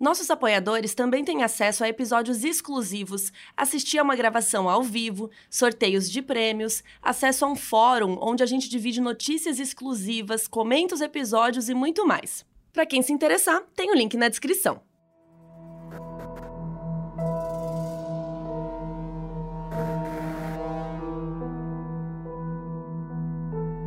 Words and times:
Nossos 0.00 0.30
apoiadores 0.30 0.94
também 0.94 1.22
têm 1.22 1.42
acesso 1.42 1.84
a 1.84 1.88
episódios 1.88 2.42
exclusivos, 2.42 3.30
assistir 3.54 3.98
a 3.98 4.02
uma 4.02 4.16
gravação 4.16 4.66
ao 4.66 4.82
vivo, 4.82 5.30
sorteios 5.50 6.10
de 6.10 6.22
prêmios, 6.22 6.82
acesso 7.02 7.44
a 7.44 7.48
um 7.48 7.54
fórum 7.54 8.16
onde 8.18 8.42
a 8.42 8.46
gente 8.46 8.66
divide 8.70 8.98
notícias 8.98 9.60
exclusivas, 9.60 10.48
comenta 10.48 10.94
os 10.94 11.02
episódios 11.02 11.68
e 11.68 11.74
muito 11.74 12.06
mais. 12.06 12.46
Para 12.72 12.86
quem 12.86 13.02
se 13.02 13.12
interessar, 13.12 13.62
tem 13.76 13.90
o 13.90 13.94
link 13.94 14.16
na 14.16 14.30
descrição. 14.30 14.80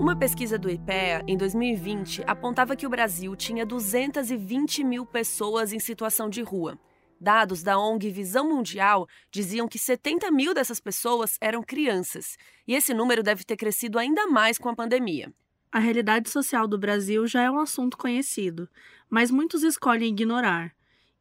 Uma 0.04 0.18
pesquisa 0.18 0.60
do 0.60 0.70
IPEA, 0.70 1.24
em 1.26 1.38
2020, 1.38 2.24
apontava 2.28 2.76
que 2.76 2.86
o 2.86 2.90
Brasil 2.90 3.34
tinha 3.38 3.66
220 3.66 4.84
mil 4.84 5.06
pessoas 5.06 5.72
em 5.72 5.80
situação 5.80 6.30
de 6.30 6.42
rua. 6.42 6.78
Dados 7.22 7.64
da 7.64 7.80
ONG 7.80 8.12
Visão 8.12 8.50
Mundial 8.50 9.08
diziam 9.32 9.66
que 9.66 9.80
70 9.80 10.30
mil 10.30 10.54
dessas 10.54 10.82
pessoas 10.82 11.38
eram 11.40 11.64
crianças, 11.64 12.36
e 12.68 12.76
esse 12.76 12.94
número 12.94 13.24
deve 13.24 13.46
ter 13.46 13.56
crescido 13.56 13.98
ainda 13.98 14.28
mais 14.28 14.58
com 14.58 14.68
a 14.68 14.76
pandemia. 14.76 15.34
A 15.72 15.80
realidade 15.80 16.30
social 16.30 16.68
do 16.68 16.78
Brasil 16.78 17.26
já 17.26 17.44
é 17.44 17.50
um 17.50 17.62
assunto 17.62 17.98
conhecido, 17.98 18.68
mas 19.10 19.32
muitos 19.32 19.64
escolhem 19.64 20.10
ignorar. 20.10 20.76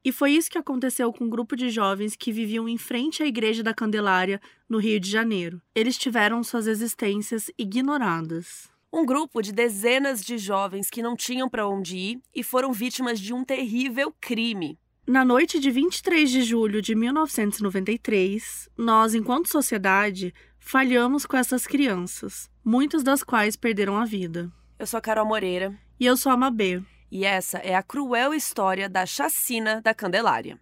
E 0.05 0.11
foi 0.11 0.33
isso 0.33 0.51
que 0.51 0.59
aconteceu 0.59 1.13
com 1.13 1.27
um 1.27 1.31
grupo 1.31 1.55
de 1.55 1.71
jovens 1.71 2.17
que 2.17 2.33
viviam 2.33 2.69
em 2.69 2.77
frente 2.77 3.23
à 3.23 3.27
Igreja 3.27 3.63
da 3.63 3.73
Candelária, 3.73 4.41
no 4.69 4.79
Rio 4.79 4.99
de 4.99 5.09
Janeiro. 5.09 5.63
Eles 5.73 5.97
tiveram 5.97 6.43
suas 6.43 6.67
existências 6.67 7.49
ignoradas 7.57 8.72
um 8.93 9.07
grupo 9.07 9.41
de 9.41 9.53
dezenas 9.53 10.23
de 10.23 10.37
jovens 10.37 10.91
que 10.91 11.03
não 11.03 11.17
tinham 11.17 11.49
para 11.49 11.67
onde 11.67 11.97
ir 11.97 12.23
e 12.35 12.43
foram 12.43 12.73
vítimas 12.73 13.19
de 13.19 13.33
um 13.33 13.43
terrível 13.43 14.15
crime. 14.21 14.79
Na 15.07 15.25
noite 15.25 15.59
de 15.59 15.71
23 15.71 16.31
de 16.31 16.43
julho 16.43 16.83
de 16.83 16.95
1993, 16.95 18.69
nós, 18.77 19.15
enquanto 19.15 19.49
sociedade, 19.49 20.33
falhamos 20.61 21.25
com 21.25 21.37
essas 21.37 21.67
crianças, 21.67 22.51
muitas 22.65 23.03
das 23.03 23.25
quais 23.25 23.57
perderam 23.57 23.97
a 23.97 24.05
vida. 24.05 24.53
Eu 24.79 24.87
sou 24.87 24.99
a 24.99 25.01
Carol 25.01 25.27
Moreira. 25.27 25.77
E 25.99 26.07
eu 26.07 26.17
sou 26.17 26.31
a 26.31 26.37
Mabê. 26.37 26.83
E 27.11 27.25
essa 27.25 27.59
é 27.59 27.75
a 27.75 27.83
cruel 27.83 28.35
história 28.35 28.89
da 28.89 29.07
chacina 29.07 29.81
da 29.81 29.95
Candelária. 29.95 30.59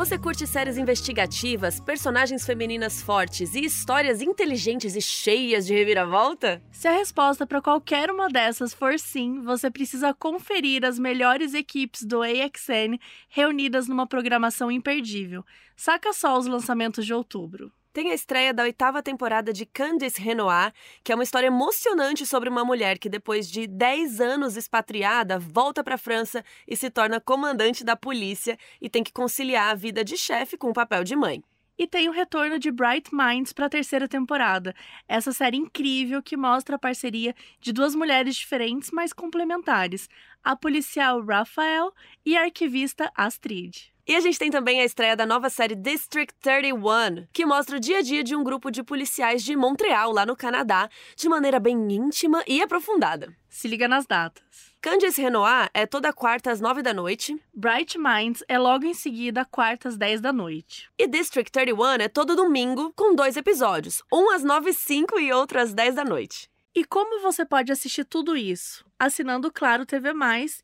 Você 0.00 0.18
curte 0.18 0.46
séries 0.46 0.78
investigativas, 0.78 1.78
personagens 1.78 2.46
femininas 2.46 3.02
fortes 3.02 3.54
e 3.54 3.62
histórias 3.62 4.22
inteligentes 4.22 4.96
e 4.96 5.00
cheias 5.02 5.66
de 5.66 5.74
reviravolta? 5.74 6.62
Se 6.72 6.88
a 6.88 6.92
resposta 6.92 7.46
para 7.46 7.60
qualquer 7.60 8.10
uma 8.10 8.30
dessas 8.30 8.72
for 8.72 8.98
sim, 8.98 9.42
você 9.42 9.70
precisa 9.70 10.14
conferir 10.14 10.86
as 10.86 10.98
melhores 10.98 11.52
equipes 11.52 12.02
do 12.02 12.22
AXN 12.22 12.96
reunidas 13.28 13.88
numa 13.88 14.06
programação 14.06 14.70
imperdível. 14.70 15.44
Saca 15.76 16.14
só 16.14 16.38
os 16.38 16.46
lançamentos 16.46 17.04
de 17.04 17.12
outubro 17.12 17.70
tem 17.92 18.10
a 18.10 18.14
estreia 18.14 18.54
da 18.54 18.62
oitava 18.62 19.02
temporada 19.02 19.52
de 19.52 19.66
Candice 19.66 20.20
Renoir, 20.20 20.72
que 21.02 21.12
é 21.12 21.14
uma 21.14 21.24
história 21.24 21.48
emocionante 21.48 22.24
sobre 22.24 22.48
uma 22.48 22.64
mulher 22.64 22.98
que, 22.98 23.08
depois 23.08 23.50
de 23.50 23.66
10 23.66 24.20
anos 24.20 24.56
expatriada, 24.56 25.38
volta 25.38 25.82
para 25.82 25.96
a 25.96 25.98
França 25.98 26.44
e 26.66 26.76
se 26.76 26.90
torna 26.90 27.20
comandante 27.20 27.84
da 27.84 27.96
polícia 27.96 28.56
e 28.80 28.88
tem 28.88 29.02
que 29.02 29.12
conciliar 29.12 29.70
a 29.70 29.74
vida 29.74 30.04
de 30.04 30.16
chefe 30.16 30.56
com 30.56 30.70
o 30.70 30.74
papel 30.74 31.02
de 31.04 31.16
mãe. 31.16 31.42
E 31.76 31.86
tem 31.86 32.10
o 32.10 32.12
retorno 32.12 32.58
de 32.58 32.70
Bright 32.70 33.08
Minds 33.10 33.54
para 33.54 33.64
a 33.64 33.70
terceira 33.70 34.06
temporada. 34.06 34.74
Essa 35.08 35.32
série 35.32 35.56
incrível 35.56 36.22
que 36.22 36.36
mostra 36.36 36.76
a 36.76 36.78
parceria 36.78 37.34
de 37.58 37.72
duas 37.72 37.94
mulheres 37.94 38.36
diferentes, 38.36 38.90
mas 38.92 39.14
complementares: 39.14 40.06
a 40.44 40.54
policial 40.54 41.24
Raphael 41.24 41.90
e 42.24 42.36
a 42.36 42.42
arquivista 42.42 43.10
Astrid. 43.16 43.90
E 44.10 44.16
a 44.16 44.18
gente 44.18 44.40
tem 44.40 44.50
também 44.50 44.80
a 44.80 44.84
estreia 44.84 45.14
da 45.14 45.24
nova 45.24 45.48
série 45.48 45.76
District 45.76 46.34
31, 46.40 47.28
que 47.32 47.46
mostra 47.46 47.76
o 47.76 47.78
dia 47.78 47.98
a 47.98 48.02
dia 48.02 48.24
de 48.24 48.34
um 48.34 48.42
grupo 48.42 48.68
de 48.68 48.82
policiais 48.82 49.40
de 49.40 49.54
Montreal, 49.54 50.10
lá 50.10 50.26
no 50.26 50.34
Canadá, 50.34 50.90
de 51.14 51.28
maneira 51.28 51.60
bem 51.60 51.76
íntima 51.92 52.42
e 52.44 52.60
aprofundada. 52.60 53.32
Se 53.48 53.68
liga 53.68 53.86
nas 53.86 54.06
datas. 54.06 54.42
Candice 54.80 55.22
Renoir 55.22 55.70
é 55.72 55.86
toda 55.86 56.12
quarta 56.12 56.50
às 56.50 56.60
nove 56.60 56.82
da 56.82 56.92
noite. 56.92 57.40
Bright 57.54 57.96
Minds 57.96 58.42
é 58.48 58.58
logo 58.58 58.84
em 58.84 58.94
seguida, 58.94 59.44
quarta 59.44 59.88
às 59.88 59.96
dez 59.96 60.20
da 60.20 60.32
noite. 60.32 60.90
E 60.98 61.06
District 61.06 61.52
31 61.52 61.92
é 62.00 62.08
todo 62.08 62.34
domingo, 62.34 62.92
com 62.96 63.14
dois 63.14 63.36
episódios, 63.36 64.02
um 64.12 64.32
às 64.32 64.42
nove 64.42 64.70
e 64.70 64.74
cinco 64.74 65.20
e 65.20 65.32
outro 65.32 65.60
às 65.60 65.72
dez 65.72 65.94
da 65.94 66.04
noite. 66.04 66.50
E 66.74 66.84
como 66.84 67.20
você 67.20 67.44
pode 67.44 67.72
assistir 67.72 68.04
tudo 68.04 68.36
isso? 68.36 68.84
Assinando 68.98 69.50
Claro 69.52 69.84
TV+, 69.84 70.10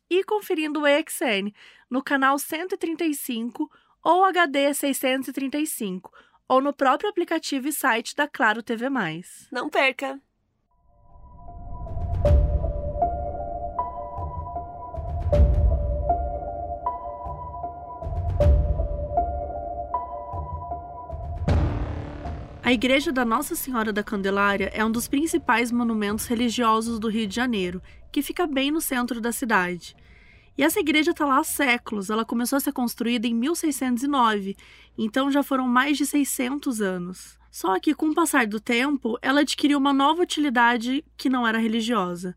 e 0.09 0.23
conferindo 0.23 0.81
o 0.81 0.87
EXN 0.87 1.51
no 1.89 2.01
canal 2.01 2.39
135 2.39 3.69
ou 4.01 4.23
HD 4.23 4.73
635, 4.73 6.11
ou 6.47 6.61
no 6.61 6.71
próprio 6.71 7.09
aplicativo 7.09 7.67
e 7.67 7.73
site 7.73 8.15
da 8.15 8.27
Claro 8.27 8.63
TV+. 8.63 8.87
Não 9.51 9.69
perca! 9.69 10.21
A 22.67 22.73
Igreja 22.73 23.13
da 23.13 23.23
Nossa 23.23 23.55
Senhora 23.55 23.93
da 23.93 24.03
Candelária 24.03 24.69
é 24.73 24.83
um 24.83 24.91
dos 24.91 25.07
principais 25.07 25.71
monumentos 25.71 26.25
religiosos 26.25 26.99
do 26.99 27.07
Rio 27.07 27.25
de 27.25 27.33
Janeiro, 27.33 27.81
que 28.11 28.21
fica 28.21 28.45
bem 28.45 28.71
no 28.71 28.81
centro 28.81 29.21
da 29.21 29.31
cidade. 29.31 29.95
E 30.57 30.63
essa 30.63 30.77
igreja 30.77 31.11
está 31.11 31.25
lá 31.25 31.39
há 31.39 31.45
séculos, 31.45 32.09
ela 32.09 32.25
começou 32.25 32.57
a 32.57 32.59
ser 32.59 32.73
construída 32.73 33.25
em 33.25 33.33
1609, 33.33 34.57
então 34.97 35.31
já 35.31 35.41
foram 35.43 35.65
mais 35.65 35.97
de 35.97 36.05
600 36.05 36.81
anos. 36.81 37.39
Só 37.49 37.79
que, 37.79 37.95
com 37.95 38.09
o 38.09 38.13
passar 38.13 38.45
do 38.45 38.59
tempo, 38.59 39.17
ela 39.21 39.39
adquiriu 39.39 39.77
uma 39.77 39.93
nova 39.93 40.21
utilidade 40.21 41.05
que 41.15 41.29
não 41.29 41.47
era 41.47 41.57
religiosa. 41.59 42.35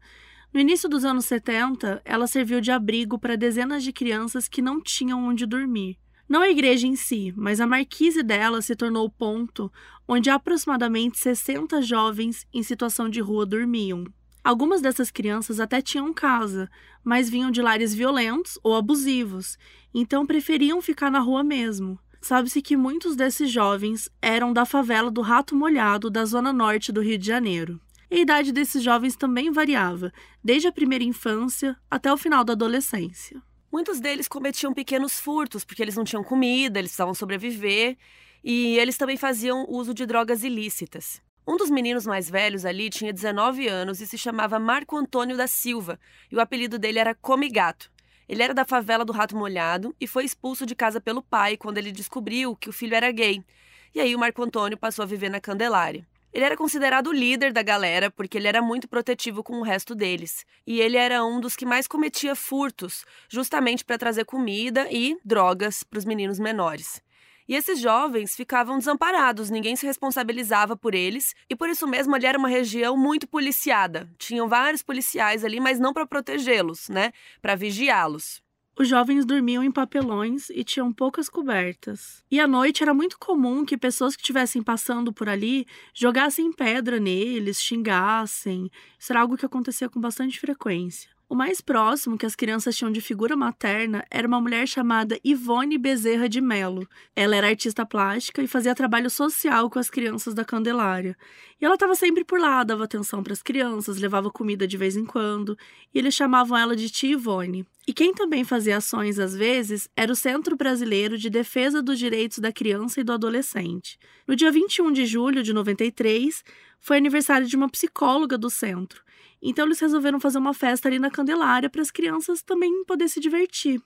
No 0.55 0.61
início 0.61 0.89
dos 0.89 1.05
anos 1.05 1.25
70, 1.25 2.03
ela 2.05 2.29
serviu 2.29 2.61
de 2.61 2.71
abrigo 2.71 3.19
para 3.19 3.37
dezenas 3.37 3.83
de 3.83 3.93
crianças 3.93 4.47
que 4.47 4.63
não 4.63 4.81
tinham 4.81 5.25
onde 5.25 5.45
dormir. 5.45 5.99
Não 6.31 6.43
a 6.43 6.49
igreja 6.49 6.87
em 6.87 6.95
si, 6.95 7.35
mas 7.37 7.61
a 7.61 7.67
marquise 7.67 8.23
dela 8.23 8.63
se 8.63 8.77
tornou 8.77 9.05
o 9.05 9.11
ponto 9.11 9.69
onde 10.07 10.31
aproximadamente 10.31 11.19
60 11.19 11.83
jovens 11.83 12.47
em 12.55 12.63
situação 12.63 13.09
de 13.09 13.21
rua 13.21 13.45
dormiam. 13.45 14.05
Algumas 14.45 14.81
dessas 14.81 15.11
crianças 15.11 15.59
até 15.59 15.83
tinham 15.83 16.15
casa, 16.15 16.71
mas 17.03 17.29
vinham 17.29 17.51
de 17.51 17.61
lares 17.61 17.93
violentos 17.93 18.61
ou 18.63 18.77
abusivos, 18.77 19.59
então 19.93 20.25
preferiam 20.25 20.81
ficar 20.81 21.11
na 21.11 21.19
rua 21.19 21.43
mesmo. 21.43 21.99
Sabe-se 22.23 22.63
que 22.63 22.77
muitos 22.77 23.17
desses 23.17 23.51
jovens 23.51 24.09
eram 24.23 24.53
da 24.53 24.65
favela 24.65 25.11
do 25.11 25.23
Rato 25.23 25.57
Molhado, 25.57 26.09
da 26.09 26.25
zona 26.25 26.53
norte 26.53 26.93
do 26.93 27.01
Rio 27.01 27.19
de 27.19 27.27
Janeiro. 27.27 27.81
E 28.09 28.15
a 28.15 28.21
idade 28.21 28.53
desses 28.53 28.85
jovens 28.85 29.17
também 29.17 29.51
variava, 29.51 30.13
desde 30.45 30.69
a 30.69 30.73
primeira 30.73 31.03
infância 31.03 31.77
até 31.91 32.13
o 32.13 32.17
final 32.17 32.45
da 32.45 32.53
adolescência. 32.53 33.43
Muitos 33.73 34.01
deles 34.01 34.27
cometiam 34.27 34.75
pequenos 34.75 35.21
furtos, 35.21 35.65
porque 35.65 35.81
eles 35.81 35.95
não 35.95 36.05
tinham 36.05 36.25
comida, 36.25 36.79
eles 36.79 36.91
precisavam 36.91 37.15
sobreviver, 37.15 37.97
e 38.43 38.79
eles 38.79 38.97
também 38.97 39.17
faziam 39.17 39.65
uso 39.69 39.95
de 39.95 40.05
drogas 40.05 40.43
ilícitas. 40.43 41.23
Um 41.47 41.57
dos 41.57 41.71
meninos 41.71 42.07
mais 42.07 42.29
velhos 42.29 42.65
ali 42.65 42.91
tinha 42.91 43.13
19 43.13 43.69
anos 43.69 44.01
e 44.01 44.07
se 44.07 44.19
chamava 44.19 44.59
Marco 44.59 44.97
Antônio 44.97 45.37
da 45.37 45.47
Silva, 45.47 46.01
e 46.31 46.37
o 46.37 46.41
apelido 46.41 46.79
dele 46.79 46.99
era 46.99 47.15
Come 47.15 47.49
Gato. 47.49 47.91
Ele 48.29 48.43
era 48.43 48.55
da 48.55 48.65
favela 48.65 49.05
do 49.05 49.13
Rato 49.13 49.37
Molhado 49.37 49.95
e 50.01 50.07
foi 50.07 50.25
expulso 50.25 50.65
de 50.65 50.75
casa 50.75 51.01
pelo 51.01 51.23
pai 51.23 51.57
quando 51.57 51.79
ele 51.79 51.91
descobriu 51.91 52.55
que 52.55 52.69
o 52.69 52.73
filho 52.73 52.95
era 52.95 53.11
gay. 53.11 53.45
E 53.93 54.01
aí 54.01 54.15
o 54.15 54.19
Marco 54.19 54.43
Antônio 54.43 54.79
passou 54.79 55.03
a 55.03 55.07
viver 55.07 55.29
na 55.29 55.41
Candelária. 55.41 56.07
Ele 56.33 56.45
era 56.45 56.57
considerado 56.57 57.09
o 57.09 57.13
líder 57.13 57.53
da 57.53 57.63
galera 57.63 58.11
porque 58.11 58.39
ele 58.39 58.47
era 58.47 58.63
muito 58.63 58.89
protetivo 58.89 59.43
com 59.43 59.59
o 59.59 59.63
resto 59.63 59.95
deles. 59.95 60.45
E 60.67 60.81
ele 60.81 60.97
era 60.97 61.25
um 61.25 61.41
dos 61.41 61.57
que 61.57 61.67
mais 61.67 61.89
cometia 61.89 62.37
furtos, 62.37 63.05
justamente 63.29 63.85
para 63.85 63.99
trazer 63.99 64.25
comida 64.25 64.87
e 64.91 65.17
drogas 65.25 65.83
para 65.83 65.99
os 65.99 66.05
meninos 66.05 66.39
menores. 66.39 67.03
E 67.49 67.55
esses 67.57 67.81
jovens 67.81 68.37
ficavam 68.37 68.79
desamparados, 68.79 69.51
ninguém 69.51 69.75
se 69.75 69.85
responsabilizava 69.85 70.77
por 70.77 70.95
eles, 70.95 71.35
e 71.49 71.57
por 71.57 71.69
isso 71.69 71.85
mesmo 71.85 72.15
ali 72.15 72.25
era 72.25 72.39
uma 72.39 72.47
região 72.49 72.97
muito 72.97 73.27
policiada. 73.27 74.09
Tinham 74.17 74.49
vários 74.49 74.83
policiais 74.83 75.45
ali, 75.45 75.59
mas 75.59 75.81
não 75.81 75.93
para 75.93 76.07
protegê-los, 76.07 76.89
né? 76.89 77.11
Para 77.43 77.57
vigiá-los. 77.57 78.41
Os 78.81 78.89
jovens 78.89 79.27
dormiam 79.27 79.63
em 79.63 79.71
papelões 79.71 80.49
e 80.49 80.65
tinham 80.65 80.91
poucas 80.91 81.29
cobertas. 81.29 82.25
E 82.31 82.41
à 82.41 82.49
noite 82.49 82.83
era 82.83 82.95
muito 82.95 83.19
comum 83.19 83.63
que 83.63 83.77
pessoas 83.77 84.17
que 84.17 84.23
estivessem 84.23 84.63
passando 84.63 85.13
por 85.13 85.29
ali 85.29 85.67
jogassem 85.93 86.51
pedra 86.51 86.99
neles, 86.99 87.61
xingassem. 87.61 88.71
Isso 88.99 89.13
era 89.13 89.21
algo 89.21 89.37
que 89.37 89.45
acontecia 89.45 89.91
com 89.91 90.01
bastante 90.01 90.41
frequência. 90.41 91.11
O 91.31 91.37
mais 91.37 91.61
próximo 91.61 92.19
que 92.19 92.27
as 92.27 92.35
crianças 92.35 92.77
tinham 92.77 92.91
de 92.91 93.01
figura 93.01 93.37
materna 93.37 94.05
era 94.11 94.27
uma 94.27 94.41
mulher 94.41 94.67
chamada 94.67 95.17
Ivone 95.23 95.79
Bezerra 95.79 96.29
de 96.29 96.41
Melo. 96.41 96.89
Ela 97.15 97.37
era 97.37 97.47
artista 97.47 97.87
plástica 97.87 98.43
e 98.43 98.49
fazia 98.49 98.75
trabalho 98.75 99.09
social 99.09 99.71
com 99.71 99.79
as 99.79 99.89
crianças 99.89 100.35
da 100.35 100.45
Candelária. 100.45 101.17
E 101.61 101.65
ela 101.65 101.75
estava 101.75 101.95
sempre 101.95 102.25
por 102.25 102.41
lá, 102.41 102.65
dava 102.65 102.83
atenção 102.83 103.23
para 103.23 103.33
as 103.33 103.45
crianças, 103.45 104.01
levava 104.01 104.29
comida 104.29 104.67
de 104.67 104.77
vez 104.77 104.97
em 104.97 105.05
quando, 105.05 105.57
e 105.95 106.01
eles 106.01 106.15
chamavam 106.15 106.59
ela 106.59 106.75
de 106.75 106.91
Tia 106.91 107.13
Ivone. 107.13 107.65
E 107.87 107.93
quem 107.93 108.13
também 108.13 108.43
fazia 108.43 108.79
ações 108.79 109.21
às 109.21 109.33
vezes 109.33 109.89
era 109.97 110.11
o 110.11 110.17
Centro 110.17 110.57
Brasileiro 110.57 111.17
de 111.17 111.31
Defesa 111.31 111.81
dos 111.81 111.97
Direitos 111.97 112.39
da 112.39 112.51
Criança 112.51 113.01
e 113.01 113.05
do 113.05 113.13
Adolescente. 113.13 114.01
No 114.27 114.35
dia 114.35 114.51
21 114.51 114.91
de 114.91 115.07
julho 115.07 115.45
de 115.45 115.53
93, 115.53 116.43
foi 116.81 116.97
aniversário 116.97 117.47
de 117.47 117.55
uma 117.55 117.69
psicóloga 117.69 118.37
do 118.37 118.51
centro. 118.51 119.01
Então 119.43 119.65
eles 119.65 119.81
resolveram 119.81 120.21
fazer 120.21 120.39
uma 120.39 120.53
festa 120.53 120.89
ali 120.89 120.99
na 120.99 121.11
Candelária 121.11 121.71
para 121.71 121.83
as 121.83 121.91
crianças 121.91 122.43
também 122.43 122.85
poderem 122.85 123.09
se 123.09 123.21
divertir. 123.21 123.81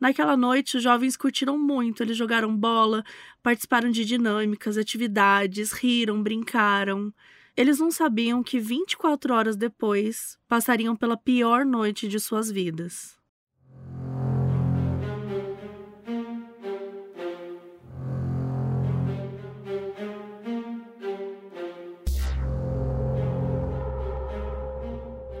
Naquela 0.00 0.36
noite, 0.36 0.76
os 0.76 0.82
jovens 0.82 1.16
curtiram 1.16 1.58
muito. 1.58 2.02
Eles 2.02 2.16
jogaram 2.16 2.56
bola, 2.56 3.04
participaram 3.42 3.90
de 3.90 4.04
dinâmicas, 4.04 4.78
atividades, 4.78 5.72
riram, 5.72 6.22
brincaram. 6.22 7.12
Eles 7.56 7.80
não 7.80 7.90
sabiam 7.90 8.42
que 8.42 8.60
24 8.60 9.34
horas 9.34 9.56
depois 9.56 10.38
passariam 10.46 10.94
pela 10.94 11.16
pior 11.16 11.64
noite 11.64 12.06
de 12.06 12.20
suas 12.20 12.50
vidas. 12.50 13.17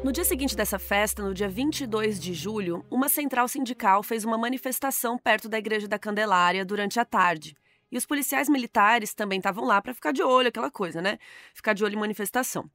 No 0.08 0.12
dia 0.12 0.24
seguinte 0.24 0.56
dessa 0.56 0.78
festa, 0.78 1.22
no 1.22 1.34
dia 1.34 1.50
22 1.50 2.18
de 2.18 2.32
julho, 2.32 2.82
uma 2.90 3.10
central 3.10 3.46
sindical 3.46 4.02
fez 4.02 4.24
uma 4.24 4.38
manifestação 4.38 5.18
perto 5.18 5.50
da 5.50 5.58
Igreja 5.58 5.86
da 5.86 5.98
Candelária 5.98 6.64
durante 6.64 6.98
a 6.98 7.04
tarde. 7.04 7.54
E 7.92 7.98
os 7.98 8.06
policiais 8.06 8.48
militares 8.48 9.12
também 9.12 9.36
estavam 9.36 9.66
lá 9.66 9.82
para 9.82 9.92
ficar 9.92 10.12
de 10.12 10.22
olho, 10.22 10.48
aquela 10.48 10.70
coisa, 10.70 11.02
né? 11.02 11.18
Ficar 11.52 11.74
de 11.74 11.84
olho 11.84 11.94
em 11.94 11.98
manifestação. 11.98 12.70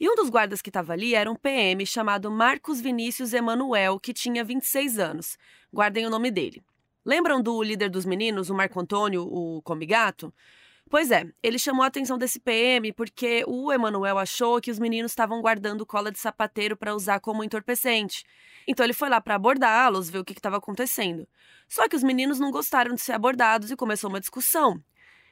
E 0.00 0.08
um 0.08 0.14
dos 0.14 0.30
guardas 0.30 0.62
que 0.62 0.70
estava 0.70 0.94
ali 0.94 1.14
era 1.14 1.30
um 1.30 1.36
PM 1.36 1.84
chamado 1.84 2.30
Marcos 2.30 2.80
Vinícius 2.80 3.34
Emanuel, 3.34 4.00
que 4.00 4.14
tinha 4.14 4.42
26 4.42 4.98
anos. 4.98 5.36
Guardem 5.70 6.06
o 6.06 6.10
nome 6.10 6.30
dele. 6.30 6.64
Lembram 7.04 7.42
do 7.42 7.62
líder 7.62 7.90
dos 7.90 8.06
meninos, 8.06 8.48
o 8.48 8.54
Marco 8.54 8.80
Antônio, 8.80 9.28
o 9.30 9.60
Comigato? 9.60 10.32
Pois 10.90 11.12
é, 11.12 11.24
ele 11.40 11.56
chamou 11.56 11.84
a 11.84 11.86
atenção 11.86 12.18
desse 12.18 12.40
PM 12.40 12.92
porque 12.92 13.44
o 13.46 13.72
Emanuel 13.72 14.18
achou 14.18 14.60
que 14.60 14.72
os 14.72 14.78
meninos 14.80 15.12
estavam 15.12 15.40
guardando 15.40 15.86
cola 15.86 16.10
de 16.10 16.18
sapateiro 16.18 16.76
para 16.76 16.92
usar 16.96 17.20
como 17.20 17.44
entorpecente. 17.44 18.24
Então 18.66 18.84
ele 18.84 18.92
foi 18.92 19.08
lá 19.08 19.20
para 19.20 19.36
abordá-los, 19.36 20.10
ver 20.10 20.18
o 20.18 20.24
que 20.24 20.32
estava 20.32 20.56
acontecendo. 20.56 21.28
Só 21.68 21.88
que 21.88 21.94
os 21.94 22.02
meninos 22.02 22.40
não 22.40 22.50
gostaram 22.50 22.92
de 22.92 23.00
ser 23.00 23.12
abordados 23.12 23.70
e 23.70 23.76
começou 23.76 24.10
uma 24.10 24.18
discussão. 24.18 24.82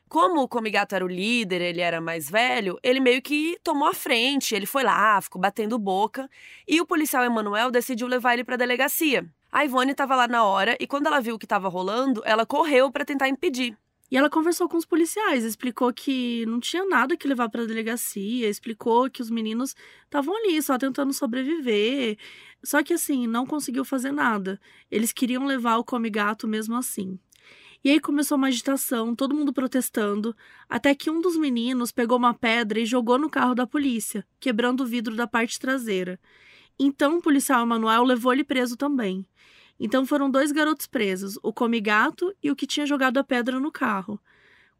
Como 0.09 0.43
o 0.43 0.49
Comigato 0.49 0.95
era 0.95 1.05
o 1.05 1.09
líder, 1.09 1.61
ele 1.61 1.81
era 1.81 2.01
mais 2.01 2.31
velho, 2.31 2.79
ele 2.81 3.01
meio 3.01 3.21
que 3.21 3.59
tomou 3.65 3.89
a 3.89 3.95
frente, 3.95 4.55
ele 4.55 4.65
foi 4.65 4.85
lá, 4.85 5.21
ficou 5.21 5.43
batendo 5.43 5.77
boca, 5.77 6.31
e 6.69 6.81
o 6.81 6.87
policial 6.87 7.25
Emanuel 7.25 7.73
decidiu 7.73 8.07
levar 8.07 8.35
ele 8.35 8.45
para 8.45 8.55
a 8.55 8.59
delegacia. 8.59 9.27
A 9.51 9.65
Ivone 9.65 9.91
estava 9.91 10.15
lá 10.15 10.29
na 10.29 10.45
hora 10.45 10.77
e 10.79 10.87
quando 10.87 11.09
ela 11.09 11.21
viu 11.21 11.35
o 11.35 11.39
que 11.39 11.47
estava 11.47 11.69
rolando, 11.69 12.23
ela 12.25 12.47
correu 12.47 12.93
para 12.93 13.05
tentar 13.05 13.29
impedir. 13.29 13.77
E 14.11 14.17
ela 14.17 14.31
conversou 14.31 14.69
com 14.69 14.77
os 14.79 14.87
policiais, 14.87 15.45
explicou 15.45 15.93
que 15.93 16.47
não 16.47 16.59
tinha 16.61 16.85
nada 16.87 17.17
que 17.17 17.29
levar 17.29 17.49
para 17.51 17.63
a 17.63 17.67
delegacia, 17.67 18.49
explicou 18.49 19.11
que 19.11 19.21
os 19.21 19.31
meninos 19.31 19.77
estavam 20.05 20.35
ali 20.35 20.61
só 20.63 20.79
tentando 20.79 21.13
sobreviver. 21.13 22.17
Só 22.65 22.83
que 22.83 22.95
assim, 22.95 23.27
não 23.27 23.45
conseguiu 23.45 23.85
fazer 23.85 24.11
nada. 24.11 24.59
Eles 24.91 25.13
queriam 25.13 25.45
levar 25.45 25.77
o 25.77 25.85
come 25.85 26.09
gato 26.09 26.49
mesmo 26.49 26.75
assim. 26.75 27.19
E 27.85 27.91
aí 27.91 28.01
começou 28.01 28.37
uma 28.37 28.49
agitação, 28.49 29.15
todo 29.15 29.35
mundo 29.35 29.53
protestando, 29.53 30.35
até 30.69 30.95
que 30.95 31.11
um 31.11 31.21
dos 31.21 31.37
meninos 31.37 31.93
pegou 31.93 32.19
uma 32.19 32.35
pedra 32.35 32.81
e 32.81 32.87
jogou 32.87 33.19
no 33.19 33.31
carro 33.31 33.55
da 33.55 33.67
polícia, 33.67 34.27
quebrando 34.41 34.83
o 34.83 34.87
vidro 34.87 35.15
da 35.15 35.29
parte 35.29 35.61
traseira. 35.61 36.19
Então 36.79 37.19
o 37.19 37.23
policial 37.23 37.63
Emanuel 37.63 38.05
levou 38.05 38.33
ele 38.33 38.43
preso 38.43 38.77
também. 38.77 39.25
Então 39.79 40.05
foram 40.05 40.31
dois 40.31 40.51
garotos 40.51 40.87
presos, 40.87 41.39
o 41.43 41.53
come 41.53 41.81
gato 41.81 42.35
e 42.43 42.51
o 42.51 42.57
que 42.57 42.67
tinha 42.67 42.87
jogado 42.87 43.19
a 43.19 43.25
pedra 43.25 43.61
no 43.61 43.71
carro. 43.71 44.21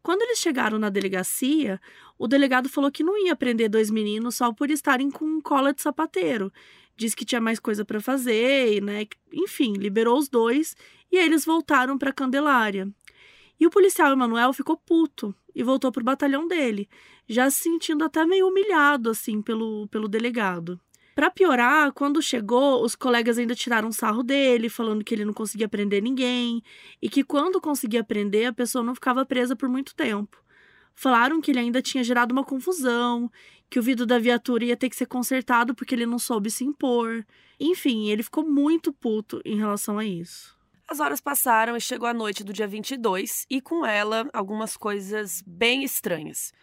Quando 0.01 0.21
eles 0.21 0.39
chegaram 0.39 0.79
na 0.79 0.89
delegacia, 0.89 1.79
o 2.17 2.27
delegado 2.27 2.69
falou 2.69 2.91
que 2.91 3.03
não 3.03 3.17
ia 3.25 3.35
prender 3.35 3.69
dois 3.69 3.89
meninos 3.89 4.35
só 4.35 4.51
por 4.53 4.69
estarem 4.69 5.09
com 5.11 5.41
cola 5.41 5.73
de 5.73 5.81
sapateiro. 5.81 6.51
Disse 6.95 7.15
que 7.15 7.25
tinha 7.25 7.41
mais 7.41 7.59
coisa 7.59 7.85
para 7.85 8.01
fazer, 8.01 8.81
né? 8.81 9.05
Enfim, 9.31 9.73
liberou 9.73 10.17
os 10.17 10.27
dois 10.27 10.75
e 11.11 11.17
eles 11.17 11.45
voltaram 11.45 11.97
para 11.97 12.13
Candelária. 12.13 12.89
E 13.59 13.67
o 13.67 13.69
policial 13.69 14.11
Emanuel 14.11 14.53
ficou 14.53 14.77
puto 14.77 15.35
e 15.53 15.63
voltou 15.63 15.91
pro 15.91 16.03
batalhão 16.03 16.47
dele, 16.47 16.87
já 17.27 17.49
se 17.49 17.63
sentindo 17.63 18.03
até 18.03 18.25
meio 18.25 18.47
humilhado 18.47 19.09
assim 19.09 19.41
pelo, 19.41 19.87
pelo 19.89 20.07
delegado. 20.07 20.79
Para 21.19 21.29
piorar, 21.29 21.91
quando 21.91 22.21
chegou, 22.21 22.81
os 22.81 22.95
colegas 22.95 23.37
ainda 23.37 23.53
tiraram 23.53 23.91
sarro 23.91 24.23
dele, 24.23 24.69
falando 24.69 25.03
que 25.03 25.13
ele 25.13 25.25
não 25.25 25.33
conseguia 25.33 25.67
prender 25.67 26.01
ninguém 26.01 26.63
e 27.01 27.09
que 27.09 27.25
quando 27.25 27.59
conseguia 27.59 28.05
prender, 28.05 28.47
a 28.47 28.53
pessoa 28.53 28.81
não 28.81 28.95
ficava 28.95 29.25
presa 29.25 29.53
por 29.53 29.67
muito 29.67 29.93
tempo. 29.93 30.41
Falaram 30.95 31.41
que 31.41 31.51
ele 31.51 31.59
ainda 31.59 31.81
tinha 31.81 32.05
gerado 32.05 32.31
uma 32.31 32.45
confusão, 32.45 33.29
que 33.69 33.77
o 33.77 33.81
vidro 33.83 34.05
da 34.05 34.17
viatura 34.17 34.63
ia 34.63 34.77
ter 34.77 34.89
que 34.89 34.95
ser 34.95 35.07
consertado 35.07 35.75
porque 35.75 35.93
ele 35.93 36.05
não 36.05 36.17
soube 36.17 36.49
se 36.49 36.63
impor. 36.63 37.25
Enfim, 37.59 38.07
ele 38.07 38.23
ficou 38.23 38.45
muito 38.45 38.93
puto 38.93 39.41
em 39.43 39.57
relação 39.57 39.99
a 39.99 40.05
isso. 40.05 40.57
As 40.87 41.01
horas 41.01 41.19
passaram 41.19 41.75
e 41.75 41.81
chegou 41.81 42.07
a 42.07 42.13
noite 42.13 42.45
do 42.45 42.53
dia 42.53 42.65
22 42.65 43.45
e 43.49 43.59
com 43.59 43.85
ela 43.85 44.29
algumas 44.31 44.77
coisas 44.77 45.43
bem 45.45 45.83
estranhas. 45.83 46.53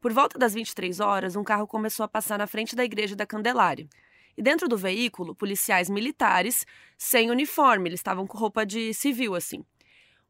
Por 0.00 0.12
volta 0.12 0.38
das 0.38 0.54
23 0.54 1.00
horas, 1.00 1.34
um 1.34 1.42
carro 1.42 1.66
começou 1.66 2.04
a 2.04 2.08
passar 2.08 2.38
na 2.38 2.46
frente 2.46 2.76
da 2.76 2.84
igreja 2.84 3.16
da 3.16 3.26
Candelária. 3.26 3.88
E 4.36 4.42
dentro 4.42 4.68
do 4.68 4.76
veículo, 4.76 5.34
policiais 5.34 5.88
militares 5.88 6.66
sem 6.96 7.30
uniforme, 7.30 7.88
eles 7.88 8.00
estavam 8.00 8.26
com 8.26 8.36
roupa 8.36 8.64
de 8.66 8.92
civil 8.94 9.34
assim. 9.34 9.64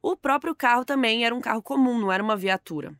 O 0.02 0.16
próprio 0.16 0.54
carro 0.54 0.84
também 0.84 1.24
era 1.24 1.34
um 1.34 1.40
carro 1.40 1.62
comum, 1.62 1.98
não 1.98 2.12
era 2.12 2.22
uma 2.22 2.36
viatura. 2.36 2.94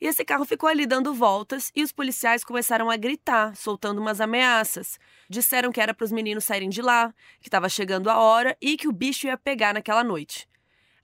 E 0.00 0.06
esse 0.06 0.24
carro 0.24 0.44
ficou 0.44 0.68
ali 0.68 0.86
dando 0.86 1.14
voltas 1.14 1.72
e 1.74 1.82
os 1.82 1.90
policiais 1.90 2.44
começaram 2.44 2.90
a 2.90 2.96
gritar, 2.96 3.56
soltando 3.56 4.00
umas 4.00 4.20
ameaças. 4.20 4.98
Disseram 5.30 5.72
que 5.72 5.80
era 5.80 5.94
para 5.94 6.04
os 6.04 6.12
meninos 6.12 6.44
saírem 6.44 6.68
de 6.68 6.82
lá, 6.82 7.12
que 7.40 7.48
estava 7.48 7.68
chegando 7.68 8.10
a 8.10 8.18
hora 8.18 8.56
e 8.60 8.76
que 8.76 8.86
o 8.86 8.92
bicho 8.92 9.26
ia 9.26 9.36
pegar 9.36 9.72
naquela 9.72 10.04
noite. 10.04 10.46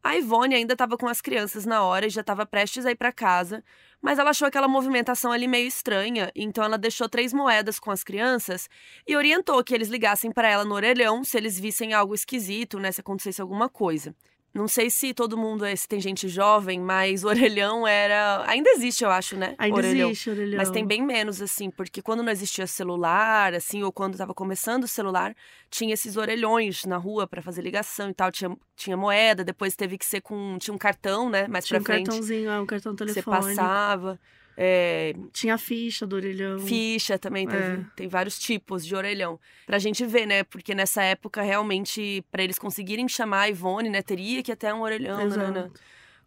A 0.02 0.16
Ivone 0.16 0.54
ainda 0.54 0.72
estava 0.72 0.96
com 0.96 1.06
as 1.06 1.20
crianças 1.20 1.66
na 1.66 1.82
hora 1.82 2.06
e 2.06 2.10
já 2.10 2.22
estava 2.22 2.46
prestes 2.46 2.86
a 2.86 2.90
ir 2.90 2.96
para 2.96 3.12
casa, 3.12 3.62
mas 4.00 4.18
ela 4.18 4.30
achou 4.30 4.48
aquela 4.48 4.66
movimentação 4.66 5.30
ali 5.30 5.46
meio 5.46 5.68
estranha, 5.68 6.32
então 6.34 6.64
ela 6.64 6.78
deixou 6.78 7.06
três 7.06 7.34
moedas 7.34 7.78
com 7.78 7.90
as 7.90 8.02
crianças 8.02 8.68
e 9.06 9.14
orientou 9.14 9.62
que 9.62 9.74
eles 9.74 9.88
ligassem 9.88 10.32
para 10.32 10.48
ela 10.48 10.64
no 10.64 10.74
orelhão 10.74 11.22
se 11.22 11.36
eles 11.36 11.60
vissem 11.60 11.92
algo 11.92 12.14
esquisito, 12.14 12.78
né, 12.78 12.90
se 12.90 13.02
acontecesse 13.02 13.42
alguma 13.42 13.68
coisa. 13.68 14.14
Não 14.52 14.66
sei 14.66 14.90
se 14.90 15.14
todo 15.14 15.36
mundo, 15.36 15.64
é, 15.64 15.74
se 15.76 15.86
tem 15.86 16.00
gente 16.00 16.28
jovem, 16.28 16.80
mas 16.80 17.22
o 17.22 17.28
orelhão 17.28 17.86
era. 17.86 18.44
Ainda 18.46 18.70
existe, 18.70 19.04
eu 19.04 19.10
acho, 19.10 19.36
né? 19.36 19.54
Ainda 19.58 19.76
orelhão. 19.76 20.10
existe 20.10 20.30
orelhão. 20.30 20.56
Mas 20.56 20.70
tem 20.70 20.84
bem 20.84 21.02
menos, 21.04 21.40
assim, 21.40 21.70
porque 21.70 22.02
quando 22.02 22.22
não 22.22 22.32
existia 22.32 22.66
celular, 22.66 23.54
assim, 23.54 23.82
ou 23.82 23.92
quando 23.92 24.14
estava 24.14 24.34
começando 24.34 24.84
o 24.84 24.88
celular, 24.88 25.34
tinha 25.70 25.94
esses 25.94 26.16
orelhões 26.16 26.84
na 26.84 26.96
rua 26.96 27.26
para 27.26 27.40
fazer 27.40 27.62
ligação 27.62 28.10
e 28.10 28.14
tal. 28.14 28.32
Tinha, 28.32 28.56
tinha 28.74 28.96
moeda, 28.96 29.44
depois 29.44 29.76
teve 29.76 29.96
que 29.96 30.04
ser 30.04 30.20
com. 30.20 30.58
Tinha 30.58 30.74
um 30.74 30.78
cartão, 30.78 31.30
né? 31.30 31.46
Mais 31.46 31.64
tinha 31.64 31.80
pra 31.80 31.92
um 31.92 31.94
frente. 31.94 32.06
cartãozinho, 32.06 32.50
é, 32.50 32.60
um 32.60 32.66
cartão 32.66 32.96
telefônico. 32.96 33.30
Você 33.30 33.54
passava. 33.54 34.18
É, 34.62 35.14
Tinha 35.32 35.54
a 35.54 35.58
ficha 35.58 36.06
do 36.06 36.16
orelhão. 36.16 36.58
ficha 36.58 37.18
também, 37.18 37.48
teve- 37.48 37.62
É. 37.80 37.84
tem 37.96 38.08
vários 38.08 38.38
tipos 38.38 38.84
de 38.84 38.94
orelhão. 38.94 39.40
Pra 39.66 39.78
gente 39.78 40.04
ver, 40.04 40.26
né? 40.26 40.44
Porque 40.44 40.74
nessa 40.74 41.02
época, 41.02 41.40
realmente, 41.40 42.22
pra 42.30 42.42
eles 42.42 42.58
conseguirem 42.58 43.08
chamar 43.08 43.40
a 43.42 43.48
Ivone, 43.48 43.88
né? 43.88 44.02
Teria 44.02 44.42
que 44.42 44.52
até 44.52 44.72
um 44.74 44.82
orelhão, 44.82 45.18
Exato. 45.22 45.40
nananã. 45.40 45.70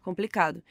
complicado. 0.02 0.62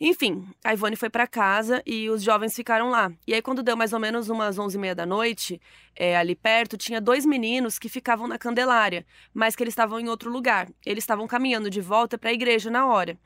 Enfim, 0.00 0.46
a 0.64 0.72
Ivone 0.72 0.94
foi 0.94 1.10
pra 1.10 1.26
casa 1.26 1.82
e 1.84 2.08
os 2.08 2.22
jovens 2.22 2.54
ficaram 2.54 2.88
lá. 2.88 3.12
E 3.26 3.34
aí, 3.34 3.42
quando 3.42 3.62
deu 3.64 3.76
mais 3.76 3.92
ou 3.92 3.98
menos 3.98 4.28
umas 4.30 4.56
onze 4.58 4.78
e 4.78 4.80
meia 4.80 4.94
da 4.94 5.04
noite, 5.04 5.60
é, 5.96 6.16
ali 6.16 6.36
perto, 6.36 6.76
tinha 6.78 7.00
dois 7.00 7.26
meninos 7.26 7.78
que 7.80 7.88
ficavam 7.88 8.28
na 8.28 8.38
Candelária, 8.38 9.04
mas 9.34 9.56
que 9.56 9.62
eles 9.64 9.72
estavam 9.72 9.98
em 9.98 10.08
outro 10.08 10.30
lugar. 10.30 10.68
Eles 10.86 11.02
estavam 11.02 11.26
caminhando 11.26 11.68
de 11.68 11.80
volta 11.80 12.16
pra 12.16 12.32
igreja 12.32 12.70
na 12.70 12.86
hora. 12.86 13.18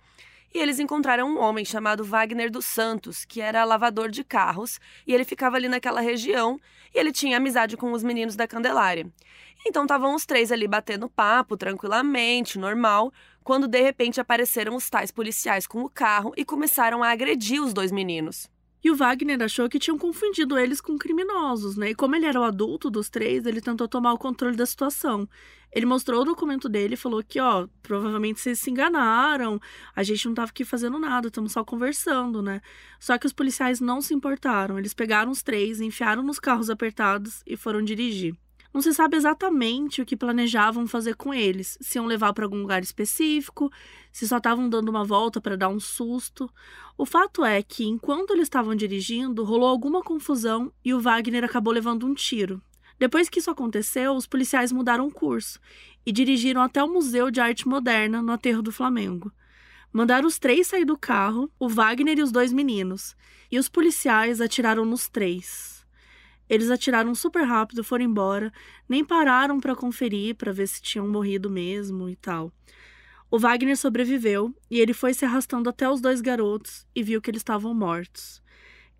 E 0.54 0.58
eles 0.58 0.78
encontraram 0.78 1.28
um 1.28 1.38
homem 1.38 1.64
chamado 1.64 2.04
Wagner 2.04 2.50
dos 2.50 2.66
Santos, 2.66 3.24
que 3.24 3.40
era 3.40 3.64
lavador 3.64 4.10
de 4.10 4.22
carros, 4.22 4.78
e 5.06 5.14
ele 5.14 5.24
ficava 5.24 5.56
ali 5.56 5.68
naquela 5.68 6.00
região 6.00 6.58
e 6.94 6.98
ele 6.98 7.10
tinha 7.12 7.38
amizade 7.38 7.76
com 7.76 7.92
os 7.92 8.02
meninos 8.02 8.36
da 8.36 8.46
Candelária. 8.46 9.10
Então 9.66 9.82
estavam 9.82 10.14
os 10.14 10.26
três 10.26 10.52
ali 10.52 10.66
batendo 10.66 11.08
papo 11.08 11.56
tranquilamente, 11.56 12.58
normal, 12.58 13.12
quando 13.42 13.66
de 13.66 13.80
repente 13.80 14.20
apareceram 14.20 14.74
os 14.76 14.90
tais 14.90 15.10
policiais 15.10 15.66
com 15.66 15.82
o 15.82 15.88
carro 15.88 16.32
e 16.36 16.44
começaram 16.44 17.02
a 17.02 17.10
agredir 17.10 17.62
os 17.62 17.72
dois 17.72 17.90
meninos. 17.90 18.50
E 18.84 18.90
o 18.90 18.96
Wagner 18.96 19.40
achou 19.42 19.68
que 19.68 19.78
tinham 19.78 19.96
confundido 19.96 20.58
eles 20.58 20.80
com 20.80 20.98
criminosos, 20.98 21.76
né? 21.76 21.90
E 21.90 21.94
como 21.94 22.16
ele 22.16 22.26
era 22.26 22.40
o 22.40 22.42
adulto 22.42 22.90
dos 22.90 23.08
três, 23.08 23.46
ele 23.46 23.60
tentou 23.60 23.86
tomar 23.86 24.12
o 24.12 24.18
controle 24.18 24.56
da 24.56 24.66
situação. 24.66 25.28
Ele 25.72 25.86
mostrou 25.86 26.20
o 26.20 26.24
documento 26.24 26.68
dele 26.68 26.94
e 26.94 26.96
falou 26.96 27.22
que, 27.22 27.40
ó, 27.40 27.68
provavelmente 27.80 28.40
vocês 28.40 28.58
se 28.58 28.70
enganaram, 28.70 29.60
a 29.94 30.02
gente 30.02 30.26
não 30.26 30.34
tava 30.34 30.50
aqui 30.50 30.64
fazendo 30.64 30.98
nada, 30.98 31.28
estamos 31.28 31.52
só 31.52 31.64
conversando, 31.64 32.42
né? 32.42 32.60
Só 32.98 33.16
que 33.16 33.26
os 33.26 33.32
policiais 33.32 33.80
não 33.80 34.00
se 34.00 34.12
importaram. 34.12 34.78
Eles 34.78 34.92
pegaram 34.92 35.30
os 35.30 35.42
três, 35.42 35.80
enfiaram 35.80 36.22
nos 36.22 36.40
carros 36.40 36.68
apertados 36.68 37.42
e 37.46 37.56
foram 37.56 37.82
dirigir. 37.82 38.36
Não 38.72 38.80
se 38.80 38.94
sabe 38.94 39.18
exatamente 39.18 40.00
o 40.00 40.06
que 40.06 40.16
planejavam 40.16 40.86
fazer 40.86 41.14
com 41.14 41.34
eles, 41.34 41.76
se 41.80 41.98
iam 41.98 42.06
levar 42.06 42.32
para 42.32 42.46
algum 42.46 42.62
lugar 42.62 42.82
específico, 42.82 43.70
se 44.10 44.26
só 44.26 44.38
estavam 44.38 44.68
dando 44.68 44.88
uma 44.88 45.04
volta 45.04 45.42
para 45.42 45.58
dar 45.58 45.68
um 45.68 45.78
susto. 45.78 46.50
O 46.96 47.04
fato 47.04 47.44
é 47.44 47.62
que, 47.62 47.84
enquanto 47.84 48.30
eles 48.30 48.44
estavam 48.44 48.74
dirigindo, 48.74 49.44
rolou 49.44 49.68
alguma 49.68 50.02
confusão 50.02 50.72
e 50.82 50.94
o 50.94 51.00
Wagner 51.00 51.44
acabou 51.44 51.72
levando 51.72 52.06
um 52.06 52.14
tiro. 52.14 52.62
Depois 52.98 53.28
que 53.28 53.40
isso 53.40 53.50
aconteceu, 53.50 54.14
os 54.14 54.26
policiais 54.26 54.72
mudaram 54.72 55.06
o 55.06 55.12
curso 55.12 55.60
e 56.06 56.12
dirigiram 56.12 56.62
até 56.62 56.82
o 56.82 56.88
Museu 56.88 57.30
de 57.30 57.40
Arte 57.40 57.68
Moderna, 57.68 58.22
no 58.22 58.32
aterro 58.32 58.62
do 58.62 58.72
Flamengo. 58.72 59.30
Mandaram 59.92 60.26
os 60.26 60.38
três 60.38 60.68
sair 60.68 60.86
do 60.86 60.96
carro, 60.96 61.50
o 61.58 61.68
Wagner 61.68 62.18
e 62.18 62.22
os 62.22 62.32
dois 62.32 62.52
meninos, 62.52 63.14
e 63.50 63.58
os 63.58 63.68
policiais 63.68 64.40
atiraram 64.40 64.86
nos 64.86 65.08
três. 65.08 65.81
Eles 66.48 66.70
atiraram 66.70 67.14
super 67.14 67.44
rápido, 67.44 67.84
foram 67.84 68.04
embora, 68.04 68.52
nem 68.88 69.04
pararam 69.04 69.58
para 69.60 69.76
conferir 69.76 70.34
para 70.34 70.52
ver 70.52 70.66
se 70.66 70.82
tinham 70.82 71.08
morrido 71.08 71.48
mesmo 71.48 72.08
e 72.08 72.16
tal. 72.16 72.52
O 73.30 73.38
Wagner 73.38 73.76
sobreviveu 73.76 74.54
e 74.70 74.78
ele 74.78 74.92
foi 74.92 75.14
se 75.14 75.24
arrastando 75.24 75.70
até 75.70 75.88
os 75.88 76.00
dois 76.00 76.20
garotos 76.20 76.86
e 76.94 77.02
viu 77.02 77.20
que 77.22 77.30
eles 77.30 77.40
estavam 77.40 77.72
mortos. 77.72 78.42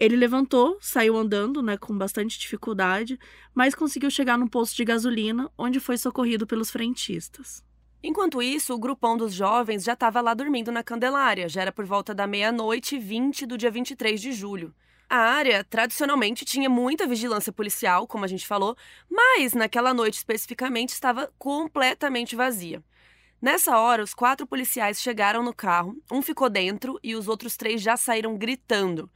Ele 0.01 0.17
levantou, 0.17 0.79
saiu 0.81 1.17
andando, 1.17 1.63
né, 1.63 1.77
com 1.77 1.97
bastante 1.97 2.39
dificuldade, 2.39 3.19
mas 3.55 3.75
conseguiu 3.75 4.11
chegar 4.11 4.39
no 4.39 4.49
posto 4.49 4.75
de 4.75 4.85
gasolina, 4.85 5.51
onde 5.57 5.79
foi 5.79 5.97
socorrido 5.99 6.47
pelos 6.47 6.71
frentistas. 6.71 7.63
Enquanto 8.03 8.43
isso, 8.43 8.75
o 8.75 8.79
grupão 8.79 9.17
dos 9.17 9.33
jovens 9.33 9.85
já 9.85 9.93
estava 9.93 10.21
lá 10.21 10.35
dormindo 10.35 10.73
na 10.73 10.83
Candelária, 10.83 11.49
já 11.49 11.63
era 11.63 11.71
por 11.71 11.85
volta 11.85 12.13
da 12.13 12.27
meia-noite 12.27 12.97
e 12.97 12.99
vinte 12.99 13.47
do 13.47 13.57
dia 13.57 13.71
23 13.71 14.21
de 14.21 14.33
julho. 14.33 14.75
A 15.14 15.19
área 15.19 15.62
tradicionalmente 15.62 16.42
tinha 16.42 16.71
muita 16.71 17.07
vigilância 17.07 17.52
policial, 17.52 18.07
como 18.07 18.25
a 18.25 18.26
gente 18.26 18.47
falou, 18.47 18.75
mas 19.11 19.52
naquela 19.52 19.92
noite 19.92 20.14
especificamente 20.14 20.88
estava 20.88 21.31
completamente 21.38 22.35
vazia. 22.35 22.83
Nessa 23.38 23.78
hora, 23.78 24.02
os 24.02 24.14
quatro 24.14 24.47
policiais 24.47 25.02
chegaram 25.02 25.42
no 25.42 25.54
carro, 25.54 25.95
um 26.11 26.23
ficou 26.23 26.49
dentro 26.49 26.99
e 27.02 27.14
os 27.14 27.28
outros 27.28 27.59
três 27.59 27.83
já 27.83 27.95
saíram 27.95 28.38
gritando. 28.38 29.11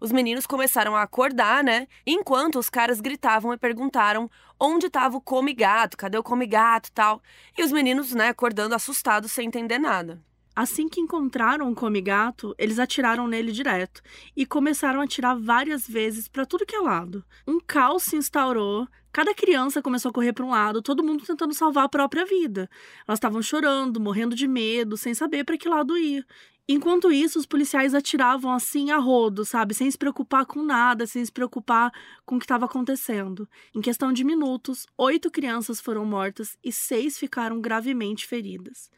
Os 0.00 0.12
meninos 0.12 0.46
começaram 0.46 0.94
a 0.94 1.02
acordar, 1.02 1.64
né? 1.64 1.88
Enquanto 2.06 2.56
os 2.56 2.70
caras 2.70 3.00
gritavam 3.00 3.52
e 3.52 3.58
perguntaram 3.58 4.30
onde 4.56 4.86
estava 4.86 5.16
o 5.16 5.20
come 5.20 5.52
gato, 5.52 5.96
cadê 5.96 6.16
o 6.16 6.22
come 6.22 6.46
gato 6.46 6.92
tal. 6.92 7.20
E 7.58 7.64
os 7.64 7.72
meninos, 7.72 8.14
né, 8.14 8.28
acordando 8.28 8.76
assustados 8.76 9.32
sem 9.32 9.48
entender 9.48 9.80
nada. 9.80 10.22
Assim 10.54 10.88
que 10.88 11.00
encontraram 11.00 11.70
o 11.70 11.74
come-gato, 11.74 12.54
eles 12.58 12.78
atiraram 12.78 13.28
nele 13.28 13.52
direto 13.52 14.02
e 14.36 14.44
começaram 14.44 15.00
a 15.00 15.04
atirar 15.04 15.38
várias 15.38 15.86
vezes 15.88 16.26
para 16.26 16.44
tudo 16.44 16.66
que 16.66 16.74
é 16.74 16.80
lado. 16.80 17.24
Um 17.46 17.60
caos 17.60 18.02
se 18.02 18.16
instaurou, 18.16 18.86
cada 19.12 19.34
criança 19.34 19.80
começou 19.80 20.10
a 20.10 20.12
correr 20.12 20.32
para 20.32 20.44
um 20.44 20.50
lado, 20.50 20.82
todo 20.82 21.04
mundo 21.04 21.24
tentando 21.24 21.54
salvar 21.54 21.84
a 21.84 21.88
própria 21.88 22.24
vida. 22.26 22.68
Elas 23.06 23.18
estavam 23.18 23.40
chorando, 23.40 24.00
morrendo 24.00 24.34
de 24.34 24.48
medo, 24.48 24.96
sem 24.96 25.14
saber 25.14 25.44
para 25.44 25.56
que 25.56 25.68
lado 25.68 25.96
ir. 25.96 26.26
Enquanto 26.72 27.10
isso, 27.10 27.36
os 27.36 27.46
policiais 27.46 27.94
atiravam 27.94 28.52
assim 28.52 28.92
a 28.92 28.96
rodo, 28.96 29.44
sabe? 29.44 29.74
Sem 29.74 29.90
se 29.90 29.98
preocupar 29.98 30.46
com 30.46 30.62
nada, 30.62 31.04
sem 31.04 31.24
se 31.24 31.32
preocupar 31.32 31.90
com 32.24 32.36
o 32.36 32.38
que 32.38 32.44
estava 32.44 32.64
acontecendo. 32.64 33.48
Em 33.74 33.80
questão 33.80 34.12
de 34.12 34.22
minutos, 34.22 34.86
oito 34.96 35.30
crianças 35.32 35.80
foram 35.80 36.04
mortas 36.04 36.56
e 36.62 36.70
seis 36.70 37.18
ficaram 37.18 37.60
gravemente 37.60 38.24
feridas. 38.24 38.88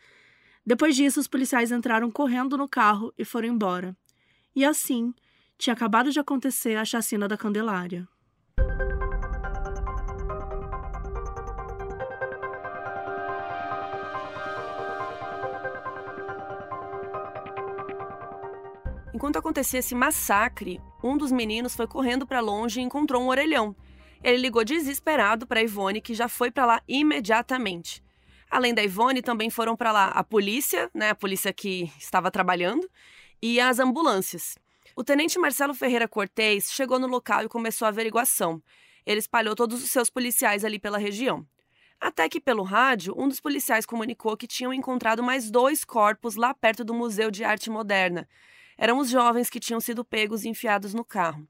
Depois 0.64 0.94
disso, 0.94 1.18
os 1.18 1.26
policiais 1.26 1.72
entraram 1.72 2.10
correndo 2.10 2.56
no 2.56 2.68
carro 2.68 3.12
e 3.18 3.24
foram 3.24 3.48
embora. 3.48 3.96
E 4.54 4.64
assim, 4.64 5.12
tinha 5.58 5.74
acabado 5.74 6.10
de 6.12 6.20
acontecer 6.20 6.76
a 6.76 6.84
chacina 6.84 7.26
da 7.26 7.36
Candelária. 7.36 8.08
Enquanto 19.14 19.36
acontecia 19.36 19.80
esse 19.80 19.94
massacre, 19.94 20.80
um 21.02 21.16
dos 21.16 21.30
meninos 21.30 21.76
foi 21.76 21.86
correndo 21.86 22.26
para 22.26 22.40
longe 22.40 22.80
e 22.80 22.82
encontrou 22.82 23.22
um 23.22 23.28
orelhão. 23.28 23.76
Ele 24.22 24.38
ligou 24.38 24.64
desesperado 24.64 25.46
para 25.46 25.62
Ivone, 25.62 26.00
que 26.00 26.14
já 26.14 26.28
foi 26.28 26.50
para 26.50 26.66
lá 26.66 26.82
imediatamente. 26.88 28.02
Além 28.52 28.74
da 28.74 28.82
Ivone, 28.82 29.22
também 29.22 29.48
foram 29.48 29.74
para 29.74 29.90
lá 29.90 30.08
a 30.08 30.22
polícia, 30.22 30.90
né, 30.92 31.08
a 31.08 31.14
polícia 31.14 31.54
que 31.54 31.90
estava 31.96 32.30
trabalhando, 32.30 32.86
e 33.40 33.58
as 33.58 33.78
ambulâncias. 33.78 34.58
O 34.94 35.02
tenente 35.02 35.38
Marcelo 35.38 35.72
Ferreira 35.72 36.06
Cortez 36.06 36.70
chegou 36.70 36.98
no 36.98 37.06
local 37.06 37.42
e 37.42 37.48
começou 37.48 37.86
a 37.86 37.88
averiguação. 37.88 38.62
Ele 39.06 39.20
espalhou 39.20 39.54
todos 39.54 39.82
os 39.82 39.90
seus 39.90 40.10
policiais 40.10 40.66
ali 40.66 40.78
pela 40.78 40.98
região. 40.98 41.46
Até 41.98 42.28
que, 42.28 42.38
pelo 42.38 42.62
rádio, 42.62 43.14
um 43.16 43.26
dos 43.26 43.40
policiais 43.40 43.86
comunicou 43.86 44.36
que 44.36 44.46
tinham 44.46 44.74
encontrado 44.74 45.22
mais 45.22 45.50
dois 45.50 45.82
corpos 45.82 46.36
lá 46.36 46.52
perto 46.52 46.84
do 46.84 46.92
Museu 46.92 47.30
de 47.30 47.44
Arte 47.44 47.70
Moderna. 47.70 48.28
Eram 48.76 48.98
os 48.98 49.08
jovens 49.08 49.48
que 49.48 49.60
tinham 49.60 49.80
sido 49.80 50.04
pegos 50.04 50.44
e 50.44 50.50
enfiados 50.50 50.92
no 50.92 51.06
carro. 51.06 51.48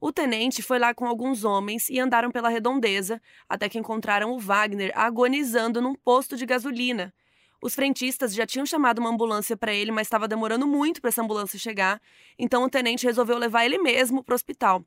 O 0.00 0.12
tenente 0.12 0.62
foi 0.62 0.78
lá 0.78 0.94
com 0.94 1.06
alguns 1.06 1.42
homens 1.42 1.88
e 1.88 1.98
andaram 1.98 2.30
pela 2.30 2.48
redondeza 2.48 3.20
até 3.48 3.68
que 3.68 3.78
encontraram 3.78 4.32
o 4.32 4.38
Wagner 4.38 4.92
agonizando 4.94 5.82
num 5.82 5.94
posto 5.94 6.36
de 6.36 6.46
gasolina. 6.46 7.12
Os 7.60 7.74
frentistas 7.74 8.32
já 8.32 8.46
tinham 8.46 8.64
chamado 8.64 9.00
uma 9.00 9.10
ambulância 9.10 9.56
para 9.56 9.74
ele, 9.74 9.90
mas 9.90 10.06
estava 10.06 10.28
demorando 10.28 10.66
muito 10.66 11.00
para 11.00 11.08
essa 11.08 11.22
ambulância 11.22 11.58
chegar, 11.58 12.00
então 12.38 12.62
o 12.62 12.70
tenente 12.70 13.04
resolveu 13.04 13.36
levar 13.36 13.64
ele 13.64 13.78
mesmo 13.78 14.22
para 14.22 14.34
o 14.34 14.36
hospital. 14.36 14.84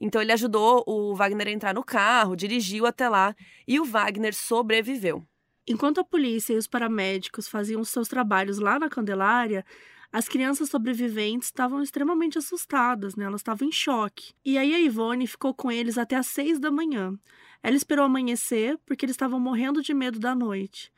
Então 0.00 0.22
ele 0.22 0.32
ajudou 0.32 0.84
o 0.86 1.14
Wagner 1.16 1.48
a 1.48 1.50
entrar 1.50 1.74
no 1.74 1.82
carro, 1.82 2.36
dirigiu 2.36 2.86
até 2.86 3.08
lá 3.08 3.34
e 3.66 3.80
o 3.80 3.84
Wagner 3.84 4.32
sobreviveu. 4.32 5.26
Enquanto 5.66 6.00
a 6.00 6.04
polícia 6.04 6.54
e 6.54 6.56
os 6.56 6.66
paramédicos 6.68 7.48
faziam 7.48 7.82
seus 7.84 8.08
trabalhos 8.08 8.58
lá 8.58 8.78
na 8.78 8.88
Candelária, 8.88 9.64
as 10.12 10.28
crianças 10.28 10.68
sobreviventes 10.68 11.48
estavam 11.48 11.82
extremamente 11.82 12.36
assustadas, 12.36 13.16
né? 13.16 13.24
Elas 13.24 13.40
estavam 13.40 13.66
em 13.66 13.72
choque. 13.72 14.34
E 14.44 14.58
aí 14.58 14.74
a 14.74 14.80
Ivone 14.80 15.26
ficou 15.26 15.54
com 15.54 15.72
eles 15.72 15.96
até 15.96 16.16
às 16.16 16.26
seis 16.26 16.60
da 16.60 16.70
manhã. 16.70 17.18
Ela 17.62 17.76
esperou 17.76 18.04
amanhecer 18.04 18.78
porque 18.84 19.06
eles 19.06 19.14
estavam 19.14 19.40
morrendo 19.40 19.80
de 19.80 19.94
medo 19.94 20.18
da 20.18 20.34
noite. 20.34 20.92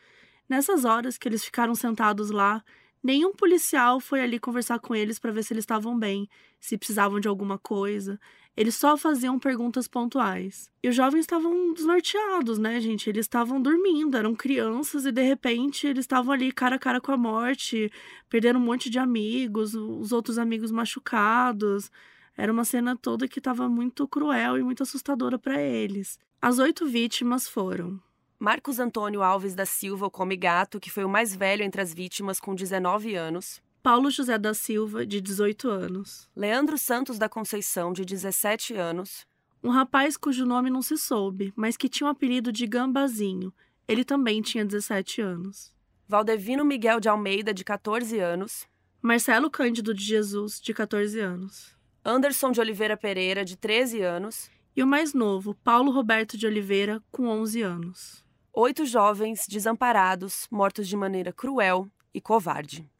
Nessas 0.48 0.84
horas 0.84 1.16
que 1.16 1.28
eles 1.28 1.44
ficaram 1.44 1.74
sentados 1.74 2.30
lá, 2.30 2.62
nenhum 3.02 3.32
policial 3.32 4.00
foi 4.00 4.20
ali 4.20 4.38
conversar 4.38 4.80
com 4.80 4.94
eles 4.94 5.18
para 5.18 5.30
ver 5.30 5.44
se 5.44 5.52
eles 5.52 5.62
estavam 5.62 5.96
bem, 5.96 6.28
se 6.58 6.76
precisavam 6.76 7.20
de 7.20 7.28
alguma 7.28 7.56
coisa. 7.56 8.18
Eles 8.56 8.76
só 8.76 8.96
faziam 8.96 9.38
perguntas 9.38 9.88
pontuais. 9.88 10.70
E 10.82 10.88
os 10.88 10.94
jovens 10.94 11.20
estavam 11.20 11.72
desnorteados, 11.72 12.56
né, 12.56 12.80
gente? 12.80 13.08
Eles 13.08 13.24
estavam 13.24 13.60
dormindo, 13.60 14.16
eram 14.16 14.34
crianças 14.34 15.04
e 15.04 15.10
de 15.10 15.22
repente 15.22 15.86
eles 15.86 16.04
estavam 16.04 16.32
ali 16.32 16.52
cara 16.52 16.76
a 16.76 16.78
cara 16.78 17.00
com 17.00 17.10
a 17.10 17.16
morte, 17.16 17.90
perdendo 18.28 18.58
um 18.58 18.62
monte 18.62 18.88
de 18.88 18.98
amigos, 18.98 19.74
os 19.74 20.12
outros 20.12 20.38
amigos 20.38 20.70
machucados. 20.70 21.90
Era 22.36 22.52
uma 22.52 22.64
cena 22.64 22.96
toda 22.96 23.26
que 23.26 23.40
estava 23.40 23.68
muito 23.68 24.06
cruel 24.06 24.56
e 24.56 24.62
muito 24.62 24.84
assustadora 24.84 25.38
para 25.38 25.60
eles. 25.60 26.18
As 26.40 26.58
oito 26.58 26.86
vítimas 26.86 27.48
foram 27.48 28.00
Marcos 28.38 28.78
Antônio 28.78 29.22
Alves 29.22 29.54
da 29.54 29.64
Silva, 29.64 30.06
o 30.06 30.10
Come 30.10 30.36
Gato, 30.36 30.78
que 30.78 30.90
foi 30.90 31.04
o 31.04 31.08
mais 31.08 31.34
velho 31.34 31.62
entre 31.62 31.80
as 31.80 31.94
vítimas, 31.94 32.38
com 32.38 32.54
19 32.54 33.14
anos. 33.14 33.60
Paulo 33.84 34.10
José 34.10 34.38
da 34.38 34.54
Silva, 34.54 35.04
de 35.04 35.20
18 35.20 35.68
anos. 35.68 36.26
Leandro 36.34 36.78
Santos 36.78 37.18
da 37.18 37.28
Conceição, 37.28 37.92
de 37.92 38.02
17 38.02 38.72
anos. 38.72 39.26
Um 39.62 39.68
rapaz 39.68 40.16
cujo 40.16 40.46
nome 40.46 40.70
não 40.70 40.80
se 40.80 40.96
soube, 40.96 41.52
mas 41.54 41.76
que 41.76 41.86
tinha 41.86 42.06
o 42.06 42.10
apelido 42.10 42.50
de 42.50 42.66
Gambazinho. 42.66 43.52
Ele 43.86 44.02
também 44.02 44.40
tinha 44.40 44.64
17 44.64 45.20
anos. 45.20 45.70
Valdevino 46.08 46.64
Miguel 46.64 46.98
de 46.98 47.10
Almeida, 47.10 47.52
de 47.52 47.62
14 47.62 48.18
anos. 48.18 48.66
Marcelo 49.02 49.50
Cândido 49.50 49.92
de 49.92 50.02
Jesus, 50.02 50.58
de 50.62 50.72
14 50.72 51.20
anos. 51.20 51.76
Anderson 52.02 52.52
de 52.52 52.60
Oliveira 52.62 52.96
Pereira, 52.96 53.44
de 53.44 53.54
13 53.54 54.00
anos. 54.00 54.50
E 54.74 54.82
o 54.82 54.86
mais 54.86 55.12
novo, 55.12 55.54
Paulo 55.62 55.92
Roberto 55.92 56.38
de 56.38 56.46
Oliveira, 56.46 57.02
com 57.12 57.26
11 57.28 57.60
anos. 57.60 58.24
Oito 58.50 58.86
jovens 58.86 59.46
desamparados, 59.46 60.48
mortos 60.50 60.88
de 60.88 60.96
maneira 60.96 61.34
cruel 61.34 61.86
e 62.14 62.20
covarde. 62.22 62.90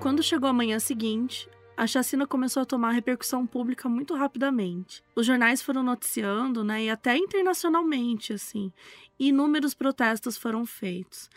Quando 0.00 0.22
chegou 0.22 0.48
a 0.48 0.52
manhã 0.52 0.78
seguinte, 0.78 1.48
a 1.76 1.84
chacina 1.84 2.24
começou 2.24 2.62
a 2.62 2.66
tomar 2.66 2.92
repercussão 2.92 3.44
pública 3.44 3.88
muito 3.88 4.14
rapidamente. 4.14 5.02
Os 5.14 5.26
jornais 5.26 5.60
foram 5.60 5.82
noticiando, 5.82 6.62
né, 6.62 6.84
e 6.84 6.90
até 6.90 7.16
internacionalmente, 7.16 8.32
assim, 8.32 8.72
e 9.18 9.28
inúmeros 9.28 9.74
protestos 9.74 10.36
foram 10.36 10.64
feitos. 10.64 11.28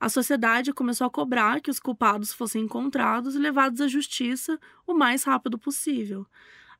A 0.00 0.08
sociedade 0.08 0.72
começou 0.72 1.06
a 1.06 1.10
cobrar 1.10 1.60
que 1.60 1.70
os 1.70 1.78
culpados 1.78 2.32
fossem 2.32 2.62
encontrados 2.62 3.34
e 3.34 3.38
levados 3.38 3.80
à 3.82 3.88
justiça 3.88 4.58
o 4.86 4.94
mais 4.94 5.24
rápido 5.24 5.58
possível. 5.58 6.26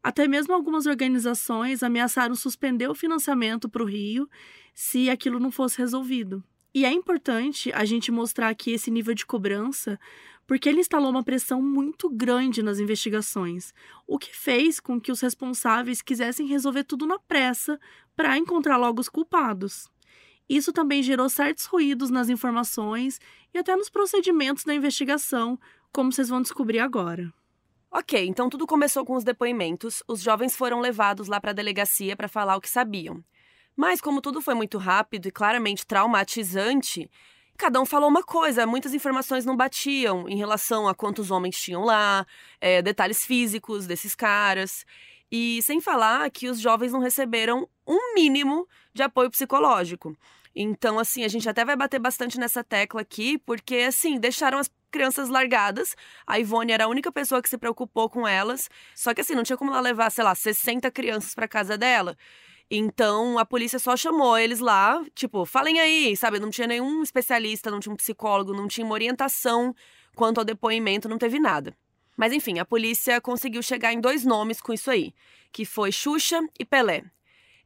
Até 0.02 0.26
mesmo 0.26 0.54
algumas 0.54 0.86
organizações 0.86 1.82
ameaçaram 1.82 2.34
suspender 2.34 2.88
o 2.88 2.94
financiamento 2.94 3.68
para 3.68 3.82
o 3.82 3.86
Rio 3.86 4.30
se 4.72 5.10
aquilo 5.10 5.38
não 5.38 5.50
fosse 5.50 5.76
resolvido. 5.76 6.42
E 6.72 6.84
é 6.84 6.92
importante 6.92 7.72
a 7.72 7.84
gente 7.84 8.12
mostrar 8.12 8.48
aqui 8.48 8.70
esse 8.70 8.90
nível 8.90 9.14
de 9.14 9.26
cobrança, 9.26 9.98
porque 10.48 10.66
ele 10.66 10.80
instalou 10.80 11.10
uma 11.10 11.22
pressão 11.22 11.60
muito 11.60 12.08
grande 12.08 12.62
nas 12.62 12.78
investigações, 12.78 13.74
o 14.06 14.18
que 14.18 14.34
fez 14.34 14.80
com 14.80 14.98
que 14.98 15.12
os 15.12 15.20
responsáveis 15.20 16.00
quisessem 16.00 16.46
resolver 16.46 16.84
tudo 16.84 17.06
na 17.06 17.18
pressa 17.18 17.78
para 18.16 18.38
encontrar 18.38 18.78
logo 18.78 18.98
os 18.98 19.10
culpados. 19.10 19.86
Isso 20.48 20.72
também 20.72 21.02
gerou 21.02 21.28
certos 21.28 21.66
ruídos 21.66 22.08
nas 22.08 22.30
informações 22.30 23.20
e 23.52 23.58
até 23.58 23.76
nos 23.76 23.90
procedimentos 23.90 24.64
da 24.64 24.74
investigação, 24.74 25.60
como 25.92 26.10
vocês 26.10 26.30
vão 26.30 26.40
descobrir 26.40 26.78
agora. 26.78 27.30
Ok, 27.90 28.26
então 28.26 28.48
tudo 28.48 28.66
começou 28.66 29.04
com 29.04 29.16
os 29.16 29.24
depoimentos. 29.24 30.02
Os 30.08 30.22
jovens 30.22 30.56
foram 30.56 30.80
levados 30.80 31.28
lá 31.28 31.38
para 31.38 31.50
a 31.50 31.54
delegacia 31.54 32.16
para 32.16 32.26
falar 32.26 32.56
o 32.56 32.60
que 32.60 32.70
sabiam. 32.70 33.22
Mas, 33.76 34.00
como 34.00 34.22
tudo 34.22 34.40
foi 34.40 34.54
muito 34.54 34.78
rápido 34.78 35.26
e 35.26 35.30
claramente 35.30 35.86
traumatizante, 35.86 37.10
cada 37.58 37.80
um 37.80 37.84
falou 37.84 38.08
uma 38.08 38.22
coisa, 38.22 38.66
muitas 38.66 38.94
informações 38.94 39.44
não 39.44 39.56
batiam 39.56 40.28
em 40.28 40.36
relação 40.36 40.88
a 40.88 40.94
quantos 40.94 41.30
homens 41.30 41.60
tinham 41.60 41.84
lá, 41.84 42.24
é, 42.60 42.80
detalhes 42.80 43.24
físicos 43.26 43.86
desses 43.86 44.14
caras. 44.14 44.86
E 45.30 45.60
sem 45.62 45.80
falar 45.80 46.30
que 46.30 46.48
os 46.48 46.60
jovens 46.60 46.92
não 46.92 47.00
receberam 47.00 47.68
um 47.86 48.14
mínimo 48.14 48.66
de 48.94 49.02
apoio 49.02 49.30
psicológico. 49.30 50.16
Então, 50.54 50.98
assim, 50.98 51.24
a 51.24 51.28
gente 51.28 51.48
até 51.48 51.64
vai 51.64 51.76
bater 51.76 51.98
bastante 51.98 52.38
nessa 52.38 52.64
tecla 52.64 53.02
aqui, 53.02 53.38
porque, 53.38 53.76
assim, 53.76 54.18
deixaram 54.18 54.58
as 54.58 54.70
crianças 54.90 55.28
largadas. 55.28 55.94
A 56.26 56.38
Ivone 56.38 56.72
era 56.72 56.84
a 56.84 56.88
única 56.88 57.12
pessoa 57.12 57.42
que 57.42 57.48
se 57.48 57.58
preocupou 57.58 58.08
com 58.08 58.26
elas. 58.26 58.70
Só 58.94 59.12
que, 59.12 59.20
assim, 59.20 59.34
não 59.34 59.42
tinha 59.42 59.56
como 59.56 59.70
ela 59.70 59.80
levar, 59.80 60.10
sei 60.10 60.24
lá, 60.24 60.34
60 60.34 60.90
crianças 60.90 61.34
para 61.34 61.46
casa 61.46 61.76
dela. 61.76 62.16
Então 62.70 63.38
a 63.38 63.46
polícia 63.46 63.78
só 63.78 63.96
chamou 63.96 64.36
eles 64.36 64.60
lá, 64.60 65.02
tipo, 65.14 65.46
falem 65.46 65.80
aí, 65.80 66.14
sabe? 66.16 66.38
Não 66.38 66.50
tinha 66.50 66.66
nenhum 66.66 67.02
especialista, 67.02 67.70
não 67.70 67.80
tinha 67.80 67.92
um 67.92 67.96
psicólogo, 67.96 68.52
não 68.52 68.68
tinha 68.68 68.84
uma 68.84 68.94
orientação 68.94 69.74
quanto 70.14 70.38
ao 70.38 70.44
depoimento, 70.44 71.08
não 71.08 71.16
teve 71.16 71.38
nada. 71.38 71.74
Mas 72.16 72.32
enfim, 72.32 72.58
a 72.58 72.64
polícia 72.64 73.20
conseguiu 73.20 73.62
chegar 73.62 73.92
em 73.92 74.00
dois 74.00 74.24
nomes 74.24 74.60
com 74.60 74.72
isso 74.72 74.90
aí, 74.90 75.14
que 75.52 75.64
foi 75.64 75.90
Xuxa 75.92 76.40
e 76.58 76.64
Pelé. 76.64 77.04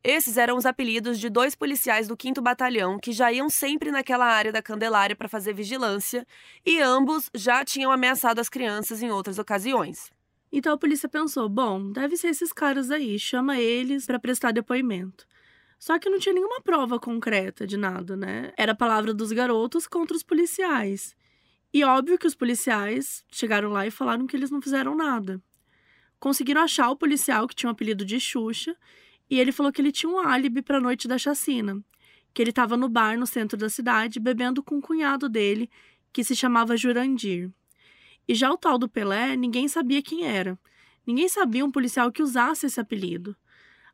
Esses 0.05 0.37
eram 0.37 0.57
os 0.57 0.67
apelidos 0.67 1.19
de 1.19 1.31
dois 1.31 1.55
policiais 1.55 2.09
do 2.09 2.17
5 2.21 2.41
Batalhão 2.41 2.99
que 2.99 3.13
já 3.13 3.33
iam 3.33 3.49
sempre 3.49 3.91
naquela 3.91 4.27
área 4.27 4.53
da 4.53 4.61
Candelária 4.61 5.15
para 5.15 5.29
fazer 5.29 5.53
vigilância, 5.53 6.27
e 6.67 6.81
ambos 6.81 7.31
já 7.35 7.65
tinham 7.65 7.91
ameaçado 7.91 8.41
as 8.41 8.49
crianças 8.49 9.03
em 9.03 9.11
outras 9.11 9.39
ocasiões. 9.39 10.11
Então 10.53 10.75
a 10.75 10.79
polícia 10.79 11.09
pensou: 11.09 11.49
bom, 11.49 11.91
deve 11.91 12.17
ser 12.17 12.29
esses 12.29 12.53
caras 12.53 12.91
aí, 12.91 13.19
chama 13.19 13.59
eles 13.59 14.05
para 14.05 14.19
prestar 14.19 14.53
depoimento. 14.53 15.27
Só 15.79 15.99
que 15.99 16.11
não 16.11 16.19
tinha 16.19 16.35
nenhuma 16.35 16.61
prova 16.61 17.01
concreta 17.01 17.67
de 17.67 17.77
nada, 17.77 18.17
né? 18.17 18.53
Era 18.57 18.73
a 18.73 18.77
palavra 18.77 19.13
dos 19.13 19.33
garotos 19.33 19.87
contra 19.87 20.17
os 20.17 20.23
policiais. 20.23 21.17
E 21.75 21.83
óbvio 21.83 22.19
que 22.19 22.27
os 22.27 22.35
policiais 22.35 23.25
chegaram 23.33 23.71
lá 23.71 23.87
e 23.87 23.91
falaram 23.91 24.27
que 24.27 24.37
eles 24.37 24.51
não 24.51 24.61
fizeram 24.61 24.95
nada. 24.95 25.43
Conseguiram 26.21 26.63
achar 26.63 26.91
o 26.91 26.97
policial 26.97 27.49
que 27.49 27.55
tinha 27.55 27.71
o 27.71 27.73
apelido 27.73 28.05
de 28.05 28.21
Xuxa 28.21 28.77
e 29.29 29.41
ele 29.41 29.51
falou 29.51 29.73
que 29.73 29.81
ele 29.81 29.91
tinha 29.91 30.13
um 30.13 30.19
álibi 30.19 30.63
para 30.63 30.77
a 30.77 30.81
noite 30.81 31.09
da 31.09 31.19
chacina, 31.19 31.83
que 32.33 32.43
ele 32.43 32.51
estava 32.51 32.77
no 32.77 32.89
bar 32.89 33.19
no 33.19 33.27
centro 33.27 33.57
da 33.57 33.69
cidade 33.69 34.21
bebendo 34.21 34.63
com 34.63 34.79
o 34.79 34.83
cunhado 34.83 35.29
dele, 35.29 35.71
que 36.13 36.23
se 36.23 36.37
chamava 36.37 36.77
Jurandir. 36.77 37.51
E 38.29 38.35
já 38.35 38.51
o 38.51 38.57
tal 38.57 38.79
do 38.79 38.89
Pelé, 38.89 39.37
ninguém 39.37 39.69
sabia 39.69 40.03
quem 40.03 40.25
era. 40.25 40.59
Ninguém 41.07 41.29
sabia 41.29 41.65
um 41.65 41.71
policial 41.71 42.13
que 42.13 42.23
usasse 42.23 42.67
esse 42.67 42.81
apelido. 42.81 43.37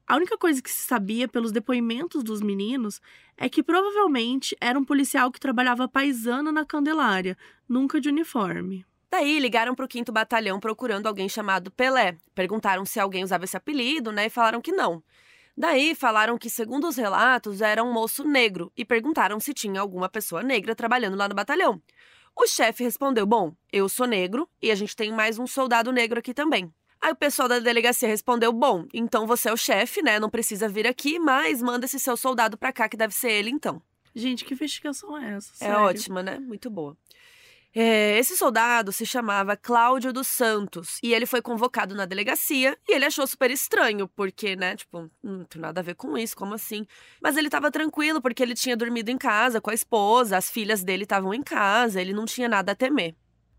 A 0.06 0.16
única 0.16 0.38
coisa 0.38 0.62
que 0.62 0.70
se 0.70 0.82
sabia 0.82 1.28
pelos 1.28 1.52
depoimentos 1.52 2.24
dos 2.24 2.40
meninos 2.40 3.00
é 3.36 3.48
que 3.48 3.62
provavelmente 3.62 4.56
era 4.60 4.78
um 4.78 4.84
policial 4.84 5.30
que 5.30 5.38
trabalhava 5.38 5.86
paisano 5.86 6.50
na 6.50 6.64
Candelária, 6.64 7.36
nunca 7.68 8.00
de 8.00 8.08
uniforme. 8.08 8.86
Daí 9.10 9.38
ligaram 9.38 9.74
para 9.74 9.86
o 9.86 9.88
5 9.90 10.12
Batalhão 10.12 10.60
procurando 10.60 11.06
alguém 11.06 11.28
chamado 11.28 11.70
Pelé. 11.70 12.16
Perguntaram 12.34 12.84
se 12.84 13.00
alguém 13.00 13.24
usava 13.24 13.44
esse 13.44 13.56
apelido, 13.56 14.12
né? 14.12 14.26
E 14.26 14.30
falaram 14.30 14.60
que 14.60 14.72
não. 14.72 15.02
Daí 15.56 15.94
falaram 15.94 16.38
que, 16.38 16.48
segundo 16.48 16.86
os 16.86 16.96
relatos, 16.96 17.60
era 17.60 17.82
um 17.82 17.92
moço 17.92 18.22
negro 18.24 18.70
e 18.76 18.84
perguntaram 18.84 19.40
se 19.40 19.52
tinha 19.52 19.80
alguma 19.80 20.08
pessoa 20.08 20.42
negra 20.42 20.74
trabalhando 20.74 21.16
lá 21.16 21.28
no 21.28 21.34
batalhão. 21.34 21.82
O 22.38 22.46
chefe 22.46 22.84
respondeu: 22.84 23.26
Bom, 23.26 23.52
eu 23.72 23.88
sou 23.88 24.06
negro 24.06 24.48
e 24.62 24.70
a 24.70 24.74
gente 24.76 24.94
tem 24.94 25.10
mais 25.10 25.40
um 25.40 25.46
soldado 25.46 25.90
negro 25.90 26.20
aqui 26.20 26.32
também. 26.32 26.72
Aí 27.00 27.10
o 27.10 27.16
pessoal 27.16 27.48
da 27.48 27.58
delegacia 27.58 28.08
respondeu: 28.08 28.52
Bom, 28.52 28.86
então 28.94 29.26
você 29.26 29.48
é 29.48 29.52
o 29.52 29.56
chefe, 29.56 30.00
né? 30.02 30.20
Não 30.20 30.30
precisa 30.30 30.68
vir 30.68 30.86
aqui, 30.86 31.18
mas 31.18 31.60
manda 31.60 31.84
esse 31.84 31.98
seu 31.98 32.16
soldado 32.16 32.56
pra 32.56 32.72
cá, 32.72 32.88
que 32.88 32.96
deve 32.96 33.12
ser 33.12 33.32
ele 33.32 33.50
então. 33.50 33.82
Gente, 34.14 34.44
que 34.44 34.54
investigação 34.54 35.18
é 35.18 35.34
essa? 35.34 35.52
É 35.54 35.66
sério? 35.66 35.80
ótima, 35.80 36.22
né? 36.22 36.38
Muito 36.38 36.70
boa. 36.70 36.96
É, 37.74 38.18
esse 38.18 38.36
soldado 38.36 38.90
se 38.92 39.04
chamava 39.04 39.56
Cláudio 39.56 40.12
dos 40.12 40.26
Santos 40.26 40.98
e 41.02 41.12
ele 41.12 41.26
foi 41.26 41.42
convocado 41.42 41.94
na 41.94 42.06
delegacia 42.06 42.76
e 42.88 42.94
ele 42.94 43.04
achou 43.04 43.26
super 43.26 43.50
estranho, 43.50 44.08
porque, 44.08 44.56
né, 44.56 44.74
tipo, 44.74 45.10
não 45.22 45.44
tem 45.44 45.60
nada 45.60 45.80
a 45.80 45.84
ver 45.84 45.94
com 45.94 46.16
isso, 46.16 46.34
como 46.34 46.54
assim? 46.54 46.86
Mas 47.22 47.36
ele 47.36 47.50
tava 47.50 47.70
tranquilo 47.70 48.22
porque 48.22 48.42
ele 48.42 48.54
tinha 48.54 48.76
dormido 48.76 49.10
em 49.10 49.18
casa 49.18 49.60
com 49.60 49.70
a 49.70 49.74
esposa, 49.74 50.36
as 50.36 50.50
filhas 50.50 50.82
dele 50.82 51.02
estavam 51.02 51.34
em 51.34 51.42
casa, 51.42 52.00
ele 52.00 52.14
não 52.14 52.24
tinha 52.24 52.48
nada 52.48 52.72
a 52.72 52.74
temer. 52.74 53.14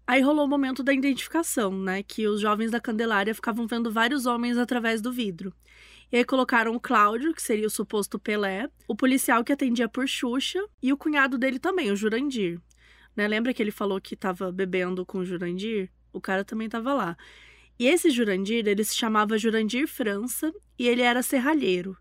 Aí 0.08 0.22
rolou 0.22 0.46
o 0.46 0.50
momento 0.50 0.82
da 0.82 0.92
identificação, 0.92 1.72
né? 1.72 2.02
Que 2.02 2.28
os 2.28 2.42
jovens 2.42 2.72
da 2.72 2.80
Candelária 2.80 3.36
ficavam 3.36 3.68
vendo 3.68 3.92
vários 3.92 4.26
homens 4.26 4.58
através 4.58 5.02
do 5.02 5.12
vidro. 5.14 5.54
E 6.12 6.18
aí 6.18 6.26
colocaram 6.26 6.74
o 6.76 6.80
Cláudio, 6.80 7.32
que 7.32 7.42
seria 7.44 7.68
o 7.68 7.70
suposto 7.70 8.18
Pelé, 8.18 8.68
o 8.88 8.96
policial 8.96 9.44
que 9.44 9.54
atendia 9.54 9.88
por 9.88 10.08
Xuxa 10.08 10.60
e 10.82 10.92
o 10.92 10.98
cunhado 10.98 11.38
dele 11.38 11.60
também, 11.60 11.92
o 11.92 11.96
Jurandir. 11.96 12.60
Né? 13.20 13.28
Lembra 13.28 13.54
que 13.54 13.62
ele 13.62 13.70
falou 13.70 14.00
que 14.00 14.14
estava 14.14 14.50
bebendo 14.50 15.06
com 15.06 15.18
o 15.18 15.26
Jurandir? 15.26 15.92
O 16.14 16.22
cara 16.22 16.46
também 16.46 16.68
estava 16.68 16.94
lá. 16.94 17.18
E 17.78 17.86
esse 17.86 18.10
Jurandir, 18.10 18.66
ele 18.66 18.82
se 18.82 18.96
chamava 18.96 19.38
Jurandir 19.38 19.90
França 19.90 20.54
e 20.78 20.88
ele 20.88 21.02
era 21.02 21.22
serralheiro. 21.22 21.98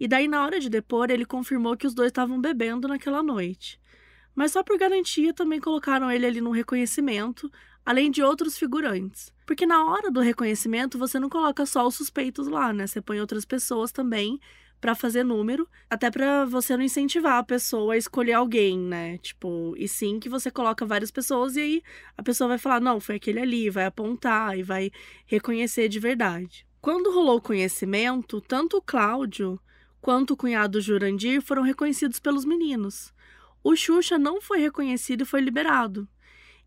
E 0.00 0.08
daí, 0.08 0.26
na 0.26 0.42
hora 0.42 0.58
de 0.58 0.70
depor, 0.70 1.10
ele 1.10 1.26
confirmou 1.26 1.76
que 1.76 1.86
os 1.86 1.92
dois 1.92 2.08
estavam 2.08 2.40
bebendo 2.40 2.88
naquela 2.88 3.22
noite. 3.22 3.78
Mas 4.34 4.52
só 4.52 4.62
por 4.62 4.78
garantia 4.78 5.34
também 5.34 5.60
colocaram 5.60 6.10
ele 6.10 6.24
ali 6.24 6.40
no 6.40 6.50
reconhecimento, 6.50 7.52
além 7.84 8.10
de 8.10 8.22
outros 8.22 8.56
figurantes. 8.56 9.30
Porque 9.44 9.66
na 9.66 9.84
hora 9.84 10.10
do 10.10 10.20
reconhecimento 10.20 10.96
você 10.96 11.18
não 11.18 11.28
coloca 11.28 11.66
só 11.66 11.86
os 11.86 11.94
suspeitos 11.94 12.48
lá, 12.48 12.72
né? 12.72 12.86
Você 12.86 13.02
põe 13.02 13.20
outras 13.20 13.44
pessoas 13.44 13.92
também 13.92 14.40
para 14.84 14.94
fazer 14.94 15.24
número, 15.24 15.66
até 15.88 16.10
para 16.10 16.44
você 16.44 16.76
não 16.76 16.84
incentivar 16.84 17.38
a 17.38 17.42
pessoa 17.42 17.94
a 17.94 17.96
escolher 17.96 18.34
alguém, 18.34 18.78
né? 18.78 19.16
Tipo, 19.16 19.74
e 19.78 19.88
sim 19.88 20.20
que 20.20 20.28
você 20.28 20.50
coloca 20.50 20.84
várias 20.84 21.10
pessoas 21.10 21.56
e 21.56 21.60
aí 21.60 21.82
a 22.18 22.22
pessoa 22.22 22.48
vai 22.48 22.58
falar: 22.58 22.80
"Não, 22.80 23.00
foi 23.00 23.14
aquele 23.14 23.40
ali", 23.40 23.70
vai 23.70 23.86
apontar 23.86 24.58
e 24.58 24.62
vai 24.62 24.90
reconhecer 25.24 25.88
de 25.88 25.98
verdade. 25.98 26.66
Quando 26.82 27.14
rolou 27.14 27.38
o 27.38 27.40
conhecimento, 27.40 28.42
tanto 28.42 28.76
o 28.76 28.82
Cláudio 28.82 29.58
quanto 30.02 30.32
o 30.32 30.36
cunhado 30.36 30.82
Jurandir 30.82 31.40
foram 31.40 31.62
reconhecidos 31.62 32.20
pelos 32.20 32.44
meninos. 32.44 33.10
O 33.62 33.74
Xuxa 33.74 34.18
não 34.18 34.38
foi 34.38 34.58
reconhecido 34.58 35.22
e 35.22 35.24
foi 35.24 35.40
liberado. 35.40 36.06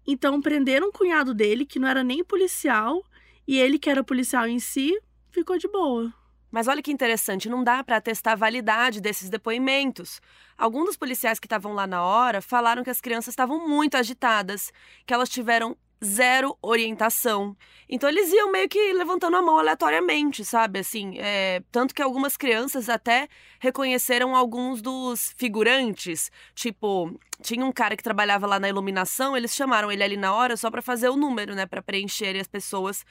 Então 0.08 0.42
prenderam 0.42 0.90
o 0.90 0.92
cunhado 0.92 1.36
dele, 1.36 1.68
que 1.68 1.78
não 1.78 1.88
era 1.88 2.04
nem 2.04 2.24
policial, 2.24 3.04
e 3.48 3.60
ele, 3.60 3.78
que 3.78 3.92
era 3.92 4.04
policial 4.04 4.48
em 4.48 4.58
si, 4.58 5.00
ficou 5.30 5.60
de 5.60 5.68
boa. 5.68 6.12
Mas 6.52 6.68
olha 6.68 6.82
que 6.82 6.92
interessante, 6.92 7.50
não 7.50 7.64
dá 7.64 7.84
para 7.84 7.98
atestar 7.98 8.34
a 8.34 8.38
validade 8.38 9.02
desses 9.02 9.30
depoimentos. 9.30 10.22
Alguns 10.58 10.86
dos 10.86 10.98
policiais 10.98 11.40
que 11.40 11.46
estavam 11.46 11.74
lá 11.74 11.86
na 11.86 12.04
hora 12.04 12.42
falaram 12.42 12.84
que 12.84 12.90
as 12.90 13.02
crianças 13.02 13.34
estavam 13.34 13.68
muito 13.68 13.96
agitadas, 13.96 14.72
que 15.06 15.14
elas 15.14 15.30
tiveram 15.30 15.76
zero 16.04 16.58
orientação. 16.62 17.56
Então 17.90 18.08
eles 18.10 18.32
iam 18.32 18.52
meio 18.52 18.70
que 18.70 18.94
levantando 18.94 19.38
a 19.38 19.42
mão 19.42 19.58
aleatoriamente, 19.58 20.46
sabe? 20.46 20.80
Assim, 20.80 21.18
é... 21.18 21.62
tanto 21.72 21.94
que 21.94 22.02
algumas 22.02 22.38
crianças 22.38 22.90
até 22.90 23.28
reconheceram 23.60 24.36
alguns 24.36 24.82
dos 24.82 25.34
figurantes. 25.38 26.32
Tipo, 26.54 27.20
tinha 27.42 27.66
um 27.66 27.72
cara 27.72 27.98
que 27.98 28.04
trabalhava 28.04 28.46
lá 28.46 28.60
na 28.60 28.70
iluminação, 28.70 29.36
eles 29.36 29.56
chamaram 29.56 29.92
ele 29.92 30.04
ali 30.04 30.18
na 30.18 30.34
hora 30.34 30.56
só 30.56 30.70
para 30.70 30.82
fazer 30.82 31.10
o 31.10 31.16
número, 31.16 31.56
né? 31.56 31.66
Para 31.66 31.82
preencher 31.82 32.40
as 32.40 32.48
pessoas 32.48 33.04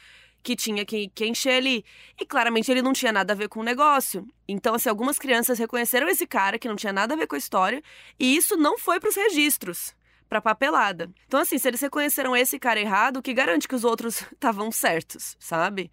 que 0.46 0.54
tinha 0.54 0.84
que, 0.84 1.08
que 1.08 1.26
encher 1.26 1.54
ali. 1.54 1.84
E 2.20 2.24
claramente 2.24 2.70
ele 2.70 2.80
não 2.80 2.92
tinha 2.92 3.10
nada 3.10 3.32
a 3.32 3.36
ver 3.36 3.48
com 3.48 3.58
o 3.58 3.64
negócio. 3.64 4.24
Então, 4.46 4.76
assim, 4.76 4.88
algumas 4.88 5.18
crianças 5.18 5.58
reconheceram 5.58 6.08
esse 6.08 6.24
cara 6.24 6.56
que 6.56 6.68
não 6.68 6.76
tinha 6.76 6.92
nada 6.92 7.14
a 7.14 7.16
ver 7.16 7.26
com 7.26 7.34
a 7.34 7.38
história, 7.38 7.82
e 8.16 8.36
isso 8.36 8.56
não 8.56 8.78
foi 8.78 9.00
para 9.00 9.10
os 9.10 9.16
registros. 9.16 9.92
pra 10.28 10.40
papelada. 10.40 11.10
Então, 11.26 11.40
assim, 11.40 11.58
se 11.58 11.66
eles 11.68 11.80
reconheceram 11.80 12.36
esse 12.36 12.58
cara 12.60 12.80
errado, 12.80 13.18
o 13.18 13.22
que 13.22 13.34
garante 13.34 13.66
que 13.68 13.74
os 13.74 13.84
outros 13.84 14.22
estavam 14.32 14.70
certos, 14.70 15.36
sabe? 15.40 15.90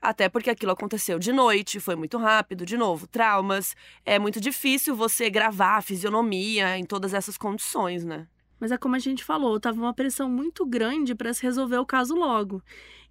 Até 0.00 0.28
porque 0.28 0.50
aquilo 0.50 0.72
aconteceu 0.72 1.18
de 1.18 1.32
noite, 1.32 1.80
foi 1.80 1.96
muito 1.96 2.18
rápido, 2.18 2.66
de 2.66 2.76
novo, 2.76 3.06
traumas. 3.06 3.74
É 4.04 4.18
muito 4.18 4.40
difícil 4.40 4.94
você 4.94 5.30
gravar 5.30 5.76
a 5.78 5.82
fisionomia 5.82 6.76
em 6.78 6.84
todas 6.84 7.14
essas 7.14 7.38
condições, 7.38 8.04
né? 8.04 8.26
Mas 8.58 8.72
é 8.72 8.78
como 8.78 8.96
a 8.96 8.98
gente 8.98 9.22
falou, 9.24 9.60
tava 9.60 9.80
uma 9.80 9.92
pressão 9.92 10.28
muito 10.30 10.64
grande 10.64 11.14
para 11.14 11.32
se 11.32 11.42
resolver 11.42 11.78
o 11.78 11.86
caso 11.86 12.14
logo. 12.14 12.62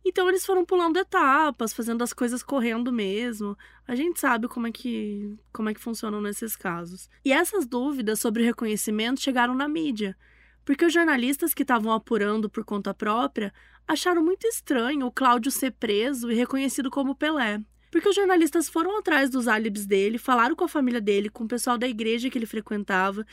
Então 0.03 0.29
eles 0.29 0.45
foram 0.45 0.63
pulando 0.63 0.97
etapas, 0.97 1.73
fazendo 1.73 2.03
as 2.03 2.13
coisas 2.13 2.43
correndo 2.43 2.91
mesmo. 2.91 3.57
A 3.87 3.95
gente 3.95 4.19
sabe 4.19 4.47
como 4.47 4.67
é 4.67 4.71
que 4.71 5.35
como 5.51 5.69
é 5.69 5.73
que 5.73 5.79
funcionam 5.79 6.21
nesses 6.21 6.55
casos. 6.55 7.09
E 7.23 7.31
essas 7.31 7.65
dúvidas 7.65 8.19
sobre 8.19 8.43
o 8.43 8.45
reconhecimento 8.45 9.21
chegaram 9.21 9.55
na 9.55 9.67
mídia, 9.67 10.15
porque 10.63 10.85
os 10.85 10.93
jornalistas 10.93 11.53
que 11.53 11.63
estavam 11.63 11.91
apurando 11.91 12.49
por 12.49 12.63
conta 12.63 12.93
própria 12.93 13.53
acharam 13.87 14.23
muito 14.23 14.47
estranho 14.47 15.05
o 15.05 15.11
Cláudio 15.11 15.51
ser 15.51 15.71
preso 15.71 16.31
e 16.31 16.35
reconhecido 16.35 16.89
como 16.91 17.15
Pelé. 17.15 17.61
Porque 17.95 18.09
os 18.09 18.15
jornalistas 18.15 18.67
foram 18.67 18.99
atrás 18.99 19.29
dos 19.29 19.47
álibis 19.47 19.85
dele, 19.85 20.17
falaram 20.17 20.53
com 20.53 20.65
a 20.65 20.67
família 20.67 20.99
dele, 20.99 21.29
com 21.29 21.45
o 21.45 21.47
pessoal 21.47 21.77
da 21.77 21.87
igreja 21.87 22.29
que 22.29 22.37
ele 22.37 22.45
frequentava, 22.45 23.25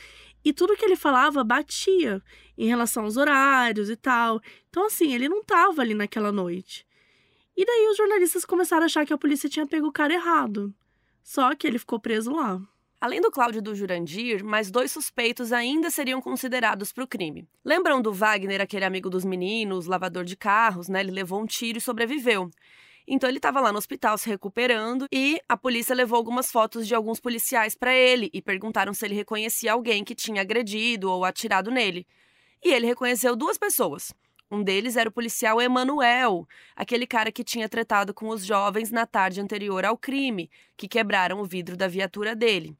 e 0.44 0.53
tudo 0.53 0.77
que 0.77 0.85
ele 0.85 0.94
falava 0.94 1.42
batia 1.42 2.22
em 2.57 2.68
relação 2.68 3.03
aos 3.03 3.16
horários 3.16 3.90
e 3.90 3.96
tal. 3.96 4.40
Então, 4.70 4.87
assim, 4.87 5.12
ele 5.12 5.29
não 5.29 5.40
estava 5.40 5.83
ali 5.83 5.94
naquela 5.94 6.31
noite. 6.31 6.87
E 7.57 7.66
daí 7.66 7.88
os 7.90 7.96
jornalistas 7.96 8.44
começaram 8.44 8.85
a 8.85 8.87
achar 8.87 9.05
que 9.05 9.12
a 9.12 9.18
polícia 9.18 9.48
tinha 9.48 9.66
pego 9.66 9.88
o 9.88 9.92
cara 9.92 10.14
errado. 10.14 10.72
Só 11.25 11.57
que 11.57 11.66
ele 11.66 11.81
ficou 11.81 11.98
preso 11.98 12.31
lá. 12.31 12.62
Além 13.01 13.20
do 13.20 13.33
Cláudio 13.33 13.61
do 13.61 13.75
Jurandir, 13.75 14.44
mais 14.44 14.70
dois 14.70 14.92
suspeitos 14.92 15.53
ainda 15.53 15.90
seriam 15.90 16.22
considerados 16.22 16.92
para 16.92 17.03
o 17.03 17.09
crime. 17.09 17.48
Lembram 17.64 18.01
do 18.01 18.12
Wagner, 18.12 18.61
aquele 18.61 18.85
amigo 18.85 19.11
dos 19.11 19.25
meninos, 19.25 19.87
lavador 19.87 20.22
de 20.22 20.37
carros, 20.37 20.87
né? 20.88 21.01
Ele 21.01 21.11
levou 21.11 21.42
um 21.42 21.46
tiro 21.46 21.79
e 21.79 21.81
sobreviveu. 21.81 22.48
Então 23.06 23.28
ele 23.28 23.38
estava 23.38 23.60
lá 23.60 23.72
no 23.72 23.78
hospital 23.78 24.16
se 24.16 24.28
recuperando 24.28 25.06
e 25.12 25.40
a 25.48 25.56
polícia 25.56 25.94
levou 25.94 26.16
algumas 26.16 26.50
fotos 26.50 26.86
de 26.86 26.94
alguns 26.94 27.20
policiais 27.20 27.74
para 27.74 27.94
ele 27.94 28.30
e 28.32 28.40
perguntaram 28.40 28.94
se 28.94 29.04
ele 29.04 29.14
reconhecia 29.14 29.72
alguém 29.72 30.04
que 30.04 30.14
tinha 30.14 30.40
agredido 30.40 31.10
ou 31.10 31.24
atirado 31.24 31.70
nele. 31.70 32.06
E 32.64 32.72
ele 32.72 32.86
reconheceu 32.86 33.34
duas 33.34 33.58
pessoas. 33.58 34.14
Um 34.50 34.62
deles 34.62 34.96
era 34.96 35.08
o 35.08 35.12
policial 35.12 35.60
Emanuel, 35.60 36.46
aquele 36.76 37.06
cara 37.06 37.32
que 37.32 37.42
tinha 37.42 37.68
tretado 37.68 38.12
com 38.12 38.28
os 38.28 38.44
jovens 38.44 38.90
na 38.90 39.06
tarde 39.06 39.40
anterior 39.40 39.82
ao 39.82 39.96
crime, 39.96 40.50
que 40.76 40.86
quebraram 40.86 41.40
o 41.40 41.44
vidro 41.46 41.74
da 41.74 41.88
viatura 41.88 42.36
dele. 42.36 42.76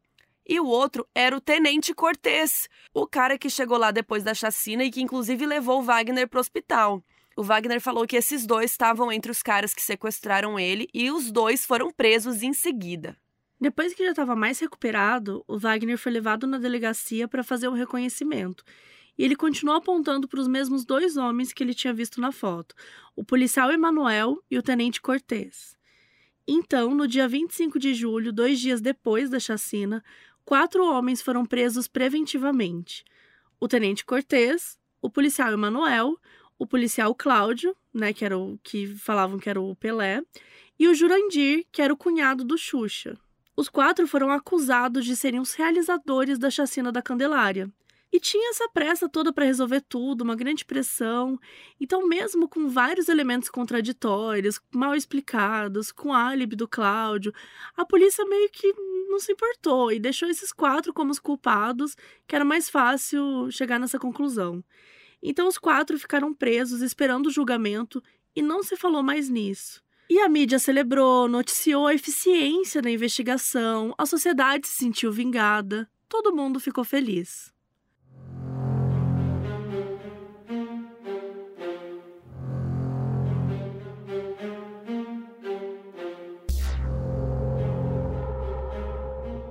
E 0.47 0.61
o 0.61 0.67
outro 0.67 1.09
era 1.15 1.35
o 1.35 1.41
Tenente 1.41 1.95
Cortez, 1.95 2.69
o 2.93 3.07
cara 3.07 3.39
que 3.39 3.49
chegou 3.49 3.79
lá 3.79 3.91
depois 3.91 4.23
da 4.23 4.35
chacina 4.35 4.85
e 4.85 4.91
que 4.91 5.01
inclusive 5.01 5.47
levou 5.47 5.83
Wagner 5.83 6.29
para 6.29 6.37
o 6.37 6.41
hospital. 6.41 7.03
O 7.37 7.43
Wagner 7.43 7.81
falou 7.81 8.07
que 8.07 8.17
esses 8.17 8.47
dois 8.47 8.71
estavam 8.71 9.11
entre 9.11 9.31
os 9.31 9.43
caras 9.43 9.73
que 9.73 9.83
sequestraram 9.83 10.59
ele 10.59 10.89
e 10.93 11.11
os 11.11 11.31
dois 11.31 11.65
foram 11.65 11.91
presos 11.91 12.43
em 12.43 12.53
seguida. 12.53 13.17
Depois 13.61 13.95
que 13.95 14.05
já 14.05 14.11
estava 14.11 14.35
mais 14.35 14.59
recuperado, 14.59 15.45
o 15.47 15.59
Wagner 15.59 15.97
foi 15.97 16.13
levado 16.13 16.47
na 16.47 16.59
delegacia 16.59 17.29
para 17.29 17.45
fazer 17.45 17.69
o 17.69 17.73
reconhecimento. 17.73 18.65
E 19.17 19.25
ele 19.25 19.37
continuou 19.37 19.77
apontando 19.77 20.27
para 20.27 20.41
os 20.41 20.49
mesmos 20.49 20.85
dois 20.85 21.17
homens 21.17 21.53
que 21.53 21.63
ele 21.63 21.75
tinha 21.75 21.93
visto 21.93 22.21
na 22.21 22.33
foto, 22.33 22.75
o 23.15 23.25
policial 23.25 23.71
Emanuel 23.71 24.43
e 24.51 24.59
o 24.59 24.63
tenente 24.63 25.01
Cortez. 25.01 25.77
Então, 26.47 26.95
no 26.95 27.07
dia 27.07 27.29
25 27.29 27.79
de 27.79 27.95
julho, 27.95 28.33
dois 28.33 28.59
dias 28.59 28.81
depois 28.81 29.31
da 29.31 29.39
chacina, 29.39 30.03
quatro 30.45 30.85
homens 30.85 31.23
foram 31.23 31.47
presos 31.47 31.87
preventivamente: 31.87 33.05
o 33.61 33.69
tenente 33.69 34.05
Cortez, 34.05 34.77
o 35.01 35.09
policial 35.09 35.53
Emanuel, 35.53 36.19
o 36.63 36.67
policial 36.67 37.13
Cláudio, 37.13 37.77
né, 37.93 38.13
que 38.13 38.25
era 38.25 38.39
o 38.39 38.57
que 38.63 38.87
falavam 38.87 39.37
que 39.37 39.51
era 39.51 39.61
o 39.61 39.75
Pelé, 39.75 40.23
e 40.79 40.87
o 40.87 40.95
Jurandir, 40.95 41.67
que 41.73 41.83
era 41.83 41.93
o 41.93 41.97
cunhado 41.97 42.45
do 42.45 42.57
Xuxa. 42.57 43.19
Os 43.57 43.69
quatro 43.69 44.07
foram 44.07 44.31
acusados 44.31 45.05
de 45.05 45.17
serem 45.17 45.41
os 45.41 45.55
realizadores 45.55 46.39
da 46.39 46.51
chacina 46.51 46.93
da 46.93 47.03
Candelária. 47.03 47.69
E 48.13 48.21
tinha 48.21 48.51
essa 48.51 48.69
pressa 48.69 49.09
toda 49.09 49.33
para 49.33 49.45
resolver 49.45 49.81
tudo, 49.81 50.21
uma 50.21 50.37
grande 50.37 50.65
pressão. 50.65 51.37
Então, 51.81 52.07
mesmo 52.07 52.49
com 52.49 52.69
vários 52.69 53.09
elementos 53.09 53.49
contraditórios, 53.49 54.61
mal 54.73 54.95
explicados, 54.95 55.91
com 55.91 56.13
álibi 56.13 56.55
do 56.55 56.69
Cláudio, 56.69 57.35
a 57.77 57.85
polícia 57.85 58.25
meio 58.25 58.49
que 58.51 58.73
não 59.09 59.19
se 59.19 59.33
importou 59.33 59.91
e 59.91 59.99
deixou 59.99 60.29
esses 60.29 60.53
quatro 60.53 60.93
como 60.93 61.11
os 61.11 61.19
culpados, 61.19 61.97
que 62.25 62.37
era 62.37 62.45
mais 62.45 62.71
fácil 62.71 63.51
chegar 63.51 63.81
nessa 63.81 63.99
conclusão. 63.99 64.63
Então 65.23 65.47
os 65.47 65.57
quatro 65.57 65.99
ficaram 65.99 66.35
presos 66.35 66.83
esperando 66.83 67.27
o 67.27 67.31
julgamento 67.31 68.03
e 68.35 68.43
não 68.43 68.63
se 68.63 68.77
falou 68.77 69.03
mais 69.03 69.29
nisso. 69.29 69.83
E 70.11 70.19
a 70.19 70.29
mídia 70.29 70.59
celebrou, 70.59 71.29
noticiou 71.29 71.87
a 71.87 71.95
eficiência 71.95 72.83
da 72.83 72.91
investigação, 72.91 73.95
a 73.97 74.05
sociedade 74.05 74.67
se 74.67 74.79
sentiu 74.79 75.13
vingada, 75.13 75.89
todo 76.09 76.35
mundo 76.35 76.61
ficou 76.61 76.85
feliz. 76.85 77.53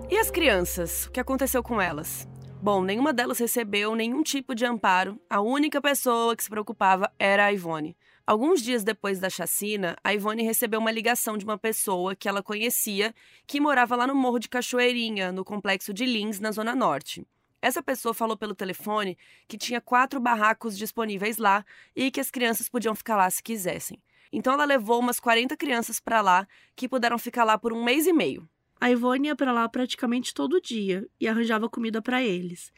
E 0.10 0.18
as 0.18 0.30
crianças? 0.30 1.06
O 1.06 1.12
que 1.12 1.20
aconteceu 1.20 1.64
com 1.64 1.82
elas? 1.82 2.28
Bom, 2.64 2.84
nenhuma 2.84 3.12
delas 3.12 3.40
recebeu 3.40 3.96
nenhum 3.96 4.22
tipo 4.22 4.54
de 4.54 4.64
amparo. 4.66 5.20
A 5.28 5.42
única 5.42 5.82
pessoa 5.82 6.36
que 6.36 6.44
se 6.44 6.50
preocupava 6.50 7.12
era 7.18 7.46
a 7.46 7.52
Ivone. 7.52 7.98
Alguns 8.26 8.62
dias 8.62 8.84
depois 8.84 9.20
da 9.20 9.32
chacina, 9.32 9.98
a 10.04 10.14
Ivone 10.14 10.44
recebeu 10.44 10.80
uma 10.80 10.92
ligação 10.92 11.40
de 11.40 11.44
uma 11.44 11.58
pessoa 11.58 12.16
que 12.16 12.30
ela 12.30 12.44
conhecia 12.44 13.16
que 13.48 13.60
morava 13.60 13.96
lá 13.96 14.06
no 14.06 14.14
Morro 14.14 14.38
de 14.38 14.48
Cachoeirinha, 14.48 15.32
no 15.32 15.44
complexo 15.44 15.92
de 15.92 16.06
Lins, 16.06 16.40
na 16.40 16.52
Zona 16.52 16.76
Norte. 16.76 17.26
Essa 17.64 17.82
pessoa 17.82 18.14
falou 18.14 18.38
pelo 18.38 18.54
telefone 18.54 19.18
que 19.48 19.58
tinha 19.58 19.82
quatro 19.82 20.20
barracos 20.20 20.78
disponíveis 20.78 21.40
lá 21.40 21.66
e 21.96 22.12
que 22.12 22.20
as 22.20 22.30
crianças 22.30 22.70
podiam 22.70 22.94
ficar 22.94 23.16
lá 23.16 23.28
se 23.28 23.42
quisessem. 23.42 24.00
Então 24.32 24.54
ela 24.54 24.66
levou 24.66 25.00
umas 25.00 25.20
40 25.20 25.58
crianças 25.58 26.00
para 26.00 26.22
lá 26.22 26.48
que 26.76 26.88
puderam 26.88 27.18
ficar 27.18 27.44
lá 27.44 27.58
por 27.58 27.74
um 27.74 27.84
mês 27.84 28.06
e 28.06 28.14
meio. 28.14 28.48
A 28.82 28.90
Ivone 28.90 29.28
ia 29.28 29.36
para 29.36 29.52
lá 29.52 29.70
praticamente 29.70 30.34
todo 30.34 30.60
dia 30.60 31.08
e 31.20 31.28
arranjava 31.28 31.70
comida 31.70 32.02
para 32.02 32.24
eles. 32.24 32.74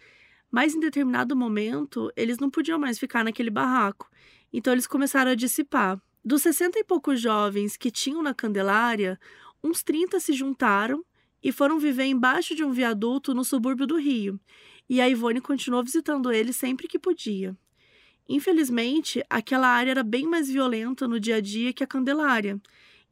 Mas 0.51 0.75
em 0.75 0.79
determinado 0.81 1.33
momento, 1.33 2.11
eles 2.17 2.37
não 2.39 2.49
podiam 2.49 2.77
mais 2.77 2.99
ficar 2.99 3.23
naquele 3.23 3.49
barraco, 3.49 4.11
então 4.51 4.73
eles 4.73 4.85
começaram 4.85 5.31
a 5.31 5.35
dissipar. 5.35 5.97
Dos 6.23 6.41
sessenta 6.41 6.77
e 6.77 6.83
poucos 6.83 7.21
jovens 7.21 7.77
que 7.77 7.89
tinham 7.89 8.21
na 8.21 8.33
Candelária, 8.33 9.17
uns 9.63 9.81
30 9.81 10.19
se 10.19 10.33
juntaram 10.33 11.05
e 11.41 11.53
foram 11.53 11.79
viver 11.79 12.03
embaixo 12.03 12.53
de 12.53 12.65
um 12.65 12.73
viaduto 12.73 13.33
no 13.33 13.45
subúrbio 13.45 13.87
do 13.87 13.97
Rio, 13.97 14.37
e 14.89 14.99
a 14.99 15.07
Ivone 15.07 15.39
continuou 15.39 15.81
visitando 15.81 16.33
eles 16.33 16.57
sempre 16.57 16.85
que 16.85 16.99
podia. 16.99 17.55
Infelizmente, 18.27 19.23
aquela 19.29 19.69
área 19.69 19.91
era 19.91 20.03
bem 20.03 20.27
mais 20.27 20.49
violenta 20.49 21.07
no 21.07 21.17
dia 21.17 21.37
a 21.37 21.41
dia 21.41 21.71
que 21.71 21.83
a 21.83 21.87
Candelária, 21.87 22.61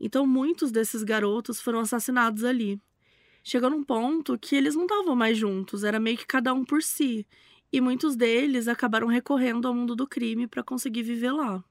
então, 0.03 0.25
muitos 0.25 0.71
desses 0.71 1.03
garotos 1.03 1.61
foram 1.61 1.79
assassinados 1.79 2.43
ali. 2.43 2.81
Chegou 3.43 3.69
num 3.69 3.83
ponto 3.83 4.37
que 4.37 4.55
eles 4.55 4.73
não 4.73 4.83
estavam 4.83 5.15
mais 5.15 5.37
juntos, 5.37 5.83
era 5.83 5.99
meio 5.99 6.17
que 6.17 6.25
cada 6.25 6.51
um 6.53 6.65
por 6.65 6.81
si. 6.81 7.27
E 7.71 7.79
muitos 7.79 8.15
deles 8.15 8.67
acabaram 8.67 9.05
recorrendo 9.05 9.67
ao 9.67 9.75
mundo 9.75 9.95
do 9.95 10.07
crime 10.07 10.47
para 10.47 10.63
conseguir 10.63 11.03
viver 11.03 11.31
lá. 11.31 11.63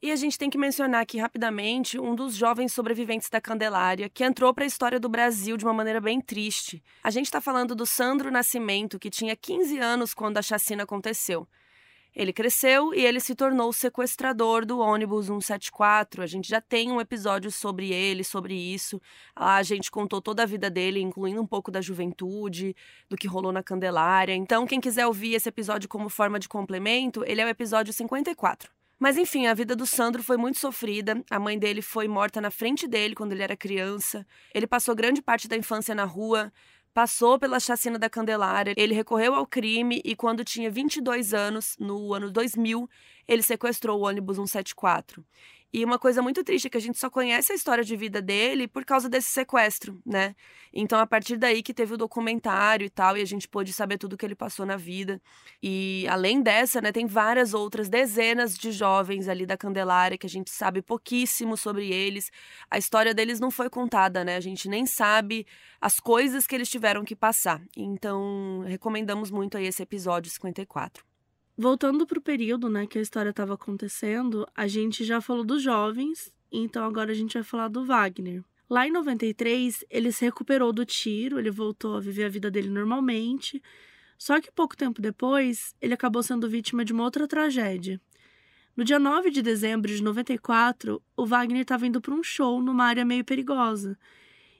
E 0.00 0.12
a 0.12 0.16
gente 0.16 0.38
tem 0.38 0.48
que 0.48 0.58
mencionar 0.58 1.00
aqui 1.00 1.18
rapidamente 1.18 1.98
um 1.98 2.14
dos 2.14 2.36
jovens 2.36 2.72
sobreviventes 2.72 3.28
da 3.28 3.40
Candelária, 3.40 4.08
que 4.08 4.22
entrou 4.22 4.54
para 4.54 4.64
a 4.64 4.66
história 4.66 5.00
do 5.00 5.08
Brasil 5.08 5.56
de 5.56 5.64
uma 5.64 5.72
maneira 5.72 6.00
bem 6.00 6.20
triste. 6.20 6.82
A 7.02 7.10
gente 7.10 7.26
está 7.26 7.40
falando 7.40 7.74
do 7.74 7.86
Sandro 7.86 8.30
Nascimento, 8.30 8.98
que 8.98 9.10
tinha 9.10 9.34
15 9.34 9.78
anos 9.78 10.14
quando 10.14 10.38
a 10.38 10.42
chacina 10.42 10.84
aconteceu. 10.84 11.48
Ele 12.14 12.32
cresceu 12.32 12.94
e 12.94 13.04
ele 13.04 13.18
se 13.18 13.34
tornou 13.34 13.68
o 13.68 13.72
sequestrador 13.72 14.64
do 14.64 14.78
ônibus 14.78 15.26
174. 15.26 16.22
A 16.22 16.26
gente 16.26 16.48
já 16.48 16.60
tem 16.60 16.92
um 16.92 17.00
episódio 17.00 17.50
sobre 17.50 17.92
ele, 17.92 18.22
sobre 18.22 18.54
isso. 18.54 19.02
Lá 19.36 19.56
a 19.56 19.62
gente 19.64 19.90
contou 19.90 20.22
toda 20.22 20.44
a 20.44 20.46
vida 20.46 20.70
dele, 20.70 21.00
incluindo 21.00 21.42
um 21.42 21.46
pouco 21.46 21.72
da 21.72 21.80
juventude, 21.80 22.76
do 23.08 23.16
que 23.16 23.26
rolou 23.26 23.50
na 23.50 23.62
Candelária. 23.62 24.34
Então, 24.34 24.66
quem 24.66 24.80
quiser 24.80 25.06
ouvir 25.06 25.34
esse 25.34 25.48
episódio 25.48 25.88
como 25.88 26.08
forma 26.08 26.38
de 26.38 26.48
complemento, 26.48 27.24
ele 27.26 27.40
é 27.40 27.44
o 27.44 27.48
episódio 27.48 27.92
54. 27.92 28.70
Mas 28.98 29.18
enfim, 29.18 29.46
a 29.46 29.54
vida 29.54 29.74
do 29.74 29.84
Sandro 29.84 30.22
foi 30.22 30.36
muito 30.36 30.58
sofrida. 30.58 31.22
A 31.28 31.38
mãe 31.38 31.58
dele 31.58 31.82
foi 31.82 32.06
morta 32.06 32.40
na 32.40 32.50
frente 32.50 32.86
dele 32.86 33.14
quando 33.14 33.32
ele 33.32 33.42
era 33.42 33.56
criança. 33.56 34.24
Ele 34.54 34.66
passou 34.66 34.94
grande 34.94 35.20
parte 35.20 35.48
da 35.48 35.56
infância 35.56 35.94
na 35.94 36.04
rua 36.04 36.52
passou 36.94 37.38
pela 37.38 37.58
chacina 37.58 37.98
da 37.98 38.08
Candelária, 38.08 38.72
ele 38.76 38.94
recorreu 38.94 39.34
ao 39.34 39.46
crime 39.46 40.00
e, 40.04 40.14
quando 40.14 40.44
tinha 40.44 40.70
22 40.70 41.34
anos, 41.34 41.76
no 41.78 42.14
ano 42.14 42.30
2000, 42.30 42.88
ele 43.26 43.42
sequestrou 43.42 44.00
o 44.00 44.04
ônibus 44.06 44.36
174. 44.36 45.24
E 45.76 45.84
uma 45.84 45.98
coisa 45.98 46.22
muito 46.22 46.44
triste 46.44 46.68
é 46.68 46.70
que 46.70 46.76
a 46.76 46.80
gente 46.80 46.96
só 47.00 47.10
conhece 47.10 47.50
a 47.50 47.54
história 47.56 47.82
de 47.82 47.96
vida 47.96 48.22
dele 48.22 48.68
por 48.68 48.84
causa 48.84 49.08
desse 49.08 49.26
sequestro, 49.30 50.00
né? 50.06 50.36
Então, 50.72 51.00
a 51.00 51.06
partir 51.06 51.36
daí 51.36 51.64
que 51.64 51.74
teve 51.74 51.94
o 51.94 51.96
documentário 51.96 52.84
e 52.86 52.88
tal, 52.88 53.16
e 53.16 53.20
a 53.20 53.24
gente 53.24 53.48
pôde 53.48 53.72
saber 53.72 53.98
tudo 53.98 54.16
que 54.16 54.24
ele 54.24 54.36
passou 54.36 54.64
na 54.64 54.76
vida. 54.76 55.20
E 55.60 56.06
além 56.08 56.40
dessa, 56.40 56.80
né, 56.80 56.92
tem 56.92 57.06
várias 57.06 57.54
outras 57.54 57.88
dezenas 57.88 58.56
de 58.56 58.70
jovens 58.70 59.28
ali 59.28 59.44
da 59.44 59.56
Candelária 59.56 60.16
que 60.16 60.26
a 60.26 60.30
gente 60.30 60.48
sabe 60.48 60.80
pouquíssimo 60.80 61.56
sobre 61.56 61.92
eles. 61.92 62.30
A 62.70 62.78
história 62.78 63.12
deles 63.12 63.40
não 63.40 63.50
foi 63.50 63.68
contada, 63.68 64.22
né? 64.22 64.36
A 64.36 64.40
gente 64.40 64.68
nem 64.68 64.86
sabe 64.86 65.44
as 65.80 65.98
coisas 65.98 66.46
que 66.46 66.54
eles 66.54 66.70
tiveram 66.70 67.04
que 67.04 67.16
passar. 67.16 67.60
Então, 67.76 68.62
recomendamos 68.64 69.28
muito 69.28 69.56
aí 69.56 69.66
esse 69.66 69.82
episódio 69.82 70.30
54. 70.30 71.13
Voltando 71.56 72.04
para 72.04 72.18
o 72.18 72.22
período 72.22 72.68
né, 72.68 72.84
que 72.84 72.98
a 72.98 73.02
história 73.02 73.30
estava 73.30 73.54
acontecendo, 73.54 74.46
a 74.56 74.66
gente 74.66 75.04
já 75.04 75.20
falou 75.20 75.44
dos 75.44 75.62
jovens, 75.62 76.34
então 76.50 76.84
agora 76.84 77.12
a 77.12 77.14
gente 77.14 77.34
vai 77.34 77.44
falar 77.44 77.68
do 77.68 77.84
Wagner. 77.84 78.42
Lá 78.68 78.88
em 78.88 78.90
93, 78.90 79.84
ele 79.88 80.10
se 80.10 80.24
recuperou 80.24 80.72
do 80.72 80.84
tiro, 80.84 81.38
ele 81.38 81.52
voltou 81.52 81.96
a 81.96 82.00
viver 82.00 82.24
a 82.24 82.28
vida 82.28 82.50
dele 82.50 82.68
normalmente, 82.68 83.62
só 84.18 84.40
que 84.40 84.50
pouco 84.50 84.76
tempo 84.76 85.00
depois, 85.00 85.76
ele 85.80 85.94
acabou 85.94 86.24
sendo 86.24 86.48
vítima 86.48 86.84
de 86.84 86.92
uma 86.92 87.04
outra 87.04 87.28
tragédia. 87.28 88.00
No 88.76 88.82
dia 88.82 88.98
9 88.98 89.30
de 89.30 89.40
dezembro 89.40 89.94
de 89.94 90.02
94, 90.02 91.00
o 91.16 91.24
Wagner 91.24 91.62
estava 91.62 91.86
indo 91.86 92.00
para 92.00 92.14
um 92.14 92.22
show 92.22 92.60
numa 92.60 92.84
área 92.84 93.04
meio 93.04 93.24
perigosa. 93.24 93.96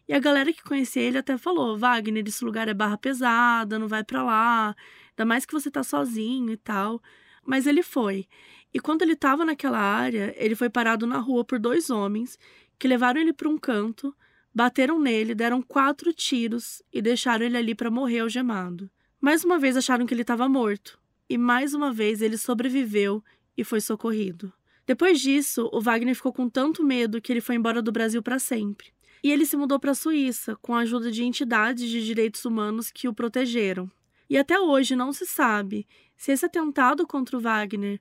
E 0.07 0.13
a 0.13 0.21
galera 0.21 0.53
que 0.53 0.63
conhecia 0.63 1.03
ele 1.03 1.19
até 1.19 1.37
falou: 1.37 1.77
Wagner, 1.77 2.23
esse 2.25 2.45
lugar 2.45 2.69
é 2.69 2.75
barra 2.75 2.97
pesada, 2.97 3.79
não 3.79 3.89
vai 3.89 4.05
para 4.05 4.23
lá, 4.23 4.77
ainda 5.17 5.27
mais 5.27 5.47
que 5.47 5.53
você 5.53 5.71
tá 5.71 5.83
sozinho 5.83 6.51
e 6.53 6.57
tal. 6.57 7.03
Mas 7.47 7.67
ele 7.67 7.83
foi. 7.83 8.27
E 8.73 8.81
quando 8.81 9.03
ele 9.03 9.13
estava 9.13 9.45
naquela 9.45 9.79
área, 9.79 10.35
ele 10.37 10.55
foi 10.55 10.69
parado 10.69 11.07
na 11.07 11.19
rua 11.19 11.45
por 11.45 11.59
dois 11.59 11.91
homens 11.91 12.39
que 12.79 12.89
levaram 12.89 13.21
ele 13.21 13.33
para 13.33 13.49
um 13.49 13.57
canto, 13.57 14.15
bateram 14.55 14.99
nele, 14.99 15.35
deram 15.35 15.63
quatro 15.63 16.13
tiros 16.13 16.83
e 16.93 17.01
deixaram 17.01 17.47
ele 17.47 17.57
ali 17.57 17.75
para 17.75 17.91
morrer 17.91 18.21
algemado. 18.21 18.91
Mais 19.21 19.45
uma 19.45 19.59
vez 19.59 19.77
acharam 19.77 20.07
que 20.07 20.13
ele 20.13 20.23
estava 20.23 20.49
morto, 20.49 20.99
e 21.29 21.39
mais 21.39 21.73
uma 21.73 21.93
vez 21.93 22.21
ele 22.21 22.37
sobreviveu 22.37 23.23
e 23.57 23.65
foi 23.65 23.81
socorrido. 23.81 24.53
Depois 24.87 25.21
disso, 25.21 25.71
o 25.73 25.81
Wagner 25.81 26.15
ficou 26.15 26.33
com 26.33 26.49
tanto 26.49 26.85
medo 26.85 27.21
que 27.21 27.33
ele 27.33 27.41
foi 27.41 27.55
embora 27.55 27.81
do 27.81 27.93
Brasil 27.93 28.23
para 28.23 28.39
sempre. 28.39 28.93
E 29.23 29.33
ele 29.33 29.47
se 29.47 29.57
mudou 29.57 29.81
para 29.81 29.93
a 29.93 29.95
Suíça, 29.95 30.55
com 30.57 30.75
a 30.75 30.81
ajuda 30.81 31.11
de 31.11 31.25
entidades 31.25 31.89
de 31.89 32.05
direitos 32.05 32.45
humanos 32.45 32.91
que 32.91 33.09
o 33.09 33.15
protegeram. 33.15 33.91
E 34.29 34.39
até 34.39 34.59
hoje 34.59 34.97
não 34.97 35.13
se 35.13 35.27
sabe 35.27 35.87
se 36.17 36.33
esse 36.33 36.47
atentado 36.47 37.07
contra 37.07 37.37
o 37.37 37.41
Wagner 37.41 38.01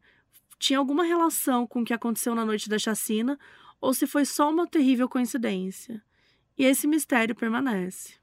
tinha 0.58 0.80
alguma 0.80 1.04
relação 1.04 1.68
com 1.68 1.82
o 1.82 1.86
que 1.86 1.94
aconteceu 1.94 2.34
na 2.34 2.46
noite 2.46 2.70
da 2.70 2.80
chacina 2.80 3.38
ou 3.82 3.94
se 3.94 4.08
foi 4.08 4.26
só 4.26 4.50
uma 4.50 4.66
terrível 4.66 5.10
coincidência. 5.10 6.02
E 6.58 6.66
esse 6.66 6.88
mistério 6.88 7.36
permanece. 7.36 8.14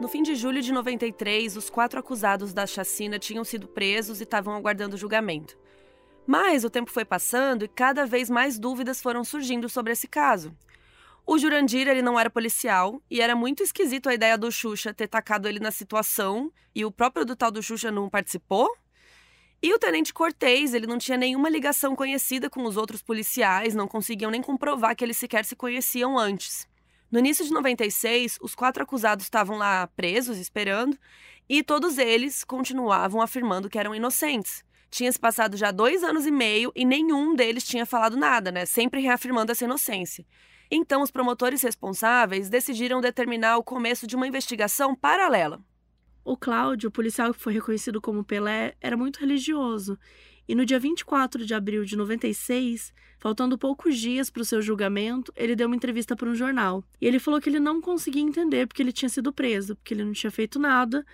No 0.00 0.08
fim 0.10 0.22
de 0.22 0.34
julho 0.34 0.62
de 0.62 0.72
93, 0.72 1.56
os 1.56 1.68
quatro 1.68 2.00
acusados 2.00 2.54
da 2.54 2.66
chacina 2.66 3.18
tinham 3.18 3.44
sido 3.44 3.68
presos 3.68 4.20
e 4.20 4.24
estavam 4.24 4.54
aguardando 4.54 4.96
julgamento. 4.96 5.56
Mas 6.30 6.62
o 6.62 6.68
tempo 6.68 6.90
foi 6.90 7.06
passando 7.06 7.64
e 7.64 7.68
cada 7.68 8.04
vez 8.04 8.28
mais 8.28 8.58
dúvidas 8.58 9.00
foram 9.00 9.24
surgindo 9.24 9.66
sobre 9.66 9.94
esse 9.94 10.06
caso. 10.06 10.54
O 11.26 11.38
Jurandir 11.38 11.88
ele 11.88 12.02
não 12.02 12.20
era 12.20 12.28
policial 12.28 13.00
e 13.10 13.22
era 13.22 13.34
muito 13.34 13.62
esquisito 13.62 14.10
a 14.10 14.14
ideia 14.14 14.36
do 14.36 14.52
Xuxa 14.52 14.92
ter 14.92 15.08
tacado 15.08 15.48
ele 15.48 15.58
na 15.58 15.70
situação 15.70 16.52
e 16.74 16.84
o 16.84 16.92
próprio 16.92 17.24
do 17.24 17.34
tal 17.34 17.50
do 17.50 17.62
Xuxa 17.62 17.90
não 17.90 18.10
participou. 18.10 18.68
E 19.62 19.72
o 19.72 19.78
tenente 19.78 20.12
Cortez, 20.12 20.74
ele 20.74 20.86
não 20.86 20.98
tinha 20.98 21.16
nenhuma 21.16 21.48
ligação 21.48 21.96
conhecida 21.96 22.50
com 22.50 22.62
os 22.64 22.76
outros 22.76 23.00
policiais, 23.02 23.74
não 23.74 23.88
conseguiam 23.88 24.30
nem 24.30 24.42
comprovar 24.42 24.94
que 24.94 25.02
eles 25.02 25.16
sequer 25.16 25.46
se 25.46 25.56
conheciam 25.56 26.18
antes. 26.18 26.68
No 27.10 27.20
início 27.20 27.42
de 27.42 27.52
96, 27.52 28.36
os 28.42 28.54
quatro 28.54 28.82
acusados 28.82 29.24
estavam 29.24 29.56
lá 29.56 29.86
presos, 29.96 30.36
esperando, 30.36 30.94
e 31.48 31.62
todos 31.62 31.96
eles 31.96 32.44
continuavam 32.44 33.22
afirmando 33.22 33.70
que 33.70 33.78
eram 33.78 33.94
inocentes. 33.94 34.67
Tinha 34.90 35.12
se 35.12 35.18
passado 35.18 35.56
já 35.56 35.70
dois 35.70 36.02
anos 36.02 36.26
e 36.26 36.30
meio 36.30 36.72
e 36.74 36.84
nenhum 36.84 37.34
deles 37.34 37.64
tinha 37.64 37.84
falado 37.84 38.16
nada, 38.16 38.50
né? 38.50 38.64
Sempre 38.64 39.00
reafirmando 39.00 39.52
essa 39.52 39.64
inocência. 39.64 40.24
Então, 40.70 41.02
os 41.02 41.10
promotores 41.10 41.62
responsáveis 41.62 42.48
decidiram 42.48 43.00
determinar 43.00 43.56
o 43.56 43.64
começo 43.64 44.06
de 44.06 44.16
uma 44.16 44.26
investigação 44.26 44.94
paralela. 44.94 45.60
O 46.24 46.36
Cláudio, 46.36 46.88
o 46.88 46.92
policial 46.92 47.32
que 47.32 47.40
foi 47.40 47.54
reconhecido 47.54 48.02
como 48.02 48.22
Pelé, 48.22 48.74
era 48.80 48.96
muito 48.96 49.18
religioso. 49.18 49.98
E 50.46 50.54
no 50.54 50.64
dia 50.64 50.78
24 50.78 51.44
de 51.44 51.54
abril 51.54 51.84
de 51.84 51.96
96, 51.96 52.92
faltando 53.18 53.58
poucos 53.58 53.98
dias 53.98 54.28
para 54.28 54.42
o 54.42 54.44
seu 54.44 54.60
julgamento, 54.60 55.32
ele 55.36 55.56
deu 55.56 55.66
uma 55.66 55.76
entrevista 55.76 56.14
para 56.14 56.28
um 56.28 56.34
jornal. 56.34 56.84
E 57.00 57.06
ele 57.06 57.18
falou 57.18 57.40
que 57.40 57.48
ele 57.48 57.60
não 57.60 57.80
conseguia 57.80 58.22
entender 58.22 58.66
porque 58.66 58.82
ele 58.82 58.92
tinha 58.92 59.08
sido 59.08 59.32
preso, 59.32 59.74
porque 59.76 59.94
ele 59.94 60.04
não 60.04 60.12
tinha 60.12 60.30
feito 60.30 60.58
nada, 60.58 61.04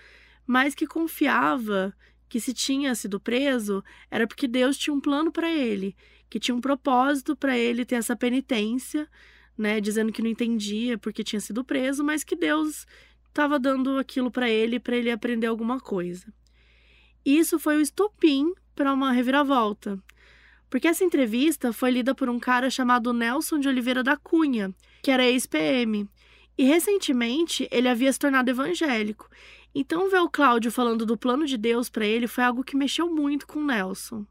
mas 0.45 0.75
que 0.75 0.85
confiava 0.85 1.93
que 2.27 2.39
se 2.39 2.53
tinha 2.53 2.93
sido 2.95 3.19
preso 3.19 3.83
era 4.09 4.27
porque 4.27 4.47
Deus 4.47 4.77
tinha 4.77 4.93
um 4.93 4.99
plano 4.99 5.31
para 5.31 5.51
ele, 5.51 5.95
que 6.29 6.39
tinha 6.39 6.55
um 6.55 6.61
propósito 6.61 7.35
para 7.35 7.57
ele 7.57 7.85
ter 7.85 7.95
essa 7.95 8.15
penitência, 8.15 9.07
né, 9.57 9.79
dizendo 9.79 10.11
que 10.11 10.21
não 10.21 10.29
entendia 10.29 10.97
porque 10.97 11.23
tinha 11.23 11.39
sido 11.39 11.63
preso, 11.63 12.03
mas 12.03 12.23
que 12.23 12.35
Deus 12.35 12.85
estava 13.27 13.59
dando 13.59 13.97
aquilo 13.97 14.31
para 14.31 14.49
ele 14.49 14.79
para 14.79 14.95
ele 14.95 15.11
aprender 15.11 15.47
alguma 15.47 15.79
coisa. 15.79 16.25
Isso 17.25 17.57
foi 17.57 17.77
o 17.77 17.81
estopim 17.81 18.53
para 18.75 18.93
uma 18.93 19.11
reviravolta. 19.11 19.99
Porque 20.69 20.87
essa 20.87 21.03
entrevista 21.03 21.71
foi 21.71 21.91
lida 21.91 22.13
por 22.13 22.29
um 22.29 22.39
cara 22.39 22.69
chamado 22.69 23.13
Nelson 23.13 23.59
de 23.59 23.67
Oliveira 23.67 24.03
da 24.03 24.17
Cunha, 24.17 24.73
que 25.01 25.11
era 25.11 25.25
ex-PM. 25.25 26.07
E 26.57 26.63
recentemente 26.63 27.67
ele 27.71 27.87
havia 27.87 28.11
se 28.11 28.19
tornado 28.19 28.49
evangélico 28.49 29.29
então, 29.77 30.09
ver 30.09 30.21
o 30.21 30.29
Cláudio 30.29 30.71
falando 30.71 31.05
do 31.05 31.17
plano 31.17 31.45
de 31.45 31.57
Deus 31.57 31.89
para 31.89 32.05
ele 32.05 32.27
foi 32.27 32.45
algo 32.45 32.63
que 32.63 32.77
mexeu 32.77 33.13
muito 33.13 33.45
com 33.45 33.59
o 33.59 33.65
Nelson. 33.65 34.25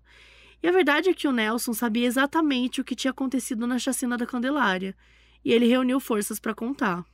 E 0.62 0.66
a 0.66 0.72
verdade 0.72 1.11
é 1.11 1.14
que 1.14 1.28
o 1.28 1.33
Nelson 1.33 1.74
sabia 1.74 2.07
exatamente 2.07 2.80
o 2.80 2.85
que 2.85 2.96
tinha 2.96 3.11
acontecido 3.11 3.66
na 3.66 3.78
chacina 3.78 4.16
da 4.16 4.24
Candelária, 4.24 4.96
e 5.44 5.52
ele 5.52 5.66
reuniu 5.66 6.00
forças 6.00 6.40
para 6.40 6.54
contar. 6.54 7.04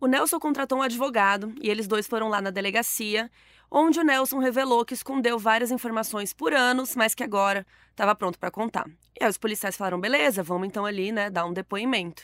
O 0.00 0.06
Nelson 0.06 0.40
contratou 0.40 0.78
um 0.78 0.82
advogado 0.82 1.54
e 1.60 1.68
eles 1.68 1.86
dois 1.86 2.06
foram 2.06 2.28
lá 2.30 2.40
na 2.40 2.50
delegacia, 2.50 3.30
onde 3.70 4.00
o 4.00 4.04
Nelson 4.04 4.38
revelou 4.38 4.82
que 4.82 4.94
escondeu 4.94 5.38
várias 5.38 5.70
informações 5.70 6.32
por 6.32 6.54
anos, 6.54 6.96
mas 6.96 7.14
que 7.14 7.22
agora 7.22 7.66
estava 7.90 8.14
pronto 8.14 8.38
para 8.38 8.50
contar. 8.50 8.88
E 9.20 9.22
aí 9.22 9.28
os 9.28 9.36
policiais 9.36 9.76
falaram: 9.76 10.00
beleza, 10.00 10.42
vamos 10.42 10.66
então 10.66 10.86
ali, 10.86 11.12
né, 11.12 11.28
dar 11.28 11.44
um 11.44 11.52
depoimento. 11.52 12.22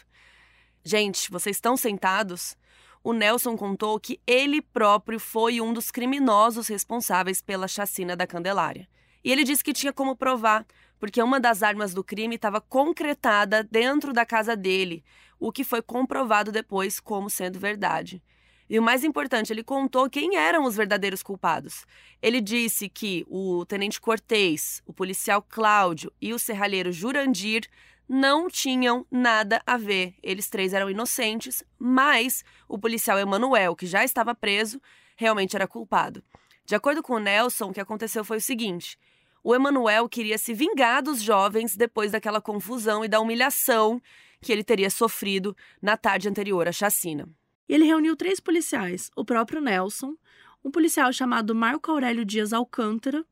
Gente, 0.83 1.31
vocês 1.31 1.57
estão 1.57 1.77
sentados? 1.77 2.57
O 3.02 3.12
Nelson 3.12 3.56
contou 3.56 3.98
que 3.98 4.20
ele 4.26 4.60
próprio 4.60 5.18
foi 5.18 5.60
um 5.60 5.72
dos 5.72 5.90
criminosos 5.90 6.68
responsáveis 6.68 7.40
pela 7.40 7.66
chacina 7.66 8.14
da 8.14 8.26
Candelária. 8.26 8.88
E 9.24 9.32
ele 9.32 9.44
disse 9.44 9.64
que 9.64 9.72
tinha 9.72 9.92
como 9.92 10.16
provar, 10.16 10.66
porque 10.98 11.22
uma 11.22 11.40
das 11.40 11.62
armas 11.62 11.94
do 11.94 12.04
crime 12.04 12.36
estava 12.36 12.60
concretada 12.60 13.62
dentro 13.62 14.12
da 14.12 14.26
casa 14.26 14.54
dele, 14.54 15.02
o 15.38 15.50
que 15.50 15.64
foi 15.64 15.80
comprovado 15.80 16.52
depois 16.52 17.00
como 17.00 17.30
sendo 17.30 17.58
verdade. 17.58 18.22
E 18.68 18.78
o 18.78 18.82
mais 18.82 19.02
importante, 19.02 19.52
ele 19.52 19.64
contou 19.64 20.08
quem 20.08 20.36
eram 20.36 20.64
os 20.64 20.76
verdadeiros 20.76 21.24
culpados. 21.24 21.84
Ele 22.22 22.40
disse 22.40 22.88
que 22.88 23.26
o 23.28 23.64
tenente 23.66 24.00
Cortez, 24.00 24.80
o 24.86 24.92
policial 24.92 25.42
Cláudio 25.42 26.12
e 26.20 26.32
o 26.32 26.38
serralheiro 26.38 26.92
Jurandir 26.92 27.66
não 28.12 28.49
tinham 28.49 29.07
nada 29.09 29.62
a 29.64 29.77
ver. 29.77 30.16
Eles 30.20 30.51
três 30.51 30.75
eram 30.75 30.90
inocentes, 30.90 31.62
mas 31.79 32.44
o 32.68 32.77
policial 32.77 33.16
Emanuel, 33.20 33.77
que 33.77 33.87
já 33.87 34.05
estava 34.05 34.35
preso, 34.35 34.83
realmente 35.14 35.55
era 35.55 35.68
culpado. 35.68 36.20
De 36.64 36.75
acordo 36.75 37.05
com 37.05 37.12
o 37.12 37.18
Nelson, 37.20 37.66
o 37.66 37.73
que 37.73 37.81
aconteceu 37.81 38.25
foi 38.25 38.38
o 38.38 38.40
seguinte: 38.40 38.99
o 39.44 39.55
Emanuel 39.55 40.09
queria 40.09 40.38
se 40.38 40.53
vingar 40.53 41.05
dos 41.05 41.23
jovens 41.23 41.77
depois 41.77 42.11
daquela 42.11 42.40
confusão 42.40 43.05
e 43.05 43.09
da 43.09 43.20
humilhação 43.20 44.03
que 44.40 44.51
ele 44.51 44.64
teria 44.64 44.90
sofrido 44.90 45.57
na 45.81 45.96
tarde 45.96 46.29
anterior 46.29 46.66
à 46.66 46.73
chacina. 46.73 47.29
Ele 47.68 47.85
reuniu 47.85 48.16
três 48.16 48.40
policiais: 48.40 49.09
o 49.14 49.25
próprio 49.25 49.61
Nelson, 49.61 50.16
um 50.64 50.70
policial 50.73 51.12
chamado 51.12 51.55
Marco 51.55 51.92
Aurélio 51.92 52.25
Dias 52.25 52.53
Alcântara 52.53 53.25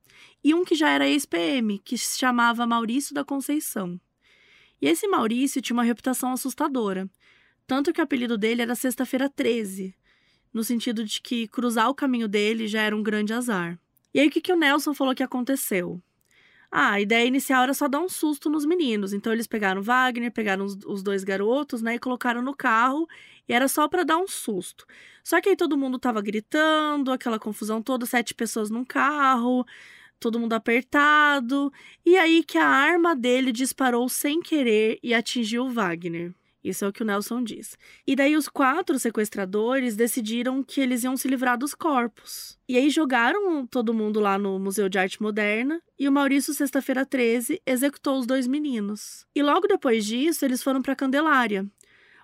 e 0.45 0.55
um 0.55 0.65
que 0.65 0.77
já 0.77 0.89
era 0.89 1.09
ex-PM, 1.09 1.81
que 1.81 1.99
se 1.99 2.17
chamava 2.17 2.65
Maurício 2.65 3.13
da 3.13 3.25
Conceição. 3.25 4.01
E 4.81 4.87
esse 4.89 5.09
Maurício 5.09 5.61
tinha 5.61 5.75
uma 5.75 5.83
reputação 5.83 6.33
assustadora, 6.33 7.09
tanto 7.67 7.93
que 7.93 8.01
o 8.01 8.05
apelido 8.05 8.39
dele 8.39 8.63
era 8.63 8.75
Sexta-feira 8.75 9.29
13, 9.29 9.95
no 10.53 10.65
sentido 10.65 11.05
de 11.05 11.21
que 11.21 11.49
cruzar 11.49 11.89
o 11.89 11.95
caminho 11.95 12.29
dele 12.29 12.67
já 12.67 12.83
era 12.83 12.97
um 12.97 13.03
grande 13.03 13.33
azar. 13.33 13.79
E 14.15 14.21
aí 14.21 14.29
o 14.29 14.31
que, 14.31 14.41
que 14.41 14.53
o 14.53 14.57
Nelson 14.57 14.95
falou 14.95 15.15
que 15.15 15.23
aconteceu? 15.23 16.03
Ah, 16.71 16.93
a 16.93 17.01
ideia 17.01 17.27
inicial 17.27 17.63
era 17.63 17.73
só 17.73 17.89
dar 17.89 18.01
um 18.01 18.09
susto 18.09 18.51
nos 18.51 18.67
meninos. 18.67 19.13
Então 19.13 19.33
eles 19.33 19.47
pegaram 19.47 19.83
Wagner, 19.83 20.31
pegaram 20.31 20.65
os, 20.65 20.77
os 20.87 21.03
dois 21.03 21.25
garotos, 21.25 21.81
né, 21.81 21.95
e 21.95 21.99
colocaram 21.99 22.43
no 22.43 22.55
carro. 22.55 23.09
E 23.49 23.53
era 23.55 23.69
só 23.69 23.89
para 23.89 24.05
dar 24.05 24.19
um 24.19 24.27
susto. 24.27 24.87
Só 25.25 25.41
que 25.41 25.49
aí 25.49 25.57
todo 25.57 25.79
mundo 25.79 25.99
tava 25.99 26.21
gritando, 26.21 27.11
aquela 27.11 27.39
confusão 27.39 27.83
toda, 27.83 28.05
sete 28.05 28.35
pessoas 28.35 28.71
num 28.71 28.85
carro, 28.85 29.65
todo 30.19 30.39
mundo 30.39 30.53
apertado. 30.53 31.73
E 32.05 32.17
aí 32.17 32.43
que 32.43 32.59
a 32.59 32.67
arma 32.67 33.15
dele 33.15 33.53
disparou 33.53 34.09
sem 34.09 34.41
querer 34.41 34.99
e 35.03 35.15
atingiu 35.15 35.65
o 35.65 35.71
Wagner. 35.71 36.35
Isso 36.63 36.85
é 36.85 36.89
o 36.89 36.93
que 36.93 37.03
o 37.03 37.07
Nelson 37.07 37.43
diz. 37.43 37.79
E 38.07 38.17
daí 38.17 38.37
os 38.37 38.49
quatro 38.49 38.99
sequestradores 38.99 39.97
decidiram 39.97 40.63
que 40.63 40.81
eles 40.81 41.05
iam 41.05 41.17
se 41.17 41.29
livrar 41.29 41.57
dos 41.57 41.75
corpos. 41.75 42.59
E 42.69 42.77
aí 42.77 42.91
jogaram 42.91 43.67
todo 43.67 43.95
mundo 43.95 44.19
lá 44.21 44.37
no 44.37 44.59
Museu 44.59 44.89
de 44.89 44.99
Arte 44.99 45.23
Moderna 45.23 45.81
e 45.99 46.09
o 46.09 46.13
Maurício, 46.13 46.53
sexta-feira 46.53 47.07
13, 47.07 47.63
executou 47.65 48.19
os 48.19 48.27
dois 48.27 48.47
meninos. 48.47 49.25
E 49.35 49.43
logo 49.43 49.67
depois 49.67 50.05
disso, 50.05 50.45
eles 50.45 50.63
foram 50.63 50.83
para 50.83 50.97
Candelária. 50.97 51.65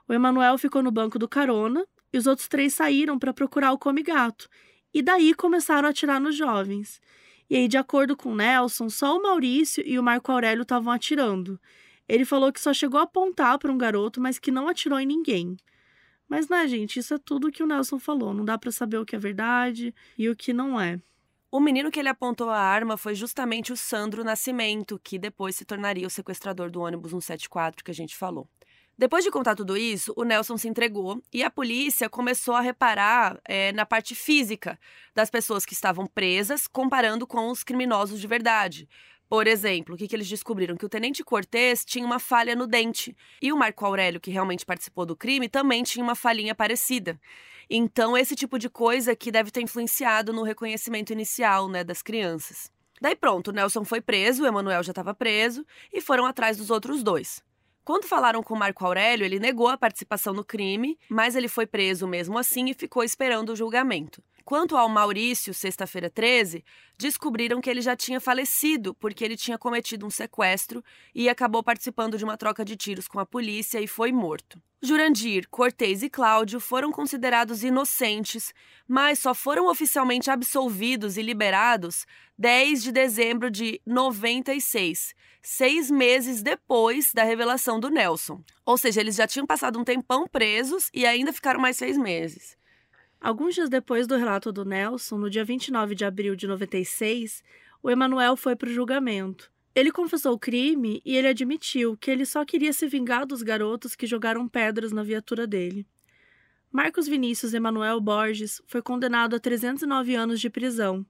O 0.08 0.12
Emanuel 0.12 0.58
ficou 0.58 0.82
no 0.82 0.90
banco 0.90 1.18
do 1.18 1.28
carona 1.28 1.86
e 2.12 2.18
os 2.18 2.26
outros 2.26 2.48
três 2.48 2.74
saíram 2.74 3.18
para 3.18 3.32
procurar 3.32 3.72
o 3.72 3.78
come 3.78 4.02
gato. 4.02 4.48
E 4.92 5.00
daí 5.00 5.32
começaram 5.32 5.88
a 5.88 5.90
atirar 5.90 6.20
nos 6.20 6.36
jovens. 6.36 7.00
E 7.48 7.56
aí, 7.56 7.68
de 7.68 7.76
acordo 7.76 8.16
com 8.16 8.34
Nelson, 8.34 8.88
só 8.88 9.16
o 9.16 9.22
Maurício 9.22 9.82
e 9.86 9.98
o 9.98 10.02
Marco 10.02 10.32
Aurélio 10.32 10.62
estavam 10.62 10.92
atirando. 10.92 11.60
Ele 12.08 12.24
falou 12.24 12.52
que 12.52 12.60
só 12.60 12.72
chegou 12.72 13.00
a 13.00 13.04
apontar 13.04 13.58
para 13.58 13.72
um 13.72 13.78
garoto, 13.78 14.20
mas 14.20 14.38
que 14.38 14.50
não 14.50 14.68
atirou 14.68 14.98
em 14.98 15.06
ninguém. 15.06 15.56
Mas, 16.28 16.48
né, 16.48 16.66
gente, 16.66 16.98
isso 16.98 17.14
é 17.14 17.18
tudo 17.18 17.52
que 17.52 17.62
o 17.62 17.66
Nelson 17.66 17.98
falou. 17.98 18.32
Não 18.32 18.44
dá 18.44 18.58
para 18.58 18.72
saber 18.72 18.98
o 18.98 19.04
que 19.04 19.16
é 19.16 19.18
verdade 19.18 19.94
e 20.18 20.28
o 20.28 20.36
que 20.36 20.52
não 20.52 20.80
é. 20.80 21.00
O 21.50 21.60
menino 21.60 21.90
que 21.90 22.00
ele 22.00 22.08
apontou 22.08 22.50
a 22.50 22.58
arma 22.58 22.96
foi 22.96 23.14
justamente 23.14 23.72
o 23.72 23.76
Sandro 23.76 24.24
Nascimento, 24.24 25.00
que 25.02 25.18
depois 25.18 25.54
se 25.54 25.64
tornaria 25.64 26.06
o 26.06 26.10
sequestrador 26.10 26.70
do 26.70 26.80
ônibus 26.80 27.12
174 27.12 27.84
que 27.84 27.90
a 27.90 27.94
gente 27.94 28.16
falou. 28.16 28.48
Depois 28.96 29.24
de 29.24 29.30
contar 29.30 29.56
tudo 29.56 29.76
isso, 29.76 30.12
o 30.16 30.22
Nelson 30.22 30.56
se 30.56 30.68
entregou 30.68 31.20
e 31.32 31.42
a 31.42 31.50
polícia 31.50 32.08
começou 32.08 32.54
a 32.54 32.60
reparar 32.60 33.40
é, 33.44 33.72
na 33.72 33.84
parte 33.84 34.14
física 34.14 34.78
das 35.12 35.28
pessoas 35.28 35.66
que 35.66 35.72
estavam 35.72 36.06
presas, 36.06 36.68
comparando 36.68 37.26
com 37.26 37.50
os 37.50 37.64
criminosos 37.64 38.20
de 38.20 38.26
verdade. 38.28 38.88
Por 39.28 39.48
exemplo, 39.48 39.94
o 39.94 39.98
que, 39.98 40.06
que 40.06 40.14
eles 40.14 40.28
descobriram? 40.28 40.76
Que 40.76 40.86
o 40.86 40.88
tenente 40.88 41.24
Cortez 41.24 41.84
tinha 41.84 42.06
uma 42.06 42.20
falha 42.20 42.54
no 42.54 42.68
dente. 42.68 43.16
E 43.42 43.52
o 43.52 43.56
Marco 43.56 43.84
Aurélio, 43.84 44.20
que 44.20 44.30
realmente 44.30 44.64
participou 44.64 45.04
do 45.04 45.16
crime, 45.16 45.48
também 45.48 45.82
tinha 45.82 46.04
uma 46.04 46.14
falhinha 46.14 46.54
parecida. 46.54 47.20
Então, 47.68 48.16
esse 48.16 48.36
tipo 48.36 48.60
de 48.60 48.68
coisa 48.68 49.16
que 49.16 49.32
deve 49.32 49.50
ter 49.50 49.62
influenciado 49.62 50.32
no 50.32 50.44
reconhecimento 50.44 51.12
inicial 51.12 51.68
né, 51.68 51.82
das 51.82 52.00
crianças. 52.00 52.70
Daí 53.00 53.16
pronto, 53.16 53.48
o 53.48 53.52
Nelson 53.52 53.84
foi 53.84 54.00
preso, 54.00 54.44
o 54.44 54.46
Emanuel 54.46 54.84
já 54.84 54.92
estava 54.92 55.12
preso, 55.12 55.66
e 55.92 56.00
foram 56.00 56.26
atrás 56.26 56.56
dos 56.56 56.70
outros 56.70 57.02
dois. 57.02 57.42
Quando 57.84 58.06
falaram 58.06 58.42
com 58.42 58.56
Marco 58.56 58.86
Aurélio, 58.86 59.26
ele 59.26 59.38
negou 59.38 59.68
a 59.68 59.76
participação 59.76 60.32
no 60.32 60.42
crime, 60.42 60.98
mas 61.06 61.36
ele 61.36 61.48
foi 61.48 61.66
preso 61.66 62.08
mesmo 62.08 62.38
assim 62.38 62.70
e 62.70 62.74
ficou 62.74 63.04
esperando 63.04 63.50
o 63.50 63.56
julgamento. 63.56 64.22
Quanto 64.44 64.76
ao 64.76 64.90
Maurício, 64.90 65.54
sexta-feira 65.54 66.10
13, 66.10 66.62
descobriram 66.98 67.62
que 67.62 67.70
ele 67.70 67.80
já 67.80 67.96
tinha 67.96 68.20
falecido 68.20 68.94
porque 68.94 69.24
ele 69.24 69.38
tinha 69.38 69.56
cometido 69.56 70.04
um 70.04 70.10
sequestro 70.10 70.84
e 71.14 71.30
acabou 71.30 71.62
participando 71.62 72.18
de 72.18 72.24
uma 72.24 72.36
troca 72.36 72.62
de 72.62 72.76
tiros 72.76 73.08
com 73.08 73.18
a 73.18 73.24
polícia 73.24 73.80
e 73.80 73.86
foi 73.86 74.12
morto. 74.12 74.60
Jurandir, 74.82 75.48
Cortez 75.48 76.02
e 76.02 76.10
Cláudio 76.10 76.60
foram 76.60 76.92
considerados 76.92 77.64
inocentes, 77.64 78.52
mas 78.86 79.18
só 79.18 79.32
foram 79.32 79.66
oficialmente 79.66 80.30
absolvidos 80.30 81.16
e 81.16 81.22
liberados 81.22 82.04
10 82.36 82.82
de 82.82 82.92
dezembro 82.92 83.50
de 83.50 83.80
96, 83.86 85.14
seis 85.40 85.90
meses 85.90 86.42
depois 86.42 87.12
da 87.14 87.24
revelação 87.24 87.80
do 87.80 87.88
Nelson. 87.88 88.44
Ou 88.66 88.76
seja, 88.76 89.00
eles 89.00 89.16
já 89.16 89.26
tinham 89.26 89.46
passado 89.46 89.78
um 89.78 89.84
tempão 89.84 90.28
presos 90.28 90.90
e 90.92 91.06
ainda 91.06 91.32
ficaram 91.32 91.58
mais 91.58 91.78
seis 91.78 91.96
meses. 91.96 92.62
Alguns 93.24 93.54
dias 93.54 93.70
depois 93.70 94.06
do 94.06 94.18
relato 94.18 94.52
do 94.52 94.66
Nelson, 94.66 95.16
no 95.16 95.30
dia 95.30 95.42
29 95.46 95.94
de 95.94 96.04
abril 96.04 96.36
de 96.36 96.46
96, 96.46 97.42
o 97.82 97.90
Emanuel 97.90 98.36
foi 98.36 98.54
para 98.54 98.68
o 98.68 98.70
julgamento. 98.70 99.50
Ele 99.74 99.90
confessou 99.90 100.34
o 100.34 100.38
crime 100.38 101.00
e 101.06 101.16
ele 101.16 101.28
admitiu 101.28 101.96
que 101.96 102.10
ele 102.10 102.26
só 102.26 102.44
queria 102.44 102.70
se 102.74 102.86
vingar 102.86 103.24
dos 103.24 103.40
garotos 103.40 103.96
que 103.96 104.06
jogaram 104.06 104.46
pedras 104.46 104.92
na 104.92 105.02
viatura 105.02 105.46
dele. 105.46 105.86
Marcos 106.70 107.08
Vinícius 107.08 107.54
Emanuel 107.54 107.98
Borges 107.98 108.60
foi 108.66 108.82
condenado 108.82 109.36
a 109.36 109.40
309 109.40 110.14
anos 110.14 110.38
de 110.38 110.50
prisão. 110.50 111.06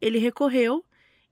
Ele 0.00 0.18
recorreu 0.18 0.84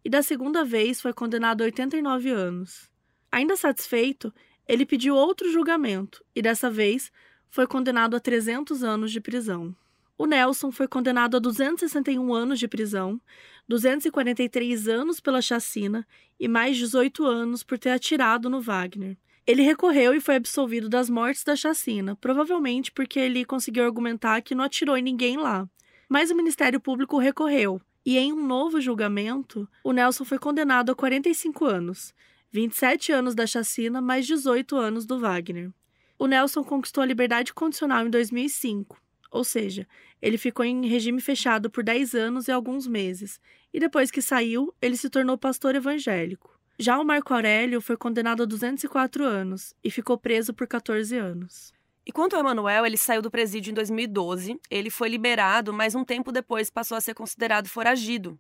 e, 0.04 0.08
da 0.08 0.22
segunda 0.22 0.64
vez, 0.64 1.00
foi 1.00 1.12
condenado 1.12 1.62
a 1.62 1.64
89 1.64 2.30
anos. 2.30 2.88
Ainda 3.32 3.56
satisfeito, 3.56 4.32
ele 4.68 4.86
pediu 4.86 5.16
outro 5.16 5.50
julgamento 5.50 6.24
e, 6.36 6.40
dessa 6.40 6.70
vez, 6.70 7.10
foi 7.48 7.66
condenado 7.66 8.14
a 8.14 8.20
300 8.20 8.84
anos 8.84 9.10
de 9.10 9.20
prisão. 9.20 9.74
O 10.20 10.26
Nelson 10.26 10.70
foi 10.70 10.86
condenado 10.86 11.38
a 11.38 11.40
261 11.40 12.34
anos 12.34 12.58
de 12.58 12.68
prisão, 12.68 13.18
243 13.66 14.86
anos 14.86 15.18
pela 15.18 15.40
chacina 15.40 16.06
e 16.38 16.46
mais 16.46 16.76
18 16.76 17.24
anos 17.24 17.62
por 17.62 17.78
ter 17.78 17.88
atirado 17.88 18.50
no 18.50 18.60
Wagner. 18.60 19.16
Ele 19.46 19.62
recorreu 19.62 20.12
e 20.12 20.20
foi 20.20 20.36
absolvido 20.36 20.90
das 20.90 21.08
mortes 21.08 21.42
da 21.42 21.56
chacina, 21.56 22.14
provavelmente 22.16 22.92
porque 22.92 23.18
ele 23.18 23.46
conseguiu 23.46 23.82
argumentar 23.82 24.42
que 24.42 24.54
não 24.54 24.64
atirou 24.64 24.94
em 24.94 25.02
ninguém 25.02 25.38
lá. 25.38 25.66
Mas 26.06 26.30
o 26.30 26.36
Ministério 26.36 26.78
Público 26.78 27.16
recorreu, 27.16 27.80
e 28.04 28.18
em 28.18 28.30
um 28.30 28.46
novo 28.46 28.78
julgamento, 28.78 29.66
o 29.82 29.90
Nelson 29.90 30.26
foi 30.26 30.38
condenado 30.38 30.92
a 30.92 30.94
45 30.94 31.64
anos, 31.64 32.12
27 32.52 33.10
anos 33.10 33.34
da 33.34 33.46
chacina 33.46 34.02
mais 34.02 34.26
18 34.26 34.76
anos 34.76 35.06
do 35.06 35.18
Wagner. 35.18 35.70
O 36.18 36.26
Nelson 36.26 36.62
conquistou 36.62 37.02
a 37.02 37.06
liberdade 37.06 37.54
condicional 37.54 38.06
em 38.06 38.10
2005, 38.10 39.00
ou 39.30 39.44
seja, 39.44 39.86
ele 40.20 40.36
ficou 40.36 40.64
em 40.64 40.86
regime 40.86 41.20
fechado 41.20 41.70
por 41.70 41.84
10 41.84 42.14
anos 42.14 42.48
e 42.48 42.52
alguns 42.52 42.86
meses, 42.86 43.40
e 43.72 43.78
depois 43.78 44.10
que 44.10 44.20
saiu, 44.20 44.74
ele 44.80 44.96
se 44.96 45.08
tornou 45.08 45.38
pastor 45.38 45.74
evangélico. 45.74 46.58
Já 46.78 46.98
o 46.98 47.04
Marco 47.04 47.34
Aurélio 47.34 47.80
foi 47.80 47.96
condenado 47.96 48.42
a 48.42 48.46
204 48.46 49.24
anos 49.24 49.74
e 49.84 49.90
ficou 49.90 50.16
preso 50.16 50.54
por 50.54 50.66
14 50.66 51.16
anos. 51.16 51.72
E 52.06 52.10
quanto 52.10 52.34
ao 52.34 52.40
Emanuel, 52.40 52.86
ele 52.86 52.96
saiu 52.96 53.20
do 53.20 53.30
presídio 53.30 53.70
em 53.70 53.74
2012, 53.74 54.58
ele 54.70 54.90
foi 54.90 55.08
liberado, 55.08 55.72
mas 55.72 55.94
um 55.94 56.04
tempo 56.04 56.32
depois 56.32 56.70
passou 56.70 56.96
a 56.96 57.00
ser 57.00 57.14
considerado 57.14 57.68
foragido. 57.68 58.30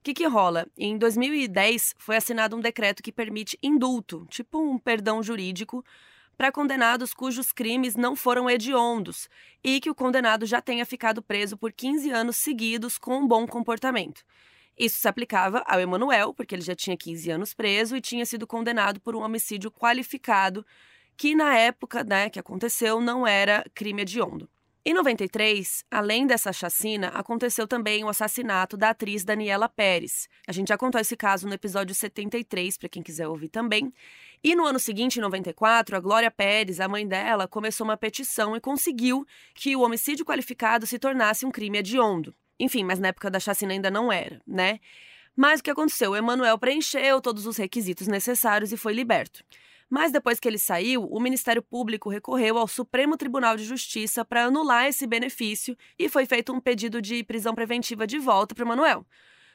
O 0.00 0.02
que, 0.02 0.14
que 0.14 0.26
rola? 0.26 0.66
Em 0.78 0.96
2010, 0.96 1.96
foi 1.98 2.16
assinado 2.16 2.56
um 2.56 2.60
decreto 2.60 3.02
que 3.02 3.12
permite 3.12 3.58
indulto, 3.62 4.26
tipo 4.30 4.58
um 4.58 4.78
perdão 4.78 5.22
jurídico, 5.22 5.84
para 6.40 6.50
condenados 6.50 7.12
cujos 7.12 7.52
crimes 7.52 7.96
não 7.96 8.16
foram 8.16 8.48
hediondos 8.48 9.28
e 9.62 9.78
que 9.78 9.90
o 9.90 9.94
condenado 9.94 10.46
já 10.46 10.58
tenha 10.58 10.86
ficado 10.86 11.20
preso 11.20 11.54
por 11.54 11.70
15 11.70 12.10
anos 12.12 12.36
seguidos 12.36 12.96
com 12.96 13.18
um 13.18 13.28
bom 13.28 13.46
comportamento. 13.46 14.22
Isso 14.74 14.98
se 14.98 15.06
aplicava 15.06 15.62
ao 15.66 15.78
Emanuel, 15.78 16.32
porque 16.32 16.54
ele 16.54 16.62
já 16.62 16.74
tinha 16.74 16.96
15 16.96 17.30
anos 17.30 17.52
preso 17.52 17.94
e 17.94 18.00
tinha 18.00 18.24
sido 18.24 18.46
condenado 18.46 19.02
por 19.02 19.14
um 19.14 19.20
homicídio 19.20 19.70
qualificado, 19.70 20.64
que 21.14 21.34
na 21.34 21.58
época 21.58 22.02
né, 22.02 22.30
que 22.30 22.40
aconteceu 22.40 23.02
não 23.02 23.26
era 23.26 23.62
crime 23.74 24.00
hediondo. 24.00 24.48
Em 24.82 24.94
93, 24.94 25.84
além 25.90 26.26
dessa 26.26 26.54
chacina, 26.54 27.08
aconteceu 27.08 27.68
também 27.68 28.02
o 28.02 28.08
assassinato 28.08 28.78
da 28.78 28.90
atriz 28.90 29.22
Daniela 29.22 29.68
Pérez. 29.68 30.26
A 30.48 30.52
gente 30.52 30.68
já 30.68 30.78
contou 30.78 30.98
esse 30.98 31.14
caso 31.18 31.46
no 31.46 31.52
episódio 31.52 31.94
73, 31.94 32.78
para 32.78 32.88
quem 32.88 33.02
quiser 33.02 33.28
ouvir 33.28 33.50
também. 33.50 33.92
E 34.42 34.56
no 34.56 34.64
ano 34.64 34.78
seguinte, 34.78 35.18
em 35.18 35.20
94, 35.20 35.94
a 35.94 36.00
Glória 36.00 36.30
Pérez, 36.30 36.80
a 36.80 36.88
mãe 36.88 37.06
dela, 37.06 37.46
começou 37.46 37.84
uma 37.84 37.96
petição 37.96 38.56
e 38.56 38.60
conseguiu 38.60 39.26
que 39.54 39.76
o 39.76 39.82
homicídio 39.82 40.24
qualificado 40.24 40.86
se 40.86 40.98
tornasse 40.98 41.44
um 41.44 41.50
crime 41.50 41.76
hediondo. 41.76 42.34
Enfim, 42.58 42.82
mas 42.82 42.98
na 42.98 43.08
época 43.08 43.30
da 43.30 43.38
chacina 43.38 43.74
ainda 43.74 43.90
não 43.90 44.10
era, 44.10 44.40
né? 44.46 44.80
Mas 45.36 45.60
o 45.60 45.62
que 45.62 45.70
aconteceu? 45.70 46.16
Emanuel 46.16 46.58
preencheu 46.58 47.20
todos 47.20 47.44
os 47.44 47.58
requisitos 47.58 48.08
necessários 48.08 48.72
e 48.72 48.78
foi 48.78 48.94
liberto. 48.94 49.44
Mas 49.90 50.12
depois 50.12 50.38
que 50.38 50.46
ele 50.46 50.56
saiu, 50.56 51.04
o 51.04 51.18
Ministério 51.18 51.60
Público 51.60 52.08
recorreu 52.08 52.56
ao 52.56 52.68
Supremo 52.68 53.16
Tribunal 53.16 53.56
de 53.56 53.64
Justiça 53.64 54.24
para 54.24 54.44
anular 54.44 54.86
esse 54.86 55.04
benefício 55.04 55.76
e 55.98 56.08
foi 56.08 56.26
feito 56.26 56.52
um 56.52 56.60
pedido 56.60 57.02
de 57.02 57.24
prisão 57.24 57.52
preventiva 57.56 58.06
de 58.06 58.16
volta 58.16 58.54
para 58.54 58.64
Manuel. 58.64 59.04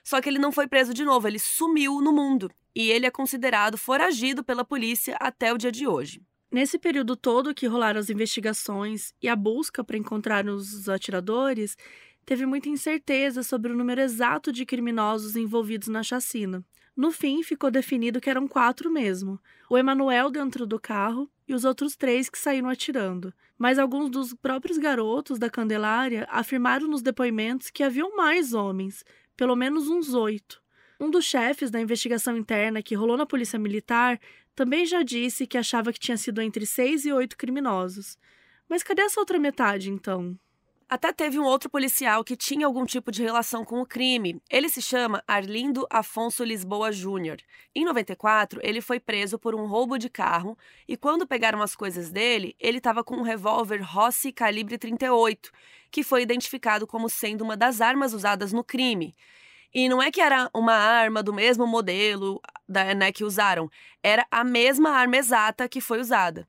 Só 0.03 0.19
que 0.19 0.27
ele 0.27 0.37
não 0.37 0.51
foi 0.51 0.67
preso 0.67 0.93
de 0.93 1.05
novo, 1.05 1.25
ele 1.25 1.39
sumiu 1.39 2.01
no 2.01 2.11
mundo 2.11 2.51
e 2.75 2.91
ele 2.91 3.05
é 3.05 3.11
considerado 3.11 3.77
foragido 3.77 4.43
pela 4.43 4.65
polícia 4.65 5.15
até 5.21 5.53
o 5.53 5.57
dia 5.57 5.71
de 5.71 5.87
hoje. 5.87 6.21
Nesse 6.51 6.77
período 6.77 7.15
todo 7.15 7.55
que 7.55 7.65
rolaram 7.65 7.99
as 7.99 8.09
investigações 8.09 9.13
e 9.21 9.29
a 9.29 9.35
busca 9.35 9.83
para 9.83 9.97
encontrar 9.97 10.45
os 10.47 10.87
atiradores, 10.89 11.77
teve 12.25 12.45
muita 12.45 12.67
incerteza 12.67 13.41
sobre 13.41 13.71
o 13.71 13.75
número 13.75 14.01
exato 14.01 14.51
de 14.51 14.65
criminosos 14.65 15.35
envolvidos 15.35 15.87
na 15.87 16.03
chacina. 16.03 16.63
No 16.95 17.11
fim, 17.11 17.43
ficou 17.43 17.69
definido 17.69 18.21
que 18.21 18.29
eram 18.29 18.47
quatro 18.47 18.89
mesmo: 18.89 19.39
o 19.69 19.77
Emanuel 19.77 20.29
dentro 20.29 20.65
do 20.65 20.79
carro 20.79 21.29
e 21.47 21.53
os 21.53 21.65
outros 21.65 21.95
três 21.95 22.29
que 22.29 22.37
saíram 22.37 22.69
atirando. 22.69 23.33
Mas 23.57 23.77
alguns 23.77 24.09
dos 24.09 24.33
próprios 24.33 24.77
garotos 24.77 25.37
da 25.37 25.49
Candelária 25.49 26.27
afirmaram 26.29 26.87
nos 26.87 27.01
depoimentos 27.01 27.69
que 27.69 27.83
haviam 27.83 28.15
mais 28.15 28.53
homens, 28.53 29.03
pelo 29.35 29.55
menos 29.55 29.87
uns 29.89 30.13
oito. 30.13 30.61
Um 30.99 31.09
dos 31.09 31.25
chefes 31.25 31.69
da 31.69 31.81
investigação 31.81 32.37
interna 32.37 32.81
que 32.81 32.95
rolou 32.95 33.17
na 33.17 33.25
Polícia 33.25 33.59
Militar 33.59 34.19
também 34.55 34.85
já 34.85 35.03
disse 35.03 35.45
que 35.45 35.57
achava 35.57 35.91
que 35.91 35.99
tinha 35.99 36.15
sido 36.15 36.41
entre 36.41 36.65
seis 36.65 37.05
e 37.05 37.11
oito 37.11 37.35
criminosos. 37.35 38.17
Mas 38.69 38.81
cadê 38.81 39.01
essa 39.01 39.19
outra 39.19 39.37
metade, 39.37 39.91
então? 39.91 40.37
Até 40.87 41.11
teve 41.11 41.39
um 41.39 41.43
outro 41.43 41.67
policial 41.67 42.23
que 42.23 42.37
tinha 42.37 42.67
algum 42.67 42.85
tipo 42.85 43.11
de 43.11 43.23
relação 43.23 43.65
com 43.65 43.81
o 43.81 43.87
crime. 43.87 44.39
Ele 44.47 44.69
se 44.69 44.83
chama 44.83 45.23
Arlindo 45.27 45.87
Afonso 45.89 46.43
Lisboa 46.43 46.91
Júnior. 46.91 47.37
Em 47.73 47.83
94, 47.83 48.59
ele 48.61 48.81
foi 48.81 48.99
preso 48.99 49.39
por 49.39 49.55
um 49.55 49.65
roubo 49.65 49.97
de 49.97 50.11
carro 50.11 50.55
e 50.87 50.95
quando 50.95 51.25
pegaram 51.25 51.59
as 51.59 51.75
coisas 51.75 52.11
dele, 52.11 52.55
ele 52.59 52.77
estava 52.77 53.03
com 53.03 53.15
um 53.15 53.23
revólver 53.23 53.81
Rossi 53.81 54.31
calibre 54.31 54.77
38, 54.77 55.51
que 55.89 56.03
foi 56.03 56.21
identificado 56.21 56.85
como 56.85 57.09
sendo 57.09 57.43
uma 57.43 57.57
das 57.57 57.81
armas 57.81 58.13
usadas 58.13 58.53
no 58.53 58.63
crime. 58.63 59.15
E 59.73 59.89
não 59.89 59.99
é 59.99 60.11
que 60.11 60.21
era 60.21 60.51
uma 60.53 60.75
arma 60.75 61.23
do 61.23 61.33
mesmo 61.33 61.65
modelo 61.65 62.39
né, 62.69 63.11
que 63.11 63.23
usaram, 63.23 63.71
era 64.03 64.25
a 64.29 64.43
mesma 64.43 64.91
arma 64.91 65.17
exata 65.17 65.67
que 65.67 65.81
foi 65.81 65.99
usada. 65.99 66.47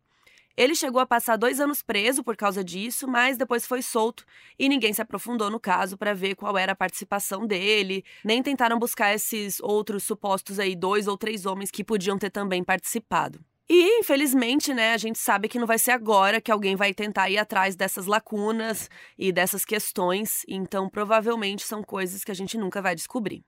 Ele 0.57 0.75
chegou 0.75 1.01
a 1.01 1.07
passar 1.07 1.37
dois 1.37 1.61
anos 1.61 1.83
preso 1.83 2.25
por 2.25 2.35
causa 2.37 2.65
disso, 2.65 3.07
mas 3.07 3.37
depois 3.37 3.67
foi 3.67 3.83
solto 3.83 4.25
e 4.59 4.69
ninguém 4.69 4.93
se 4.93 5.03
aprofundou 5.03 5.51
no 5.51 5.61
caso 5.61 5.99
para 5.99 6.15
ver 6.15 6.35
qual 6.35 6.57
era 6.57 6.73
a 6.73 6.77
participação 6.77 7.47
dele, 7.47 8.03
nem 8.25 8.43
tentaram 8.43 8.79
buscar 8.79 9.15
esses 9.15 9.61
outros 9.61 10.05
supostos 10.05 10.59
aí, 10.59 10.75
dois 10.75 11.07
ou 11.07 11.19
três 11.19 11.45
homens 11.45 11.71
que 11.71 11.85
podiam 11.85 12.17
ter 12.19 12.31
também 12.31 12.65
participado. 12.65 13.39
E, 13.69 13.99
infelizmente, 13.99 14.73
né, 14.73 14.93
a 14.93 14.97
gente 14.97 15.19
sabe 15.19 15.49
que 15.49 15.59
não 15.59 15.67
vai 15.67 15.77
ser 15.79 15.91
agora 15.91 16.41
que 16.41 16.53
alguém 16.53 16.77
vai 16.77 16.95
tentar 16.95 17.29
ir 17.29 17.37
atrás 17.37 17.75
dessas 17.75 18.07
lacunas 18.07 18.89
e 19.19 19.33
dessas 19.33 19.65
questões, 19.65 20.43
então 20.49 20.89
provavelmente 20.89 21.65
são 21.65 21.83
coisas 21.83 22.23
que 22.23 22.31
a 22.31 22.35
gente 22.35 22.57
nunca 22.57 22.81
vai 22.81 22.95
descobrir. 22.95 23.45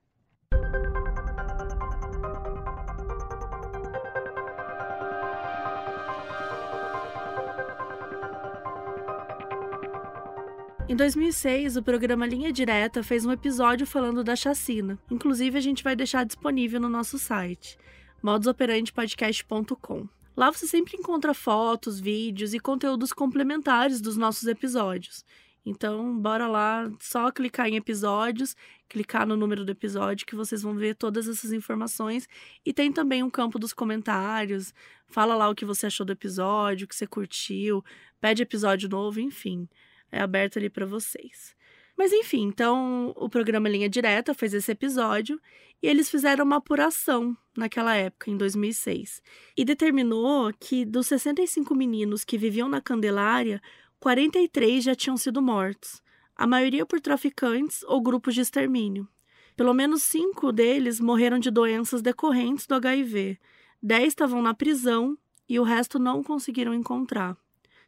Em 10.89 10.97
2006, 10.97 11.77
o 11.77 11.83
programa 11.83 12.27
Linha 12.27 12.51
Direta 12.51 13.03
fez 13.03 13.27
um 13.27 13.31
episódio 13.31 13.87
falando 13.87 14.25
da 14.25 14.35
chacina. 14.35 14.99
Inclusive, 15.11 15.59
a 15.59 15.61
gente 15.61 15.85
vai 15.85 15.95
deixar 15.95 16.25
disponível 16.25 16.81
no 16.81 16.89
nosso 16.89 17.19
site 17.19 17.77
modusoperandepodcast.com. 18.23 20.09
Lá 20.35 20.51
você 20.51 20.67
sempre 20.67 20.97
encontra 20.97 21.35
fotos, 21.35 22.01
vídeos 22.01 22.55
e 22.55 22.59
conteúdos 22.59 23.13
complementares 23.13 24.01
dos 24.01 24.17
nossos 24.17 24.49
episódios. 24.49 25.27
Então, 25.65 26.19
bora 26.19 26.49
lá, 26.49 26.91
só 26.99 27.31
clicar 27.31 27.69
em 27.69 27.77
episódios, 27.77 28.57
clicar 28.89 29.27
no 29.27 29.37
número 29.37 29.67
do 29.67 29.71
episódio 29.71 30.27
que 30.27 30.35
vocês 30.35 30.63
vão 30.63 30.75
ver 30.75 30.95
todas 30.95 31.29
essas 31.29 31.53
informações. 31.53 32.27
E 32.65 32.73
tem 32.73 32.91
também 32.91 33.23
um 33.23 33.29
campo 33.29 33.59
dos 33.59 33.75
comentários. 33.75 34.73
Fala 35.07 35.35
lá 35.35 35.51
o 35.51 35.55
que 35.55 35.67
você 35.67 35.87
achou 35.87 36.07
do 36.07 36.13
episódio, 36.13 36.87
o 36.87 36.89
que 36.89 36.97
você 36.97 37.07
curtiu, 37.07 37.85
pede 38.19 38.43
episódio 38.43 38.89
novo, 38.89 39.21
enfim. 39.21 39.69
É 40.11 40.21
aberto 40.21 40.59
ali 40.59 40.71
para 40.71 40.87
vocês. 40.87 41.57
Mas 41.97 42.13
enfim, 42.13 42.45
então 42.45 43.13
o 43.17 43.29
programa 43.29 43.69
Linha 43.69 43.89
Direta 43.89 44.33
fez 44.33 44.55
esse 44.55 44.71
episódio 44.71 45.41
e 45.83 45.89
eles 45.89 46.09
fizeram 46.09 46.45
uma 46.45 46.57
apuração 46.57 47.37
naquela 47.57 47.95
época, 47.97 48.31
em 48.31 48.37
2006, 48.37 49.21
e 49.57 49.65
determinou 49.65 50.53
que 50.61 50.85
dos 50.85 51.09
65 51.09 51.75
meninos 51.75 52.25
que 52.25 52.39
viviam 52.39 52.69
na 52.69 52.81
Candelária, 52.81 53.61
43 53.99 54.85
já 54.85 54.95
tinham 54.95 55.17
sido 55.17 55.43
mortos, 55.43 56.01
a 56.37 56.47
maioria 56.47 56.87
por 56.87 57.01
traficantes 57.01 57.83
ou 57.83 58.01
grupos 58.01 58.35
de 58.35 58.43
extermínio. 58.43 59.09
Pelo 59.57 59.75
menos 59.75 60.05
cinco 60.05 60.53
deles 60.53 61.01
morreram 61.01 61.41
de 61.41 61.51
doenças 61.51 62.01
decorrentes 62.01 62.65
do 62.65 62.77
HIV, 62.77 63.41
10 63.83 64.09
estavam 64.09 64.41
na 64.41 64.55
prisão 64.55 65.19
e 65.49 65.59
o 65.59 65.65
resto 65.65 65.99
não 65.99 66.23
conseguiram 66.23 66.73
encontrar. 66.73 67.37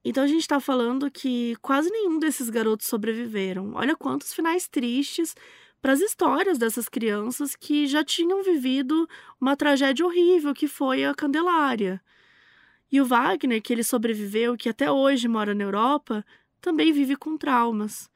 Então 0.05 0.24
a 0.24 0.26
gente 0.26 0.40
está 0.40 0.59
falando 0.59 1.11
que 1.11 1.57
quase 1.61 1.90
nenhum 1.90 2.18
desses 2.18 2.48
garotos 2.48 2.86
sobreviveram. 2.86 3.72
Olha 3.74 3.94
quantos 3.94 4.32
finais 4.32 4.66
tristes 4.66 5.34
para 5.80 5.92
as 5.92 6.01
histórias 6.01 6.59
dessas 6.59 6.88
crianças 6.88 7.55
que 7.55 7.86
já 7.86 8.05
tinham 8.05 8.42
vivido 8.42 9.09
uma 9.40 9.57
tragédia 9.57 10.05
horrível 10.05 10.55
que 10.55 10.68
foi 10.68 11.05
a 11.05 11.14
Candelária. 11.14 12.01
E 12.90 13.01
o 13.01 13.05
Wagner, 13.05 13.62
que 13.62 13.72
ele 13.72 13.84
sobreviveu, 13.84 14.57
que 14.57 14.68
até 14.68 14.90
hoje 14.90 15.28
mora 15.28 15.55
na 15.55 15.64
Europa, 15.64 16.24
também 16.61 16.92
vive 16.92 17.16
com 17.16 17.36
traumas. 17.36 18.11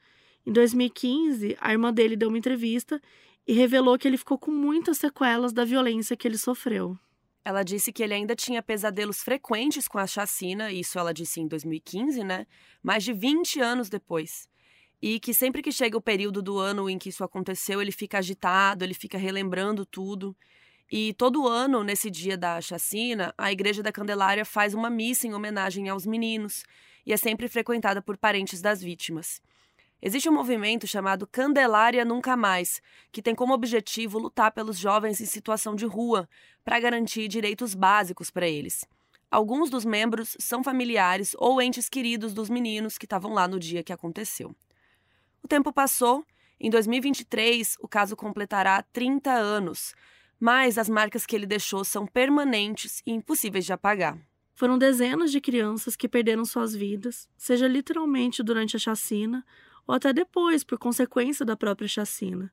Em 0.45 0.51
2015, 0.51 1.57
a 1.59 1.71
irmã 1.71 1.93
dele 1.93 2.15
deu 2.15 2.29
uma 2.29 2.37
entrevista 2.37 3.01
e 3.47 3.53
revelou 3.53 3.97
que 3.97 4.07
ele 4.07 4.17
ficou 4.17 4.37
com 4.37 4.51
muitas 4.51 4.97
sequelas 4.97 5.53
da 5.53 5.63
violência 5.63 6.17
que 6.17 6.27
ele 6.27 6.37
sofreu. 6.37 6.97
Ela 7.45 7.61
disse 7.61 7.93
que 7.93 8.01
ele 8.01 8.15
ainda 8.15 8.35
tinha 8.35 8.63
pesadelos 8.63 9.21
frequentes 9.21 9.87
com 9.87 9.99
a 9.99 10.07
chacina, 10.07 10.71
isso 10.71 10.97
ela 10.97 11.13
disse 11.13 11.39
em 11.39 11.47
2015, 11.47 12.23
né? 12.23 12.47
Mais 12.81 13.03
de 13.03 13.13
20 13.13 13.61
anos 13.61 13.87
depois. 13.87 14.49
E 14.99 15.19
que 15.19 15.31
sempre 15.31 15.61
que 15.61 15.71
chega 15.71 15.95
o 15.95 16.01
período 16.01 16.41
do 16.41 16.57
ano 16.57 16.89
em 16.89 16.97
que 16.97 17.09
isso 17.09 17.23
aconteceu, 17.23 17.79
ele 17.79 17.91
fica 17.91 18.17
agitado, 18.17 18.83
ele 18.83 18.95
fica 18.95 19.19
relembrando 19.19 19.85
tudo. 19.85 20.35
E 20.91 21.13
todo 21.13 21.47
ano, 21.47 21.83
nesse 21.83 22.09
dia 22.09 22.35
da 22.35 22.59
chacina, 22.59 23.31
a 23.37 23.51
Igreja 23.51 23.83
da 23.83 23.91
Candelária 23.91 24.43
faz 24.43 24.73
uma 24.73 24.89
missa 24.89 25.27
em 25.27 25.35
homenagem 25.35 25.87
aos 25.87 26.03
meninos 26.03 26.63
e 27.05 27.13
é 27.13 27.17
sempre 27.17 27.47
frequentada 27.47 28.01
por 28.01 28.17
parentes 28.17 28.59
das 28.59 28.81
vítimas. 28.81 29.39
Existe 30.05 30.29
um 30.29 30.33
movimento 30.33 30.85
chamado 30.85 31.25
Candelária 31.25 32.05
Nunca 32.05 32.37
Mais, 32.37 32.79
que 33.11 33.23
tem 33.23 33.33
como 33.33 33.55
objetivo 33.55 34.19
lutar 34.19 34.51
pelos 34.51 34.77
jovens 34.77 35.19
em 35.19 35.25
situação 35.25 35.75
de 35.75 35.87
rua, 35.87 36.29
para 36.63 36.79
garantir 36.79 37.27
direitos 37.27 37.73
básicos 37.73 38.29
para 38.29 38.47
eles. 38.47 38.85
Alguns 39.31 39.67
dos 39.71 39.83
membros 39.83 40.37
são 40.39 40.63
familiares 40.63 41.35
ou 41.39 41.59
entes 41.59 41.89
queridos 41.89 42.35
dos 42.35 42.51
meninos 42.51 42.99
que 42.99 43.07
estavam 43.07 43.33
lá 43.33 43.47
no 43.47 43.59
dia 43.59 43.81
que 43.81 43.91
aconteceu. 43.91 44.55
O 45.41 45.47
tempo 45.47 45.73
passou, 45.73 46.23
em 46.59 46.69
2023 46.69 47.75
o 47.79 47.87
caso 47.87 48.15
completará 48.15 48.83
30 48.83 49.31
anos, 49.31 49.95
mas 50.39 50.77
as 50.77 50.87
marcas 50.87 51.25
que 51.25 51.35
ele 51.35 51.47
deixou 51.47 51.83
são 51.83 52.05
permanentes 52.05 53.01
e 53.07 53.11
impossíveis 53.11 53.65
de 53.65 53.73
apagar. 53.73 54.19
Foram 54.53 54.77
dezenas 54.77 55.31
de 55.31 55.41
crianças 55.41 55.95
que 55.95 56.07
perderam 56.07 56.45
suas 56.45 56.75
vidas, 56.75 57.27
seja 57.35 57.67
literalmente 57.67 58.43
durante 58.43 58.75
a 58.75 58.79
chacina 58.79 59.43
ou 59.87 59.95
até 59.95 60.11
depois, 60.11 60.63
por 60.63 60.77
consequência 60.77 61.45
da 61.45 61.55
própria 61.55 61.87
chacina. 61.87 62.51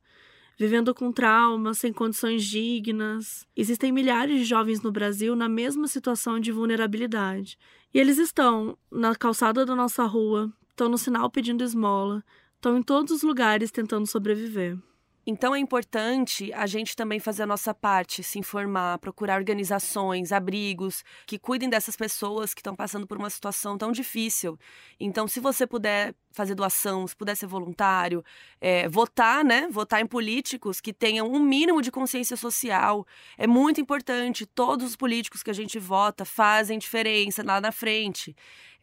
Vivendo 0.58 0.94
com 0.94 1.10
traumas, 1.10 1.78
sem 1.78 1.92
condições 1.92 2.44
dignas. 2.44 3.46
Existem 3.56 3.90
milhares 3.90 4.40
de 4.40 4.44
jovens 4.44 4.82
no 4.82 4.92
Brasil 4.92 5.34
na 5.34 5.48
mesma 5.48 5.88
situação 5.88 6.38
de 6.38 6.52
vulnerabilidade. 6.52 7.58
E 7.92 7.98
eles 7.98 8.18
estão 8.18 8.76
na 8.90 9.14
calçada 9.14 9.64
da 9.64 9.74
nossa 9.74 10.04
rua, 10.04 10.52
estão 10.70 10.88
no 10.88 10.98
sinal 10.98 11.30
pedindo 11.30 11.64
esmola, 11.64 12.22
estão 12.56 12.76
em 12.76 12.82
todos 12.82 13.12
os 13.12 13.22
lugares 13.22 13.70
tentando 13.70 14.06
sobreviver. 14.06 14.78
Então 15.24 15.54
é 15.54 15.58
importante 15.58 16.52
a 16.52 16.66
gente 16.66 16.96
também 16.96 17.20
fazer 17.20 17.44
a 17.44 17.46
nossa 17.46 17.72
parte, 17.72 18.24
se 18.24 18.40
informar, 18.40 18.98
procurar 18.98 19.38
organizações, 19.38 20.32
abrigos 20.32 21.04
que 21.26 21.38
cuidem 21.38 21.68
dessas 21.68 21.96
pessoas 21.96 22.52
que 22.52 22.60
estão 22.60 22.74
passando 22.74 23.06
por 23.06 23.16
uma 23.16 23.30
situação 23.30 23.78
tão 23.78 23.92
difícil. 23.92 24.58
Então, 24.98 25.28
se 25.28 25.38
você 25.38 25.64
puder 25.64 26.12
fazer 26.32 26.54
doação, 26.54 27.06
se 27.06 27.14
puder 27.14 27.36
ser 27.36 27.46
voluntário, 27.46 28.24
é, 28.60 28.88
votar, 28.88 29.44
né? 29.44 29.68
Votar 29.70 30.00
em 30.00 30.06
políticos 30.06 30.80
que 30.80 30.92
tenham 30.92 31.30
um 31.30 31.38
mínimo 31.38 31.80
de 31.82 31.90
consciência 31.90 32.36
social. 32.36 33.06
É 33.38 33.46
muito 33.46 33.80
importante. 33.80 34.44
Todos 34.46 34.86
os 34.86 34.96
políticos 34.96 35.42
que 35.42 35.50
a 35.50 35.54
gente 35.54 35.78
vota 35.78 36.24
fazem 36.24 36.78
diferença 36.78 37.42
lá 37.44 37.60
na 37.60 37.70
frente. 37.70 38.34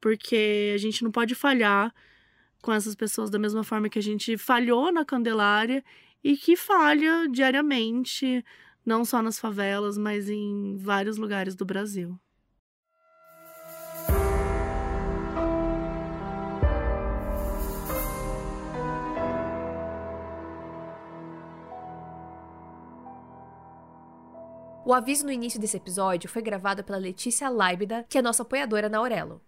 porque 0.00 0.72
a 0.72 0.78
gente 0.78 1.02
não 1.02 1.10
pode 1.10 1.34
falhar 1.34 1.92
com 2.62 2.72
essas 2.72 2.94
pessoas 2.94 3.28
da 3.28 3.40
mesma 3.40 3.64
forma 3.64 3.88
que 3.88 3.98
a 3.98 4.02
gente 4.02 4.38
falhou 4.38 4.92
na 4.92 5.04
Candelária 5.04 5.84
e 6.22 6.36
que 6.36 6.56
falha 6.56 7.28
diariamente, 7.28 8.44
não 8.84 9.04
só 9.04 9.22
nas 9.22 9.38
favelas, 9.38 9.96
mas 9.96 10.28
em 10.28 10.76
vários 10.76 11.16
lugares 11.16 11.54
do 11.54 11.64
Brasil. 11.64 12.18
O 24.86 24.92
aviso 24.92 25.24
no 25.24 25.32
início 25.32 25.58
desse 25.58 25.78
episódio 25.78 26.28
foi 26.28 26.42
gravado 26.42 26.84
pela 26.84 26.98
Letícia 26.98 27.48
Laibda, 27.48 28.04
que 28.06 28.18
é 28.18 28.22
nossa 28.22 28.42
apoiadora 28.42 28.86
na 28.86 28.98
Aurelo. 28.98 29.40